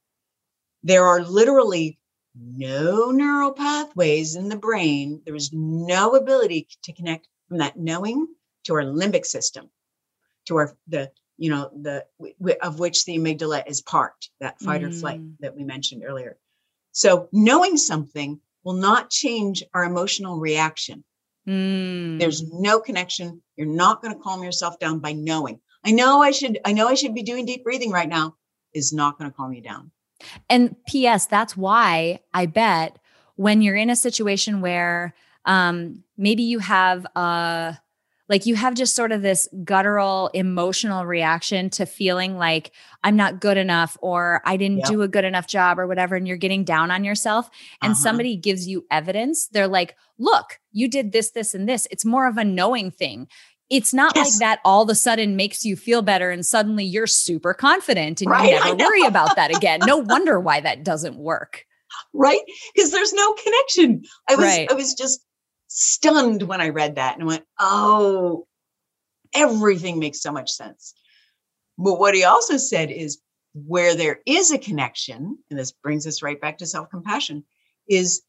There 0.83 1.05
are 1.05 1.21
literally 1.21 1.99
no 2.35 3.11
neural 3.11 3.51
pathways 3.51 4.35
in 4.35 4.49
the 4.49 4.55
brain. 4.55 5.21
There 5.25 5.35
is 5.35 5.51
no 5.51 6.15
ability 6.15 6.67
to 6.83 6.93
connect 6.93 7.27
from 7.47 7.57
that 7.57 7.77
knowing 7.77 8.27
to 8.65 8.75
our 8.75 8.83
limbic 8.83 9.25
system, 9.25 9.69
to 10.45 10.57
our 10.57 10.77
the 10.87 11.11
you 11.37 11.49
know 11.49 11.69
the 11.81 12.05
of 12.61 12.79
which 12.79 13.05
the 13.05 13.17
amygdala 13.17 13.67
is 13.67 13.81
part, 13.81 14.29
that 14.39 14.59
fight 14.59 14.83
or 14.83 14.91
flight 14.91 15.19
Mm. 15.21 15.35
that 15.39 15.55
we 15.55 15.63
mentioned 15.63 16.03
earlier. 16.05 16.37
So 16.91 17.29
knowing 17.31 17.77
something 17.77 18.39
will 18.63 18.73
not 18.73 19.09
change 19.09 19.63
our 19.73 19.83
emotional 19.83 20.39
reaction. 20.39 21.03
Mm. 21.47 22.19
There's 22.19 22.43
no 22.51 22.79
connection. 22.79 23.41
You're 23.55 23.67
not 23.67 24.01
going 24.01 24.13
to 24.13 24.19
calm 24.19 24.43
yourself 24.43 24.79
down 24.79 24.99
by 24.99 25.13
knowing. 25.13 25.59
I 25.83 25.91
know 25.91 26.21
I 26.21 26.31
should, 26.31 26.59
I 26.65 26.73
know 26.73 26.87
I 26.87 26.93
should 26.95 27.15
be 27.15 27.23
doing 27.23 27.45
deep 27.45 27.63
breathing 27.63 27.91
right 27.91 28.09
now 28.09 28.35
is 28.73 28.93
not 28.93 29.17
going 29.17 29.29
to 29.29 29.35
calm 29.35 29.53
you 29.53 29.61
down. 29.61 29.91
And 30.49 30.75
PS, 30.85 31.25
that's 31.25 31.55
why 31.55 32.19
I 32.33 32.45
bet 32.45 32.99
when 33.35 33.61
you're 33.61 33.75
in 33.75 33.89
a 33.89 33.95
situation 33.95 34.61
where 34.61 35.13
um, 35.45 36.03
maybe 36.17 36.43
you 36.43 36.59
have 36.59 37.07
uh 37.15 37.73
like 38.29 38.45
you 38.45 38.55
have 38.55 38.75
just 38.75 38.95
sort 38.95 39.11
of 39.11 39.21
this 39.21 39.49
guttural 39.63 40.29
emotional 40.33 41.05
reaction 41.05 41.69
to 41.71 41.85
feeling 41.85 42.37
like 42.37 42.71
I'm 43.03 43.15
not 43.15 43.41
good 43.41 43.57
enough 43.57 43.97
or 44.01 44.41
I 44.45 44.55
didn't 44.55 44.85
do 44.85 45.01
a 45.01 45.07
good 45.07 45.25
enough 45.25 45.47
job 45.47 45.79
or 45.79 45.87
whatever, 45.87 46.15
and 46.15 46.27
you're 46.27 46.37
getting 46.37 46.63
down 46.63 46.91
on 46.91 47.03
yourself, 47.03 47.49
and 47.81 47.91
Uh-huh. 47.91 48.01
somebody 48.01 48.35
gives 48.35 48.67
you 48.67 48.85
evidence, 48.91 49.47
they're 49.47 49.67
like, 49.67 49.95
look, 50.17 50.59
you 50.71 50.87
did 50.87 51.11
this, 51.11 51.31
this, 51.31 51.53
and 51.53 51.67
this. 51.67 51.87
It's 51.91 52.05
more 52.05 52.27
of 52.27 52.37
a 52.37 52.45
knowing 52.45 52.91
thing. 52.91 53.27
It's 53.69 53.93
not 53.93 54.15
like 54.15 54.33
that 54.39 54.59
all 54.65 54.81
of 54.83 54.89
a 54.89 54.95
sudden 54.95 55.35
makes 55.35 55.63
you 55.63 55.75
feel 55.75 56.01
better 56.01 56.31
and 56.31 56.43
suddenly 56.45 56.83
you're 56.85 57.05
super 57.07 57.53
confident 57.53 58.19
and 58.21 58.29
Right, 58.31 58.49
you 58.49 58.59
never 58.59 58.75
worry 58.75 59.05
about 59.05 59.35
that 59.35 59.55
again. 59.55 59.81
No 59.85 59.97
wonder 59.97 60.39
why 60.39 60.59
that 60.61 60.83
doesn't 60.83 61.17
work. 61.17 61.65
Right? 62.13 62.41
Because 62.73 62.91
there's 62.91 63.13
no 63.13 63.33
connection. 63.33 64.01
I 64.27 64.35
was, 64.35 64.45
Right. 64.45 64.71
I 64.71 64.73
was 64.73 64.93
just 64.95 65.21
stunned 65.69 66.43
when 66.43 66.59
I 66.59 66.69
read 66.69 66.95
that 66.95 67.17
and 67.17 67.25
went, 67.25 67.45
oh, 67.59 68.45
everything 69.33 69.99
makes 69.99 70.21
so 70.21 70.31
much 70.31 70.51
sense. 70.51 70.93
But 71.77 71.99
what 71.99 72.15
he 72.15 72.25
also 72.25 72.57
said 72.57 72.91
is 72.91 73.19
where 73.53 73.95
there 73.95 74.19
is 74.25 74.51
a 74.51 74.57
connection, 74.57 75.37
and 75.49 75.57
this 75.57 75.71
brings 75.71 76.05
us 76.05 76.21
right 76.21 76.39
back 76.39 76.57
to 76.57 76.65
self 76.65 76.89
compassion, 76.89 77.45
is 77.87 78.21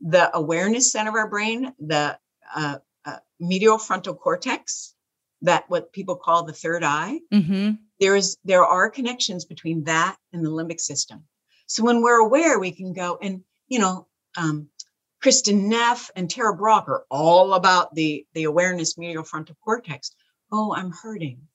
the 0.00 0.34
awareness 0.36 0.92
center 0.92 1.10
of 1.10 1.16
our 1.16 1.28
brain, 1.28 1.72
the 1.78 2.18
uh, 2.54 2.78
uh, 3.04 3.16
medial 3.40 3.78
frontal 3.78 4.14
cortex, 4.14 4.94
that 5.42 5.64
what 5.68 5.92
people 5.92 6.16
call 6.16 6.44
the 6.44 6.52
third 6.52 6.84
eye. 6.84 7.20
Mm-hmm. 7.32 7.72
there 8.00 8.16
is 8.16 8.36
there 8.44 8.64
are 8.64 8.90
connections 8.90 9.44
between 9.44 9.84
that 9.84 10.16
and 10.32 10.44
the 10.44 10.50
limbic 10.50 10.80
system 10.80 11.24
so 11.66 11.84
when 11.84 12.02
we're 12.02 12.20
aware 12.20 12.58
we 12.58 12.72
can 12.72 12.92
go 12.92 13.18
and 13.20 13.42
you 13.68 13.78
know 13.78 14.06
um, 14.36 14.68
Kristin 15.22 15.64
Neff 15.68 16.10
and 16.14 16.30
Tara 16.30 16.54
Brach 16.54 16.86
are 16.88 17.04
all 17.10 17.54
about 17.54 17.94
the 17.94 18.26
the 18.34 18.44
awareness 18.44 18.96
medial 18.96 19.24
frontal 19.24 19.56
cortex. 19.64 20.12
Oh 20.52 20.72
i'm 20.74 20.90
hurting. 20.92 21.48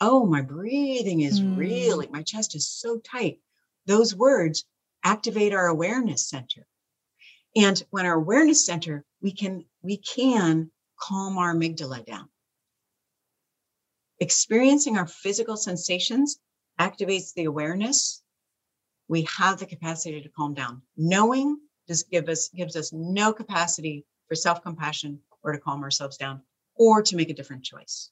Oh 0.00 0.26
my 0.26 0.42
breathing 0.42 1.22
is 1.22 1.40
Hmm. 1.40 1.56
really 1.56 2.06
my 2.08 2.22
chest 2.22 2.54
is 2.54 2.68
so 2.68 2.98
tight. 2.98 3.40
Those 3.86 4.14
words 4.14 4.64
activate 5.02 5.54
our 5.54 5.68
awareness 5.68 6.28
center. 6.28 6.66
And 7.54 7.82
when 7.90 8.04
our 8.04 8.14
awareness 8.14 8.66
center 8.66 9.04
we 9.22 9.32
can 9.32 9.64
we 9.82 9.96
can 9.96 10.70
calm 11.00 11.38
our 11.38 11.54
amygdala 11.54 12.04
down. 12.04 12.28
Experiencing 14.20 14.96
our 14.98 15.06
physical 15.06 15.56
sensations 15.56 16.38
activates 16.78 17.32
the 17.32 17.44
awareness. 17.44 18.22
We 19.08 19.22
have 19.38 19.58
the 19.58 19.66
capacity 19.66 20.20
to 20.22 20.28
calm 20.28 20.54
down. 20.54 20.82
Knowing 20.96 21.58
just 21.88 22.10
give 22.10 22.28
us 22.28 22.48
gives 22.48 22.76
us 22.76 22.92
no 22.92 23.32
capacity 23.32 24.04
for 24.28 24.34
self-compassion 24.34 25.18
or 25.42 25.52
to 25.52 25.58
calm 25.58 25.82
ourselves 25.82 26.16
down 26.16 26.40
or 26.74 27.02
to 27.02 27.16
make 27.16 27.30
a 27.30 27.34
different 27.34 27.62
choice 27.62 28.10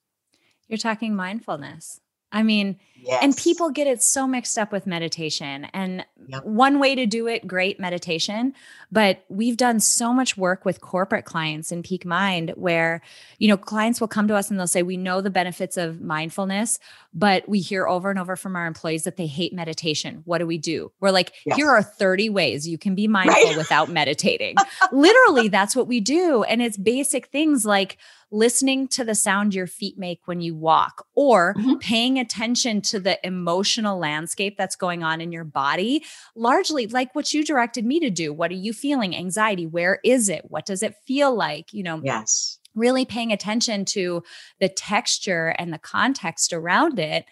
You're 0.69 0.79
talking 0.79 1.15
mindfulness. 1.15 2.01
I 2.35 2.43
mean, 2.43 2.79
yes 2.97 3.21
and 3.23 3.37
people 3.37 3.71
get 3.71 3.87
it 3.87 4.03
so 4.03 4.27
mixed 4.27 4.57
up 4.59 4.73
with 4.73 4.87
meditation. 4.87 5.67
And 5.73 6.05
Yep. 6.27 6.45
one 6.47 6.79
way 6.79 6.95
to 6.95 7.05
do 7.05 7.27
it, 7.27 7.47
great 7.47 7.79
meditation. 7.79 8.55
But 8.91 9.23
we've 9.29 9.59
done 9.59 9.79
so 9.79 10.15
much 10.15 10.39
work 10.39 10.65
with 10.65 10.81
corporate 10.81 11.27
clients 11.27 11.71
in 11.71 11.83
Peak 11.83 12.07
Mind 12.07 12.53
where, 12.57 13.03
you 13.39 13.47
know, 13.47 13.59
clients 13.59 14.01
will 14.01 14.09
come 14.09 14.27
to 14.29 14.35
us 14.35 14.49
and 14.51 14.59
they'll 14.59 14.67
say, 14.67 14.83
We 14.83 14.97
know 14.97 15.21
the 15.21 15.29
benefits 15.29 15.77
of 15.77 16.01
mindfulness, 16.01 16.79
but 17.13 17.47
we 17.47 17.61
hear 17.61 17.87
over 17.87 18.09
and 18.09 18.19
over 18.19 18.37
from 18.37 18.57
our 18.57 18.67
employees 18.67 19.05
that 19.05 19.19
they 19.19 19.27
hate 19.27 19.53
meditation. 19.53 20.23
What 20.25 20.39
do 20.39 20.47
we 20.47 20.57
do? 20.57 20.93
We're 20.99 21.11
like, 21.11 21.35
Yes. 21.45 21.57
Here 21.59 21.69
are 21.69 21.83
30 21.83 22.31
ways 22.31 22.67
you 22.67 22.79
can 22.79 22.95
be 22.95 23.07
mindful 23.07 23.43
Right. 23.49 23.57
without 23.59 23.91
meditating. 23.91 24.57
Literally, 24.93 25.49
that's 25.49 25.77
what 25.77 25.87
we 25.87 26.01
do. 26.01 26.43
And 26.45 26.63
it's 26.63 26.79
basic 26.79 27.27
things 27.27 27.67
like, 27.67 27.99
listening 28.31 28.89
to 28.89 29.05
the 29.05 29.15
sound 29.15 29.55
your 29.55 29.67
feet 29.67 29.99
make 29.99 30.21
when 30.27 30.41
you 30.41 30.55
walk 30.55 31.07
or 31.15 31.55
Mhm. 31.55 31.81
paying 31.81 32.19
attention 32.19 32.81
to 32.83 32.99
the 33.01 33.25
emotional 33.27 33.99
landscape 33.99 34.57
that's 34.57 34.77
going 34.77 35.03
on 35.03 35.21
in 35.21 35.31
your 35.33 35.45
body 35.45 36.05
largely 36.35 36.87
like 36.87 37.15
what 37.15 37.33
you 37.33 37.45
directed 37.45 37.85
me 37.85 38.01
to 38.01 38.11
do. 38.11 38.33
What 38.33 38.51
are 38.51 38.55
you 38.55 38.73
feeling? 38.73 39.15
Anxiety. 39.17 39.67
Where 39.67 40.01
is 40.05 40.29
it? 40.29 40.47
What 40.51 40.67
does 40.67 40.83
it 40.83 40.97
feel 41.07 41.35
like? 41.35 41.73
You 41.73 41.83
know 41.83 42.01
yes. 42.03 42.59
really 42.75 43.05
paying 43.05 43.33
attention 43.33 43.85
to 43.85 44.23
the 44.61 44.69
texture 44.69 45.55
and 45.59 45.73
the 45.73 45.79
context 45.79 46.53
around 46.53 46.99
it. 46.99 47.25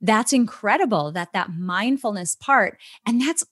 That's 0.00 0.32
incredible 0.32 1.12
that 1.12 1.32
that 1.32 1.50
mindfulness 1.54 2.34
part 2.34 2.78
and 3.06 3.20
that's 3.20 3.44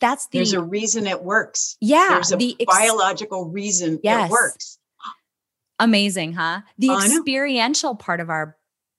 that's 0.00 0.26
the 0.26 0.38
there's 0.38 0.52
a 0.52 0.62
reason 0.62 1.06
it 1.06 1.22
works. 1.22 1.76
Yeah 1.80 2.08
there's 2.10 2.32
a 2.32 2.36
the 2.36 2.56
ex- 2.60 2.66
biological 2.76 3.46
reason 3.48 4.00
Yes. 4.02 4.28
it 4.28 4.32
works 4.32 4.78
amazing 5.78 6.32
huh 6.32 6.60
the 6.78 6.88
know. 6.88 6.96
experiential 6.96 7.94
part 7.94 8.20
of 8.20 8.30
our 8.30 8.56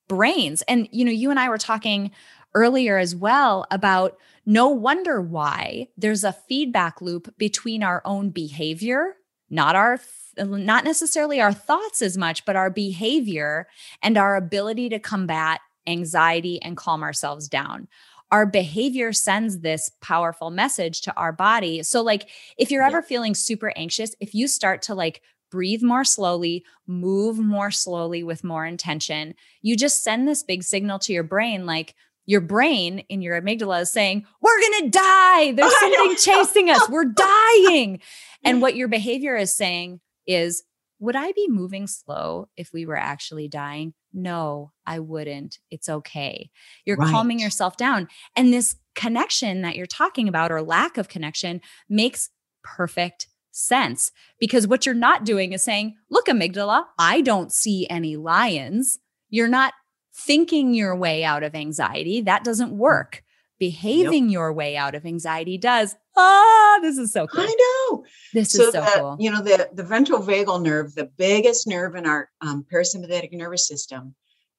brains 0.08 0.62
and 0.62 0.88
you 0.92 1.04
know 1.04 1.10
you 1.10 1.30
and 1.30 1.40
i 1.40 1.48
were 1.48 1.58
talking 1.58 2.10
earlier 2.54 2.96
as 2.98 3.14
well 3.14 3.66
about 3.70 4.16
no 4.44 4.68
wonder 4.68 5.20
why 5.20 5.88
there's 5.96 6.24
a 6.24 6.32
feedback 6.32 7.00
loop 7.00 7.34
between 7.38 7.82
our 7.82 8.02
own 8.04 8.30
behavior 8.30 9.16
not 9.50 9.74
our 9.76 9.98
not 10.38 10.84
necessarily 10.84 11.40
our 11.40 11.52
thoughts 11.52 12.02
as 12.02 12.16
much 12.16 12.44
but 12.44 12.56
our 12.56 12.70
behavior 12.70 13.66
and 14.02 14.16
our 14.18 14.36
ability 14.36 14.88
to 14.88 14.98
combat 14.98 15.60
anxiety 15.86 16.60
and 16.62 16.76
calm 16.76 17.02
ourselves 17.02 17.48
down 17.48 17.88
our 18.32 18.44
behavior 18.44 19.12
sends 19.12 19.60
this 19.60 19.90
powerful 20.00 20.50
message 20.50 21.00
to 21.00 21.14
our 21.16 21.32
body 21.32 21.82
so 21.82 22.02
like 22.02 22.28
if 22.58 22.70
you're 22.70 22.82
Yeah. 22.82 22.88
ever 22.88 23.02
feeling 23.02 23.34
super 23.34 23.72
anxious 23.76 24.14
if 24.20 24.34
you 24.34 24.46
start 24.48 24.82
to 24.82 24.94
like 24.94 25.22
breathe 25.56 25.82
more 25.82 26.04
slowly, 26.04 26.62
move 26.86 27.38
more 27.38 27.70
slowly 27.70 28.22
with 28.22 28.44
more 28.44 28.66
intention, 28.66 29.34
you 29.62 29.74
just 29.74 30.04
send 30.04 30.28
this 30.28 30.42
big 30.42 30.62
signal 30.62 30.98
to 30.98 31.14
your 31.14 31.22
brain 31.22 31.64
like, 31.64 31.94
your 32.26 32.42
brain 32.42 32.98
in 33.08 33.22
your 33.22 33.40
amygdala 33.40 33.80
is 33.80 33.90
saying, 33.90 34.26
We're 34.42 34.60
going 34.60 34.82
to 34.82 34.90
die. 34.90 35.52
There's 35.52 35.78
something 35.80 36.16
chasing 36.16 36.68
us. 36.68 36.90
We're 36.90 37.04
dying. 37.16 38.00
And 38.44 38.60
what 38.60 38.76
your 38.80 38.88
behavior 38.88 39.34
is 39.34 39.56
saying 39.56 40.00
is, 40.26 40.64
Would 40.98 41.16
I 41.16 41.32
be 41.32 41.46
moving 41.48 41.86
slow 41.86 42.48
if 42.56 42.72
we 42.74 42.84
were 42.84 42.98
actually 42.98 43.48
dying? 43.48 43.94
No, 44.12 44.72
I 44.84 44.98
wouldn't. 44.98 45.58
It's 45.70 45.88
okay. 45.88 46.50
You're 46.84 46.96
right. 46.96 47.10
calming 47.10 47.38
yourself 47.38 47.76
down. 47.78 48.08
And 48.34 48.52
this 48.52 48.76
connection 48.94 49.62
that 49.62 49.76
you're 49.76 49.86
talking 49.86 50.28
about, 50.28 50.50
or 50.50 50.60
lack 50.60 50.98
of 50.98 51.08
connection, 51.08 51.62
makes 51.88 52.28
perfect 52.64 53.28
sense 53.56 54.12
because 54.38 54.66
what 54.66 54.86
you're 54.86 54.94
not 54.94 55.24
doing 55.24 55.52
is 55.52 55.62
saying, 55.62 55.96
Look, 56.10 56.26
amygdala, 56.26 56.84
I 56.98 57.20
don't 57.20 57.52
see 57.52 57.86
any 57.88 58.16
lions. 58.16 58.98
You're 59.28 59.48
not 59.48 59.74
thinking 60.14 60.74
your 60.74 60.96
way 60.96 61.24
out 61.24 61.42
of 61.42 61.54
anxiety. 61.54 62.20
That 62.20 62.44
doesn't 62.44 62.72
mm. 62.72 62.76
work. 62.76 63.22
Behaving 63.58 64.24
yep. 64.26 64.32
your 64.32 64.52
way 64.52 64.76
out 64.76 64.94
of 64.94 65.06
anxiety 65.06 65.56
does. 65.56 65.96
Ah, 66.14 66.78
this 66.82 66.98
is 66.98 67.10
so 67.10 67.26
cool. 67.26 67.42
I 67.42 67.54
know. 67.90 68.04
This 68.34 68.52
so 68.52 68.64
is 68.64 68.72
so 68.72 68.80
the, 68.80 68.92
cool. 68.94 69.16
You 69.18 69.30
know, 69.30 69.42
the, 69.42 69.68
the 69.72 69.82
ventral 69.82 70.22
vagal 70.22 70.62
nerve, 70.62 70.94
the 70.94 71.10
biggest 71.16 71.66
nerve 71.66 71.94
in 71.94 72.06
our 72.06 72.28
um, 72.42 72.66
parasympathetic 72.70 73.32
nervous 73.32 73.66
system, 73.66 74.14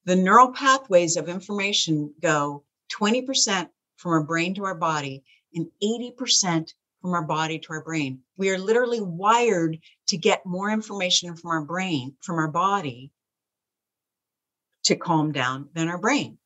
the 0.06 0.16
neural 0.16 0.52
pathways 0.52 1.16
of 1.16 1.30
information 1.30 2.12
go 2.22 2.64
20% 2.92 3.70
from 3.98 4.12
our 4.12 4.24
brain 4.24 4.56
to 4.56 4.66
our 4.66 4.76
body 4.76 5.24
and 5.54 5.68
80% 5.84 6.74
from 7.02 7.14
our 7.14 7.24
body 7.24 7.60
to 7.60 7.74
our 7.74 7.84
brain. 7.84 8.20
We 8.38 8.50
are 8.50 8.58
literally 8.58 9.02
wired 9.02 9.80
to 10.08 10.18
get 10.18 10.46
more 10.46 10.70
information 10.70 11.36
from 11.36 11.52
our 11.52 11.64
brain, 11.64 12.16
from 12.22 12.38
our 12.38 12.48
body 12.48 13.12
to 14.86 14.96
calm 14.96 15.32
down 15.32 15.70
than 15.74 15.90
our 15.90 15.98
brain. 15.98 16.38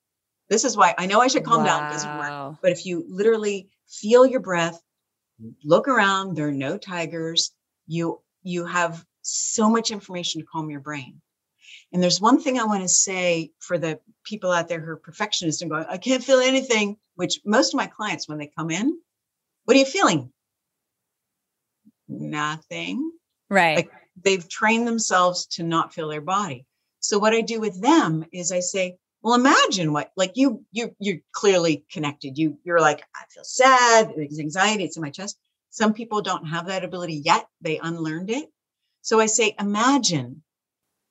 This 0.49 0.65
is 0.65 0.75
why 0.75 0.93
I 0.97 1.05
know 1.05 1.21
I 1.21 1.27
should 1.27 1.45
calm 1.45 1.63
wow. 1.63 1.79
down. 1.79 1.89
It 1.89 1.93
doesn't 1.93 2.17
work. 2.17 2.57
But 2.61 2.71
if 2.71 2.85
you 2.85 3.05
literally 3.07 3.69
feel 3.87 4.25
your 4.25 4.41
breath, 4.41 4.81
look 5.63 5.87
around, 5.87 6.35
there 6.35 6.47
are 6.47 6.51
no 6.51 6.77
tigers. 6.77 7.51
You 7.87 8.21
you 8.43 8.65
have 8.65 9.05
so 9.21 9.69
much 9.69 9.91
information 9.91 10.41
to 10.41 10.47
calm 10.47 10.69
your 10.69 10.79
brain. 10.79 11.21
And 11.93 12.01
there's 12.01 12.21
one 12.21 12.41
thing 12.41 12.59
I 12.59 12.65
want 12.65 12.81
to 12.83 12.89
say 12.89 13.51
for 13.59 13.77
the 13.77 13.99
people 14.23 14.51
out 14.51 14.67
there 14.67 14.79
who 14.79 14.91
are 14.91 14.97
perfectionists 14.97 15.61
and 15.61 15.69
going, 15.69 15.85
I 15.89 15.97
can't 15.97 16.23
feel 16.23 16.39
anything, 16.39 16.97
which 17.15 17.39
most 17.45 17.73
of 17.73 17.77
my 17.77 17.87
clients, 17.87 18.27
when 18.27 18.37
they 18.37 18.51
come 18.57 18.71
in, 18.71 18.97
what 19.65 19.75
are 19.75 19.79
you 19.79 19.85
feeling? 19.85 20.31
Nothing. 22.11 23.11
Right. 23.49 23.77
Like 23.77 23.91
they've 24.23 24.47
trained 24.47 24.87
themselves 24.87 25.45
to 25.47 25.63
not 25.63 25.93
feel 25.93 26.09
their 26.09 26.21
body. 26.21 26.65
So 26.99 27.17
what 27.19 27.33
I 27.33 27.41
do 27.41 27.59
with 27.59 27.81
them 27.81 28.25
is 28.31 28.51
I 28.51 28.59
say, 28.59 28.97
well, 29.21 29.33
imagine 29.33 29.93
what 29.93 30.11
like 30.15 30.33
you 30.35 30.65
you 30.71 30.95
you're 30.99 31.19
clearly 31.31 31.85
connected. 31.91 32.37
You 32.37 32.57
you're 32.63 32.81
like, 32.81 33.03
I 33.15 33.23
feel 33.29 33.43
sad, 33.43 34.13
it's 34.17 34.39
anxiety, 34.39 34.83
it's 34.83 34.97
in 34.97 35.03
my 35.03 35.09
chest. 35.09 35.37
Some 35.69 35.93
people 35.93 36.21
don't 36.21 36.47
have 36.47 36.67
that 36.67 36.83
ability 36.83 37.21
yet. 37.23 37.47
They 37.61 37.77
unlearned 37.77 38.29
it. 38.29 38.49
So 39.01 39.19
I 39.19 39.27
say, 39.27 39.55
imagine 39.59 40.43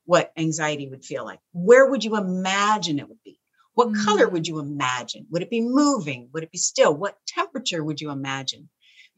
what 0.05 0.33
anxiety 0.37 0.89
would 0.89 1.05
feel 1.05 1.25
like. 1.25 1.41
Where 1.53 1.89
would 1.89 2.05
you 2.05 2.17
imagine 2.17 2.99
it 2.99 3.09
would 3.09 3.23
be? 3.25 3.39
What 3.75 3.89
mm. 3.89 4.05
color 4.05 4.29
would 4.29 4.47
you 4.47 4.59
imagine? 4.59 5.27
Would 5.31 5.43
it 5.43 5.51
be 5.51 5.61
moving? 5.61 6.29
Would 6.33 6.43
it 6.43 6.51
be 6.51 6.59
still? 6.59 6.95
What 6.95 7.17
temperature 7.27 7.83
would 7.83 8.01
you 8.01 8.11
imagine? 8.11 8.69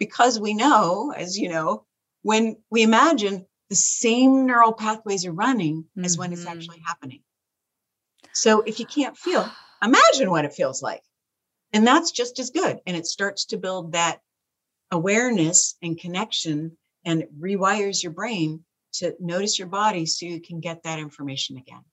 Because 0.03 0.41
we 0.41 0.53
know, 0.53 1.13
as 1.17 1.39
you 1.39 1.49
know, 1.49 1.85
when 2.23 2.57
we 2.73 2.83
imagine, 2.83 3.47
the 3.69 3.77
same 3.77 4.47
neural 4.47 4.73
pathways 4.73 5.25
are 5.27 5.33
running 5.33 5.83
mm-hmm. 5.85 6.05
as 6.05 6.19
when 6.19 6.33
it's 6.33 6.41
mm-hmm. 6.41 6.59
actually 6.59 6.83
happening. 6.85 7.21
So 8.33 8.63
if 8.63 8.81
you 8.81 8.85
can't 8.85 9.17
feel, 9.17 9.49
imagine 9.81 10.29
what 10.29 10.45
it 10.45 10.55
feels 10.55 10.83
like. 10.83 11.05
And 11.73 11.87
that's 11.87 12.11
just 12.11 12.41
as 12.41 12.51
good. 12.51 12.81
And 12.85 12.97
it 12.97 13.07
starts 13.07 13.45
to 13.47 13.59
build 13.59 13.93
that 13.93 14.19
awareness 14.91 15.77
and 15.81 15.97
connection 15.97 16.77
and 17.05 17.23
rewires 17.39 18.03
your 18.03 18.13
brain 18.13 18.65
to 18.95 19.15
notice 19.21 19.57
your 19.57 19.69
body 19.69 20.05
so 20.05 20.27
you 20.27 20.41
can 20.41 20.59
get 20.59 20.83
that 20.83 20.99
information 20.99 21.59
again. 21.59 21.85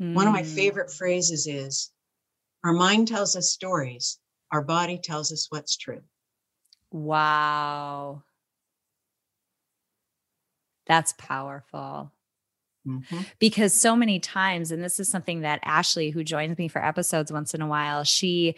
Mm. 0.00 0.14
One 0.14 0.26
of 0.26 0.32
my 0.32 0.44
favorite 0.44 0.88
mm. 0.88 0.96
phrases 0.96 1.46
is 1.46 1.92
our 2.64 2.72
mind 2.72 3.08
tells 3.08 3.36
us 3.36 3.52
stories, 3.52 4.18
our 4.50 4.62
body 4.62 4.98
tells 4.98 5.30
us 5.30 5.46
what's 5.50 5.76
true. 5.76 6.00
Wow. 6.90 8.22
That's 10.86 11.14
powerful. 11.18 12.12
Mm-hmm. 12.86 13.20
Because 13.38 13.72
so 13.72 13.94
many 13.94 14.18
times, 14.18 14.72
and 14.72 14.82
this 14.82 14.98
is 14.98 15.08
something 15.08 15.42
that 15.42 15.60
Ashley, 15.62 16.10
who 16.10 16.24
joins 16.24 16.58
me 16.58 16.68
for 16.68 16.84
episodes 16.84 17.30
once 17.30 17.54
in 17.54 17.60
a 17.60 17.66
while, 17.66 18.04
she 18.04 18.56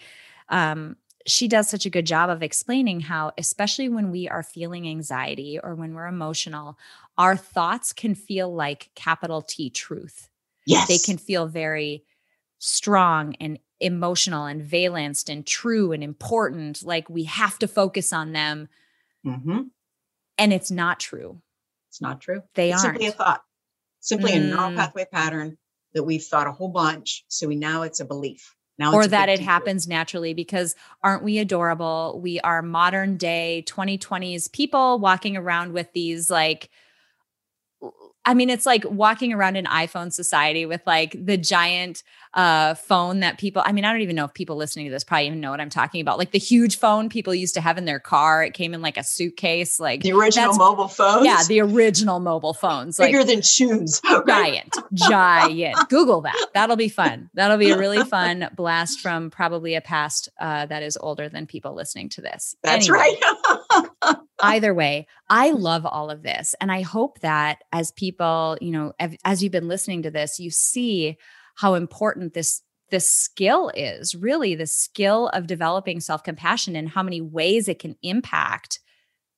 um, 0.49 0.97
she 1.27 1.49
does 1.49 1.69
such 1.69 1.87
a 1.87 1.91
good 1.91 2.07
job 2.07 2.31
of 2.31 2.43
explaining 2.43 3.01
how, 3.01 3.33
especially 3.39 3.89
when 3.89 4.11
we 4.11 4.29
are 4.29 4.43
feeling 4.43 4.89
anxiety 4.89 5.59
or 5.63 5.75
when 5.75 5.95
we're 5.95 6.07
emotional, 6.07 6.79
our 7.17 7.37
thoughts 7.37 7.93
can 7.93 8.15
feel 8.15 8.53
like 8.53 8.91
capital 8.95 9.43
T 9.43 9.71
truth. 9.71 10.29
Yes. 10.67 10.89
They 10.89 10.99
can 10.99 11.19
feel 11.19 11.47
very 11.47 12.05
strong 12.59 13.35
and 13.41 13.59
emotional 13.83 14.47
and 14.47 14.63
valenced 14.63 15.29
and 15.29 15.47
true 15.47 15.93
and 15.93 16.03
important. 16.03 16.83
Like 16.83 17.09
we 17.11 17.25
have 17.25 17.59
to 17.59 17.69
focus 17.69 18.13
on 18.13 18.33
them. 18.33 18.69
Mm-hmm. 19.27 19.61
And 20.39 20.53
it's 20.53 20.71
not 20.71 21.01
true. 21.01 21.41
It's 21.91 22.01
not 22.01 22.21
true. 22.21 22.43
They 22.55 22.73
it's 22.73 22.85
aren't. 22.85 22.97
Simply 22.97 23.09
a 23.09 23.13
thought, 23.13 23.43
simply 24.01 24.33
mm. 24.33 24.37
a 24.37 24.41
neural 24.41 24.71
mm. 24.71 24.77
pathway 24.77 25.05
pattern 25.05 25.59
that 25.95 26.05
we've 26.05 26.23
thought 26.23 26.47
a 26.47 26.53
whole 26.53 26.71
bunch. 26.71 27.25
So 27.29 27.49
we 27.49 27.57
now 27.57 27.83
it's 27.83 28.01
a 28.01 28.05
belief. 28.05 28.55
Now 28.79 28.95
or 28.95 29.07
that 29.07 29.29
it 29.29 29.41
happens 29.41 29.87
naturally 29.87 30.33
because 30.33 30.75
aren't 31.03 31.23
we 31.23 31.39
adorable? 31.39 32.19
We 32.23 32.41
are 32.41 32.63
modern 32.63 33.19
day 33.19 33.65
2020s 33.69 34.51
people 34.51 34.99
walking 34.99 35.37
around 35.37 35.73
with 35.73 35.93
these 35.93 36.31
like 36.31 36.71
I 38.25 38.35
mean, 38.35 38.51
it's 38.51 38.67
like 38.67 38.85
walking 38.89 39.33
around 39.33 39.57
in 39.57 39.65
iPhone 39.65 40.13
society 40.13 40.65
with 40.65 40.81
like 40.87 41.17
the 41.19 41.37
giant 41.37 42.05
uh, 42.35 42.75
phone 42.75 43.21
that 43.21 43.39
people, 43.39 43.63
I 43.65 43.73
mean, 43.73 43.85
I 43.85 43.93
don't 43.93 44.03
even 44.03 44.15
know 44.15 44.25
if 44.25 44.33
people 44.33 44.57
listening 44.57 44.87
to 44.87 44.93
this 44.93 45.03
probably 45.03 45.27
even 45.27 45.41
know 45.41 45.51
what 45.51 45.61
I'm 45.61 45.71
talking 45.71 46.01
about. 46.01 46.19
Like 46.19 46.31
the 46.31 46.39
huge 46.39 46.79
phone 46.79 47.09
people 47.09 47.35
used 47.35 47.55
to 47.55 47.61
have 47.61 47.79
in 47.79 47.85
their 47.85 47.99
car. 47.99 48.45
It 48.45 48.55
came 48.55 48.75
in 48.75 48.81
like 48.81 48.97
a 48.97 49.03
suitcase, 49.03 49.81
like 49.81 50.03
the 50.03 50.13
original 50.13 50.55
mobile 50.55 50.89
phones. 50.89 51.27
Yeah, 51.27 51.43
the 51.49 51.61
original 51.61 52.21
mobile 52.21 52.55
phones. 52.55 52.97
Bigger 52.97 53.19
like, 53.19 53.27
than 53.27 53.43
shoes. 53.43 54.01
giant, 54.27 54.77
giant. 54.95 55.77
Google 55.89 56.21
that. 56.23 56.47
That'll 56.55 56.77
be 56.77 56.89
fun. 56.89 57.29
That'll 57.35 57.59
be 57.59 57.71
a 57.71 57.79
really 57.79 58.05
fun 58.09 58.49
blast 58.55 59.01
from 59.01 59.31
probably 59.31 59.75
a 59.75 59.81
past 59.81 60.29
uh, 60.41 60.67
that 60.67 60.83
is 60.83 60.97
older 60.97 61.29
than 61.29 61.47
people 61.47 61.75
listening 61.75 62.09
to 62.11 62.21
this. 62.21 62.57
That's 62.63 62.89
anyway. 62.89 63.17
right. 63.21 64.17
either 64.55 64.75
way, 64.75 65.07
I 65.29 65.51
love 65.51 65.87
all 65.87 66.11
of 66.11 66.23
this. 66.23 66.55
And 66.61 66.71
I 66.71 66.83
hope 66.83 67.21
that 67.21 67.63
as 67.73 67.93
people, 67.93 68.59
you 68.61 68.71
know, 68.71 68.93
as 69.25 69.43
you've 69.43 69.53
been 69.53 69.69
listening 69.69 70.03
to 70.03 70.11
this, 70.11 70.39
you 70.39 70.51
see 70.51 71.17
how 71.57 71.75
important 71.75 72.35
this 72.35 72.63
this 72.91 73.11
skill 73.11 73.71
is 73.75 74.15
really 74.15 74.55
the 74.55 74.67
skill 74.67 75.29
of 75.29 75.47
developing 75.47 75.99
self-compassion 75.99 76.77
and 76.77 76.91
how 76.91 77.03
many 77.03 77.23
ways 77.23 77.67
it 77.67 77.79
can 77.79 77.97
impact 78.03 78.81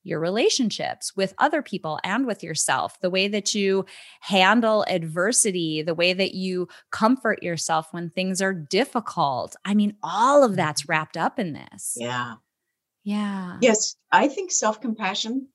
your 0.05 0.21
relationships 0.21 1.17
with 1.17 1.35
other 1.39 1.63
people 1.63 1.99
and 2.05 2.27
with 2.27 2.43
yourself, 2.43 3.01
the 3.01 3.11
way 3.11 3.27
that 3.27 3.55
you 3.55 3.87
handle 4.21 4.85
adversity, 4.89 5.83
the 5.83 5.95
way 5.95 6.13
that 6.13 6.35
you 6.35 6.69
comfort 6.91 7.43
yourself 7.43 7.89
when 7.93 8.11
things 8.11 8.43
are 8.43 8.53
difficult. 8.53 9.57
I 9.65 9.75
mean, 9.75 9.97
all 10.03 10.45
of 10.45 10.57
that's 10.57 10.83
mm-hmm. 10.83 10.91
wrapped 10.91 11.17
up 11.17 11.39
in 11.39 11.55
this. 11.55 11.95
Yeah. 11.97 12.35
Yeah. 13.05 13.59
Yes, 13.61 13.97
I 14.11 14.29
think 14.29 14.51
self 14.51 14.81
compassion 14.81 15.49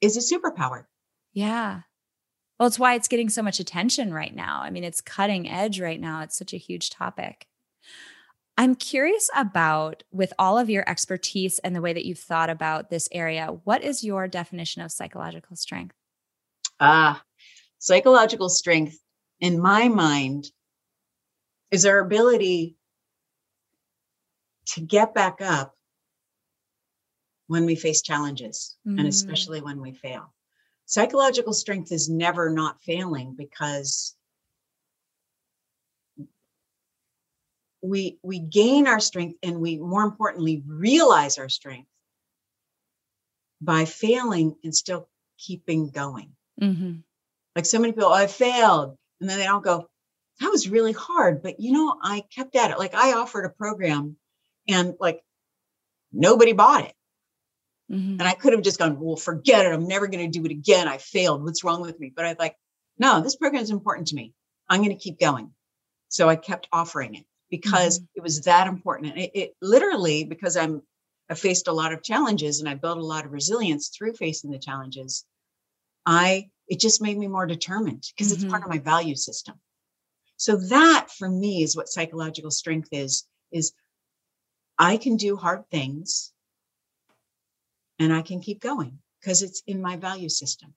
is 0.00 0.16
a 0.16 0.34
superpower. 0.34 0.84
Yeah. 1.32 1.82
Well, 2.58 2.66
it's 2.66 2.78
why 2.78 2.94
it's 2.94 3.08
getting 3.08 3.28
so 3.28 3.42
much 3.42 3.60
attention 3.60 4.14
right 4.14 4.34
now. 4.34 4.62
I 4.62 4.70
mean, 4.70 4.84
it's 4.84 5.02
cutting 5.02 5.48
edge 5.48 5.78
right 5.78 6.00
now. 6.00 6.22
It's 6.22 6.38
such 6.38 6.54
a 6.54 6.58
huge 6.58 6.88
topic. 6.88 7.46
I'm 8.58 8.74
curious 8.74 9.28
about, 9.36 10.02
with 10.10 10.32
all 10.38 10.56
of 10.56 10.70
your 10.70 10.88
expertise 10.88 11.58
and 11.58 11.76
the 11.76 11.82
way 11.82 11.92
that 11.92 12.06
you've 12.06 12.18
thought 12.18 12.48
about 12.48 12.88
this 12.88 13.06
area, 13.12 13.48
what 13.64 13.84
is 13.84 14.02
your 14.02 14.26
definition 14.26 14.80
of 14.80 14.90
psychological 14.90 15.56
strength? 15.56 15.94
Ah, 16.80 17.22
psychological 17.78 18.48
strength, 18.48 18.98
in 19.40 19.60
my 19.60 19.88
mind, 19.88 20.46
is 21.70 21.84
our 21.84 21.98
ability 21.98 22.75
to 24.66 24.80
get 24.80 25.14
back 25.14 25.40
up 25.40 25.74
when 27.46 27.64
we 27.64 27.76
face 27.76 28.02
challenges 28.02 28.76
mm-hmm. 28.86 28.98
and 28.98 29.08
especially 29.08 29.60
when 29.60 29.80
we 29.80 29.92
fail. 29.92 30.32
Psychological 30.86 31.52
strength 31.52 31.92
is 31.92 32.08
never 32.08 32.50
not 32.50 32.80
failing 32.82 33.34
because 33.36 34.14
we 37.82 38.18
we 38.22 38.38
gain 38.38 38.86
our 38.86 39.00
strength 39.00 39.38
and 39.42 39.60
we 39.60 39.78
more 39.78 40.02
importantly 40.02 40.62
realize 40.66 41.38
our 41.38 41.48
strength 41.48 41.88
by 43.60 43.84
failing 43.84 44.56
and 44.64 44.74
still 44.74 45.08
keeping 45.38 45.90
going. 45.90 46.30
Mm-hmm. 46.60 46.96
Like 47.54 47.66
so 47.66 47.78
many 47.78 47.92
people, 47.92 48.12
I 48.12 48.26
failed. 48.26 48.96
And 49.20 49.30
then 49.30 49.38
they 49.38 49.44
don't 49.44 49.64
go, 49.64 49.88
that 50.40 50.50
was 50.50 50.68
really 50.68 50.92
hard. 50.92 51.42
But 51.42 51.60
you 51.60 51.72
know, 51.72 51.96
I 52.02 52.22
kept 52.34 52.54
at 52.56 52.70
it. 52.70 52.78
Like 52.78 52.94
I 52.94 53.14
offered 53.14 53.44
a 53.44 53.50
program 53.50 54.16
and 54.68 54.94
like 55.00 55.20
nobody 56.12 56.52
bought 56.52 56.84
it. 56.84 56.94
Mm-hmm. 57.90 58.20
And 58.20 58.22
I 58.22 58.32
could 58.32 58.52
have 58.52 58.62
just 58.62 58.78
gone, 58.78 58.98
well, 58.98 59.16
forget 59.16 59.64
it. 59.64 59.72
I'm 59.72 59.86
never 59.86 60.08
going 60.08 60.30
to 60.30 60.38
do 60.38 60.44
it 60.44 60.50
again. 60.50 60.88
I 60.88 60.98
failed. 60.98 61.44
What's 61.44 61.62
wrong 61.62 61.82
with 61.82 61.98
me? 62.00 62.12
But 62.14 62.26
I 62.26 62.36
like, 62.38 62.56
no, 62.98 63.20
this 63.20 63.36
program 63.36 63.62
is 63.62 63.70
important 63.70 64.08
to 64.08 64.16
me. 64.16 64.32
I'm 64.68 64.80
going 64.82 64.96
to 64.96 65.02
keep 65.02 65.20
going. 65.20 65.52
So 66.08 66.28
I 66.28 66.36
kept 66.36 66.68
offering 66.72 67.14
it 67.14 67.24
because 67.50 67.98
mm-hmm. 67.98 68.06
it 68.16 68.22
was 68.22 68.42
that 68.42 68.66
important. 68.66 69.12
And 69.12 69.20
it, 69.20 69.30
it 69.34 69.56
literally, 69.62 70.24
because 70.24 70.56
I'm, 70.56 70.82
I 71.30 71.34
faced 71.34 71.68
a 71.68 71.72
lot 71.72 71.92
of 71.92 72.02
challenges 72.02 72.60
and 72.60 72.68
I 72.68 72.74
built 72.74 72.98
a 72.98 73.04
lot 73.04 73.24
of 73.24 73.32
resilience 73.32 73.88
through 73.88 74.14
facing 74.14 74.50
the 74.50 74.58
challenges. 74.58 75.24
I, 76.04 76.50
it 76.68 76.80
just 76.80 77.02
made 77.02 77.18
me 77.18 77.28
more 77.28 77.46
determined 77.46 78.04
because 78.16 78.32
mm-hmm. 78.32 78.44
it's 78.44 78.50
part 78.50 78.62
mm-hmm. 78.62 78.72
of 78.72 78.76
my 78.76 78.82
value 78.82 79.16
system. 79.16 79.54
So 80.36 80.56
that 80.68 81.08
for 81.16 81.28
me 81.28 81.62
is 81.62 81.76
what 81.76 81.88
psychological 81.88 82.50
strength 82.50 82.88
is, 82.92 83.24
is 83.52 83.72
I 84.78 84.96
can 84.96 85.16
do 85.16 85.36
hard 85.36 85.68
things 85.70 86.32
and 87.98 88.12
I 88.12 88.22
can 88.22 88.40
keep 88.40 88.60
going 88.60 88.98
because 89.20 89.42
it's 89.42 89.62
in 89.66 89.80
my 89.80 89.96
value 89.96 90.28
system. 90.28 90.74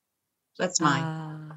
That's 0.58 0.80
my 0.82 1.00
uh, 1.00 1.56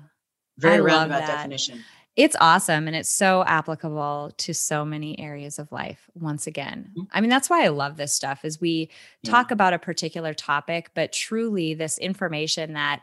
very 0.59 0.77
I 0.77 0.81
roundabout 0.81 1.27
definition. 1.27 1.85
It's 2.15 2.37
awesome 2.41 2.87
and 2.87 2.95
it's 2.95 3.09
so 3.09 3.43
applicable 3.45 4.33
to 4.37 4.53
so 4.53 4.85
many 4.85 5.19
areas 5.19 5.59
of 5.59 5.73
life 5.73 6.11
once 6.15 6.47
again. 6.47 6.91
Mm-hmm. 6.91 7.03
I 7.11 7.21
mean 7.21 7.31
that's 7.31 7.49
why 7.49 7.65
I 7.65 7.69
love 7.69 7.97
this 7.97 8.13
stuff 8.13 8.45
is 8.45 8.61
we 8.61 8.91
yeah. 9.23 9.31
talk 9.31 9.51
about 9.51 9.73
a 9.73 9.79
particular 9.79 10.35
topic 10.35 10.91
but 10.95 11.13
truly 11.13 11.75
this 11.75 11.97
information 11.99 12.75
that 12.75 13.03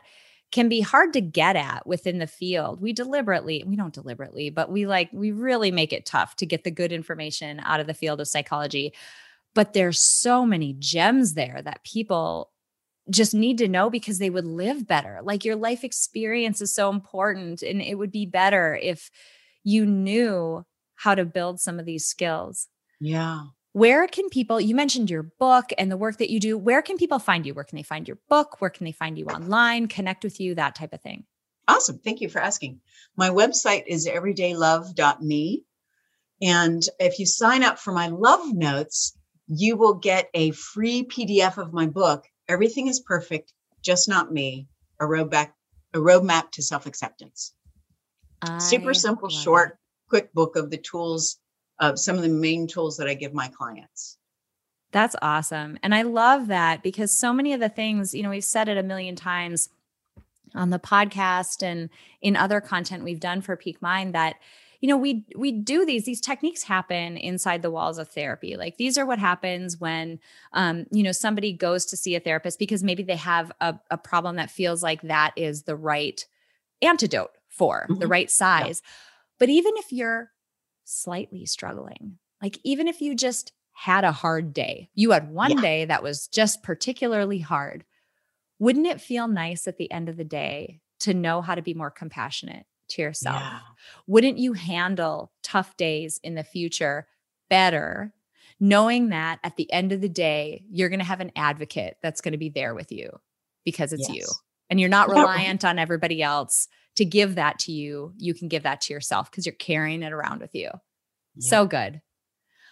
can 0.52 0.68
be 0.68 0.80
hard 0.80 1.12
to 1.12 1.20
get 1.20 1.56
at 1.56 1.86
within 1.86 2.18
the 2.18 2.26
field. 2.26 2.80
We 2.80 2.92
deliberately, 2.92 3.62
we 3.66 3.76
don't 3.76 3.94
deliberately, 3.94 4.50
but 4.50 4.70
we 4.70 4.86
like 4.86 5.08
we 5.12 5.30
really 5.30 5.70
make 5.70 5.92
it 5.92 6.06
tough 6.06 6.36
to 6.36 6.46
get 6.46 6.64
the 6.64 6.70
good 6.70 6.92
information 6.92 7.60
out 7.64 7.80
of 7.80 7.86
the 7.86 7.94
field 7.94 8.20
of 8.20 8.28
psychology. 8.28 8.92
But 9.54 9.72
there's 9.72 10.00
so 10.00 10.46
many 10.46 10.74
gems 10.78 11.34
there 11.34 11.60
that 11.64 11.84
people 11.84 12.50
just 13.10 13.34
need 13.34 13.58
to 13.58 13.68
know 13.68 13.90
because 13.90 14.18
they 14.18 14.30
would 14.30 14.46
live 14.46 14.86
better. 14.86 15.20
Like 15.22 15.44
your 15.44 15.56
life 15.56 15.82
experience 15.82 16.60
is 16.60 16.74
so 16.74 16.90
important. 16.90 17.62
And 17.62 17.82
it 17.82 17.96
would 17.96 18.12
be 18.12 18.26
better 18.26 18.78
if 18.80 19.10
you 19.64 19.84
knew 19.84 20.64
how 20.94 21.14
to 21.14 21.24
build 21.24 21.60
some 21.60 21.78
of 21.80 21.86
these 21.86 22.06
skills. 22.06 22.68
Yeah. 23.00 23.44
Where 23.72 24.06
can 24.06 24.28
people, 24.28 24.60
you 24.60 24.74
mentioned 24.74 25.10
your 25.10 25.22
book 25.22 25.70
and 25.78 25.90
the 25.90 25.96
work 25.96 26.18
that 26.18 26.30
you 26.30 26.40
do. 26.40 26.58
Where 26.58 26.82
can 26.82 26.96
people 26.96 27.18
find 27.18 27.46
you? 27.46 27.54
Where 27.54 27.64
can 27.64 27.76
they 27.76 27.82
find 27.82 28.06
your 28.06 28.18
book? 28.28 28.60
Where 28.60 28.70
can 28.70 28.84
they 28.84 28.92
find 28.92 29.16
you 29.16 29.26
online, 29.26 29.86
connect 29.86 30.24
with 30.24 30.40
you, 30.40 30.54
that 30.56 30.74
type 30.74 30.92
of 30.92 31.00
thing? 31.00 31.24
Awesome. 31.68 31.98
Thank 31.98 32.20
you 32.20 32.28
for 32.28 32.40
asking. 32.40 32.80
My 33.16 33.30
website 33.30 33.84
is 33.86 34.08
everydaylove.me. 34.08 35.64
And 36.42 36.82
if 36.98 37.18
you 37.18 37.26
sign 37.26 37.62
up 37.62 37.78
for 37.78 37.92
my 37.92 38.08
love 38.08 38.52
notes, 38.52 39.16
you 39.52 39.76
will 39.76 39.94
get 39.94 40.30
a 40.32 40.52
free 40.52 41.04
PDF 41.04 41.58
of 41.58 41.72
my 41.72 41.86
book 41.86 42.24
Everything 42.50 42.88
is 42.88 42.98
perfect, 42.98 43.52
just 43.80 44.08
not 44.08 44.32
me. 44.32 44.66
A 45.00 45.04
roadmap, 45.04 45.52
a 45.94 45.98
roadmap 45.98 46.50
to 46.50 46.62
self-acceptance. 46.62 47.54
Super 48.58 48.92
simple, 48.92 49.28
short, 49.28 49.70
it. 49.70 49.76
quick 50.08 50.32
book 50.34 50.56
of 50.56 50.68
the 50.68 50.76
tools 50.76 51.38
of 51.78 51.96
some 51.96 52.16
of 52.16 52.22
the 52.22 52.28
main 52.28 52.66
tools 52.66 52.96
that 52.96 53.06
I 53.06 53.14
give 53.14 53.32
my 53.32 53.46
clients. 53.46 54.18
That's 54.90 55.14
awesome. 55.22 55.78
And 55.84 55.94
I 55.94 56.02
love 56.02 56.48
that 56.48 56.82
because 56.82 57.16
so 57.16 57.32
many 57.32 57.52
of 57.52 57.60
the 57.60 57.68
things, 57.68 58.14
you 58.14 58.24
know, 58.24 58.30
we've 58.30 58.42
said 58.42 58.68
it 58.68 58.76
a 58.76 58.82
million 58.82 59.14
times 59.14 59.68
on 60.52 60.70
the 60.70 60.80
podcast 60.80 61.62
and 61.62 61.88
in 62.20 62.34
other 62.34 62.60
content 62.60 63.04
we've 63.04 63.20
done 63.20 63.42
for 63.42 63.54
Peak 63.54 63.80
Mind 63.80 64.12
that 64.16 64.34
you 64.80 64.88
know 64.88 64.96
we 64.96 65.24
we 65.36 65.52
do 65.52 65.84
these 65.84 66.04
these 66.04 66.20
techniques 66.20 66.62
happen 66.62 67.16
inside 67.16 67.62
the 67.62 67.70
walls 67.70 67.98
of 67.98 68.08
therapy 68.08 68.56
like 68.56 68.76
these 68.76 68.98
are 68.98 69.06
what 69.06 69.18
happens 69.18 69.78
when 69.78 70.18
um 70.52 70.86
you 70.90 71.02
know 71.02 71.12
somebody 71.12 71.52
goes 71.52 71.86
to 71.86 71.96
see 71.96 72.14
a 72.16 72.20
therapist 72.20 72.58
because 72.58 72.82
maybe 72.82 73.02
they 73.02 73.16
have 73.16 73.52
a, 73.60 73.78
a 73.90 73.98
problem 73.98 74.36
that 74.36 74.50
feels 74.50 74.82
like 74.82 75.02
that 75.02 75.32
is 75.36 75.62
the 75.62 75.76
right 75.76 76.26
antidote 76.82 77.30
for 77.48 77.86
mm-hmm. 77.88 78.00
the 78.00 78.08
right 78.08 78.30
size 78.30 78.82
yeah. 78.84 78.90
but 79.38 79.48
even 79.48 79.74
if 79.76 79.92
you're 79.92 80.30
slightly 80.84 81.46
struggling 81.46 82.18
like 82.42 82.58
even 82.64 82.88
if 82.88 83.00
you 83.00 83.14
just 83.14 83.52
had 83.72 84.04
a 84.04 84.12
hard 84.12 84.52
day 84.52 84.88
you 84.94 85.10
had 85.10 85.30
one 85.30 85.52
yeah. 85.52 85.60
day 85.60 85.84
that 85.84 86.02
was 86.02 86.26
just 86.28 86.62
particularly 86.62 87.38
hard 87.38 87.84
wouldn't 88.58 88.86
it 88.86 89.00
feel 89.00 89.26
nice 89.26 89.66
at 89.66 89.78
the 89.78 89.90
end 89.90 90.08
of 90.08 90.16
the 90.16 90.24
day 90.24 90.80
to 90.98 91.14
know 91.14 91.40
how 91.40 91.54
to 91.54 91.62
be 91.62 91.72
more 91.72 91.90
compassionate 91.90 92.66
to 92.90 93.02
yourself? 93.02 93.40
Yeah. 93.40 93.58
Wouldn't 94.06 94.38
you 94.38 94.52
handle 94.52 95.32
tough 95.42 95.76
days 95.76 96.20
in 96.22 96.34
the 96.34 96.44
future 96.44 97.06
better, 97.48 98.12
knowing 98.58 99.10
that 99.10 99.40
at 99.42 99.56
the 99.56 99.70
end 99.72 99.92
of 99.92 100.00
the 100.00 100.08
day, 100.08 100.64
you're 100.70 100.88
going 100.88 101.00
to 101.00 101.04
have 101.04 101.20
an 101.20 101.32
advocate 101.36 101.96
that's 102.02 102.20
going 102.20 102.32
to 102.32 102.38
be 102.38 102.48
there 102.48 102.74
with 102.74 102.92
you 102.92 103.10
because 103.64 103.92
it's 103.92 104.08
yes. 104.08 104.16
you 104.16 104.26
and 104.70 104.80
you're 104.80 104.88
not 104.88 105.08
reliant 105.10 105.64
on 105.64 105.78
everybody 105.78 106.22
else 106.22 106.68
to 106.96 107.04
give 107.04 107.34
that 107.34 107.58
to 107.60 107.72
you. 107.72 108.12
You 108.16 108.34
can 108.34 108.48
give 108.48 108.62
that 108.62 108.80
to 108.82 108.92
yourself 108.92 109.30
because 109.30 109.46
you're 109.46 109.54
carrying 109.54 110.02
it 110.02 110.12
around 110.12 110.40
with 110.40 110.54
you. 110.54 110.70
Yeah. 111.36 111.50
So 111.50 111.66
good. 111.66 112.00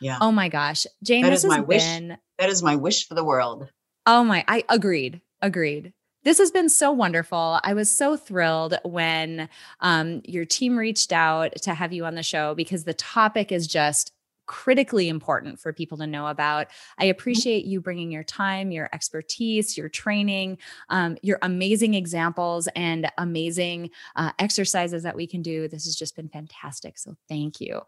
Yeah. 0.00 0.18
Oh 0.20 0.32
my 0.32 0.48
gosh. 0.48 0.86
Jane, 1.02 1.22
that 1.22 1.32
is 1.32 1.44
my 1.44 1.60
wish. 1.60 1.84
Been... 1.84 2.16
That 2.38 2.50
is 2.50 2.62
my 2.62 2.76
wish 2.76 3.06
for 3.06 3.14
the 3.14 3.24
world. 3.24 3.68
Oh 4.06 4.24
my, 4.24 4.44
I 4.46 4.64
agreed. 4.68 5.20
Agreed. 5.42 5.92
This 6.24 6.38
has 6.38 6.50
been 6.50 6.68
so 6.68 6.90
wonderful. 6.90 7.60
I 7.62 7.74
was 7.74 7.90
so 7.90 8.16
thrilled 8.16 8.78
when 8.84 9.48
um, 9.80 10.20
your 10.24 10.44
team 10.44 10.76
reached 10.76 11.12
out 11.12 11.52
to 11.62 11.74
have 11.74 11.92
you 11.92 12.04
on 12.04 12.16
the 12.16 12.22
show 12.22 12.54
because 12.54 12.84
the 12.84 12.94
topic 12.94 13.52
is 13.52 13.66
just 13.66 14.12
critically 14.46 15.08
important 15.08 15.60
for 15.60 15.72
people 15.72 15.98
to 15.98 16.06
know 16.06 16.26
about. 16.26 16.68
I 16.98 17.04
mm-hmm. 17.04 17.10
appreciate 17.10 17.66
you 17.66 17.80
bringing 17.80 18.10
your 18.10 18.24
time, 18.24 18.72
your 18.72 18.88
expertise, 18.92 19.76
your 19.76 19.88
training, 19.88 20.58
um, 20.88 21.16
your 21.22 21.38
amazing 21.42 21.94
examples, 21.94 22.66
and 22.74 23.10
amazing 23.18 23.90
uh, 24.16 24.32
exercises 24.38 25.04
that 25.04 25.14
we 25.14 25.26
can 25.26 25.42
do. 25.42 25.68
This 25.68 25.84
has 25.84 25.94
just 25.94 26.16
been 26.16 26.28
fantastic. 26.28 26.98
So 26.98 27.14
thank 27.28 27.60
you. 27.60 27.82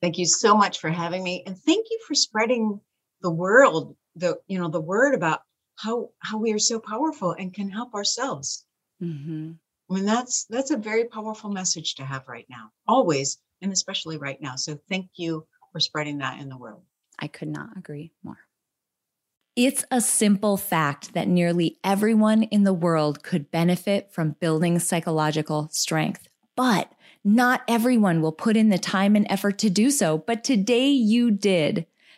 Thank 0.00 0.18
you 0.18 0.26
so 0.26 0.56
much 0.56 0.78
for 0.80 0.88
having 0.88 1.22
me, 1.22 1.42
and 1.46 1.56
thank 1.56 1.86
you 1.90 2.00
for 2.06 2.14
spreading 2.14 2.80
the 3.20 3.30
world 3.30 3.96
the 4.18 4.38
you 4.48 4.58
know 4.58 4.68
the 4.68 4.80
word 4.80 5.14
about 5.14 5.40
how 5.78 6.10
how 6.18 6.38
we 6.38 6.52
are 6.52 6.58
so 6.58 6.80
powerful 6.80 7.32
and 7.32 7.54
can 7.54 7.70
help 7.70 7.94
ourselves. 7.94 8.64
Mm-hmm. 9.02 9.52
I 9.90 9.94
mean, 9.94 10.04
that's 10.04 10.44
that's 10.50 10.70
a 10.70 10.76
very 10.76 11.04
powerful 11.04 11.50
message 11.50 11.94
to 11.96 12.04
have 12.04 12.28
right 12.28 12.46
now, 12.50 12.70
always, 12.86 13.38
and 13.62 13.72
especially 13.72 14.18
right 14.18 14.40
now. 14.40 14.56
So 14.56 14.78
thank 14.88 15.10
you 15.16 15.46
for 15.72 15.80
spreading 15.80 16.18
that 16.18 16.40
in 16.40 16.48
the 16.48 16.58
world. 16.58 16.82
I 17.18 17.28
could 17.28 17.48
not 17.48 17.76
agree 17.76 18.12
more. 18.22 18.38
It's 19.56 19.84
a 19.90 20.00
simple 20.00 20.56
fact 20.56 21.14
that 21.14 21.26
nearly 21.26 21.78
everyone 21.82 22.44
in 22.44 22.62
the 22.62 22.72
world 22.72 23.24
could 23.24 23.50
benefit 23.50 24.12
from 24.12 24.36
building 24.38 24.78
psychological 24.78 25.68
strength, 25.72 26.28
but 26.54 26.92
not 27.24 27.62
everyone 27.66 28.22
will 28.22 28.32
put 28.32 28.56
in 28.56 28.68
the 28.68 28.78
time 28.78 29.16
and 29.16 29.26
effort 29.28 29.58
to 29.58 29.70
do 29.70 29.90
so. 29.90 30.18
But 30.18 30.44
today 30.44 30.88
you 30.88 31.32
did. 31.32 31.86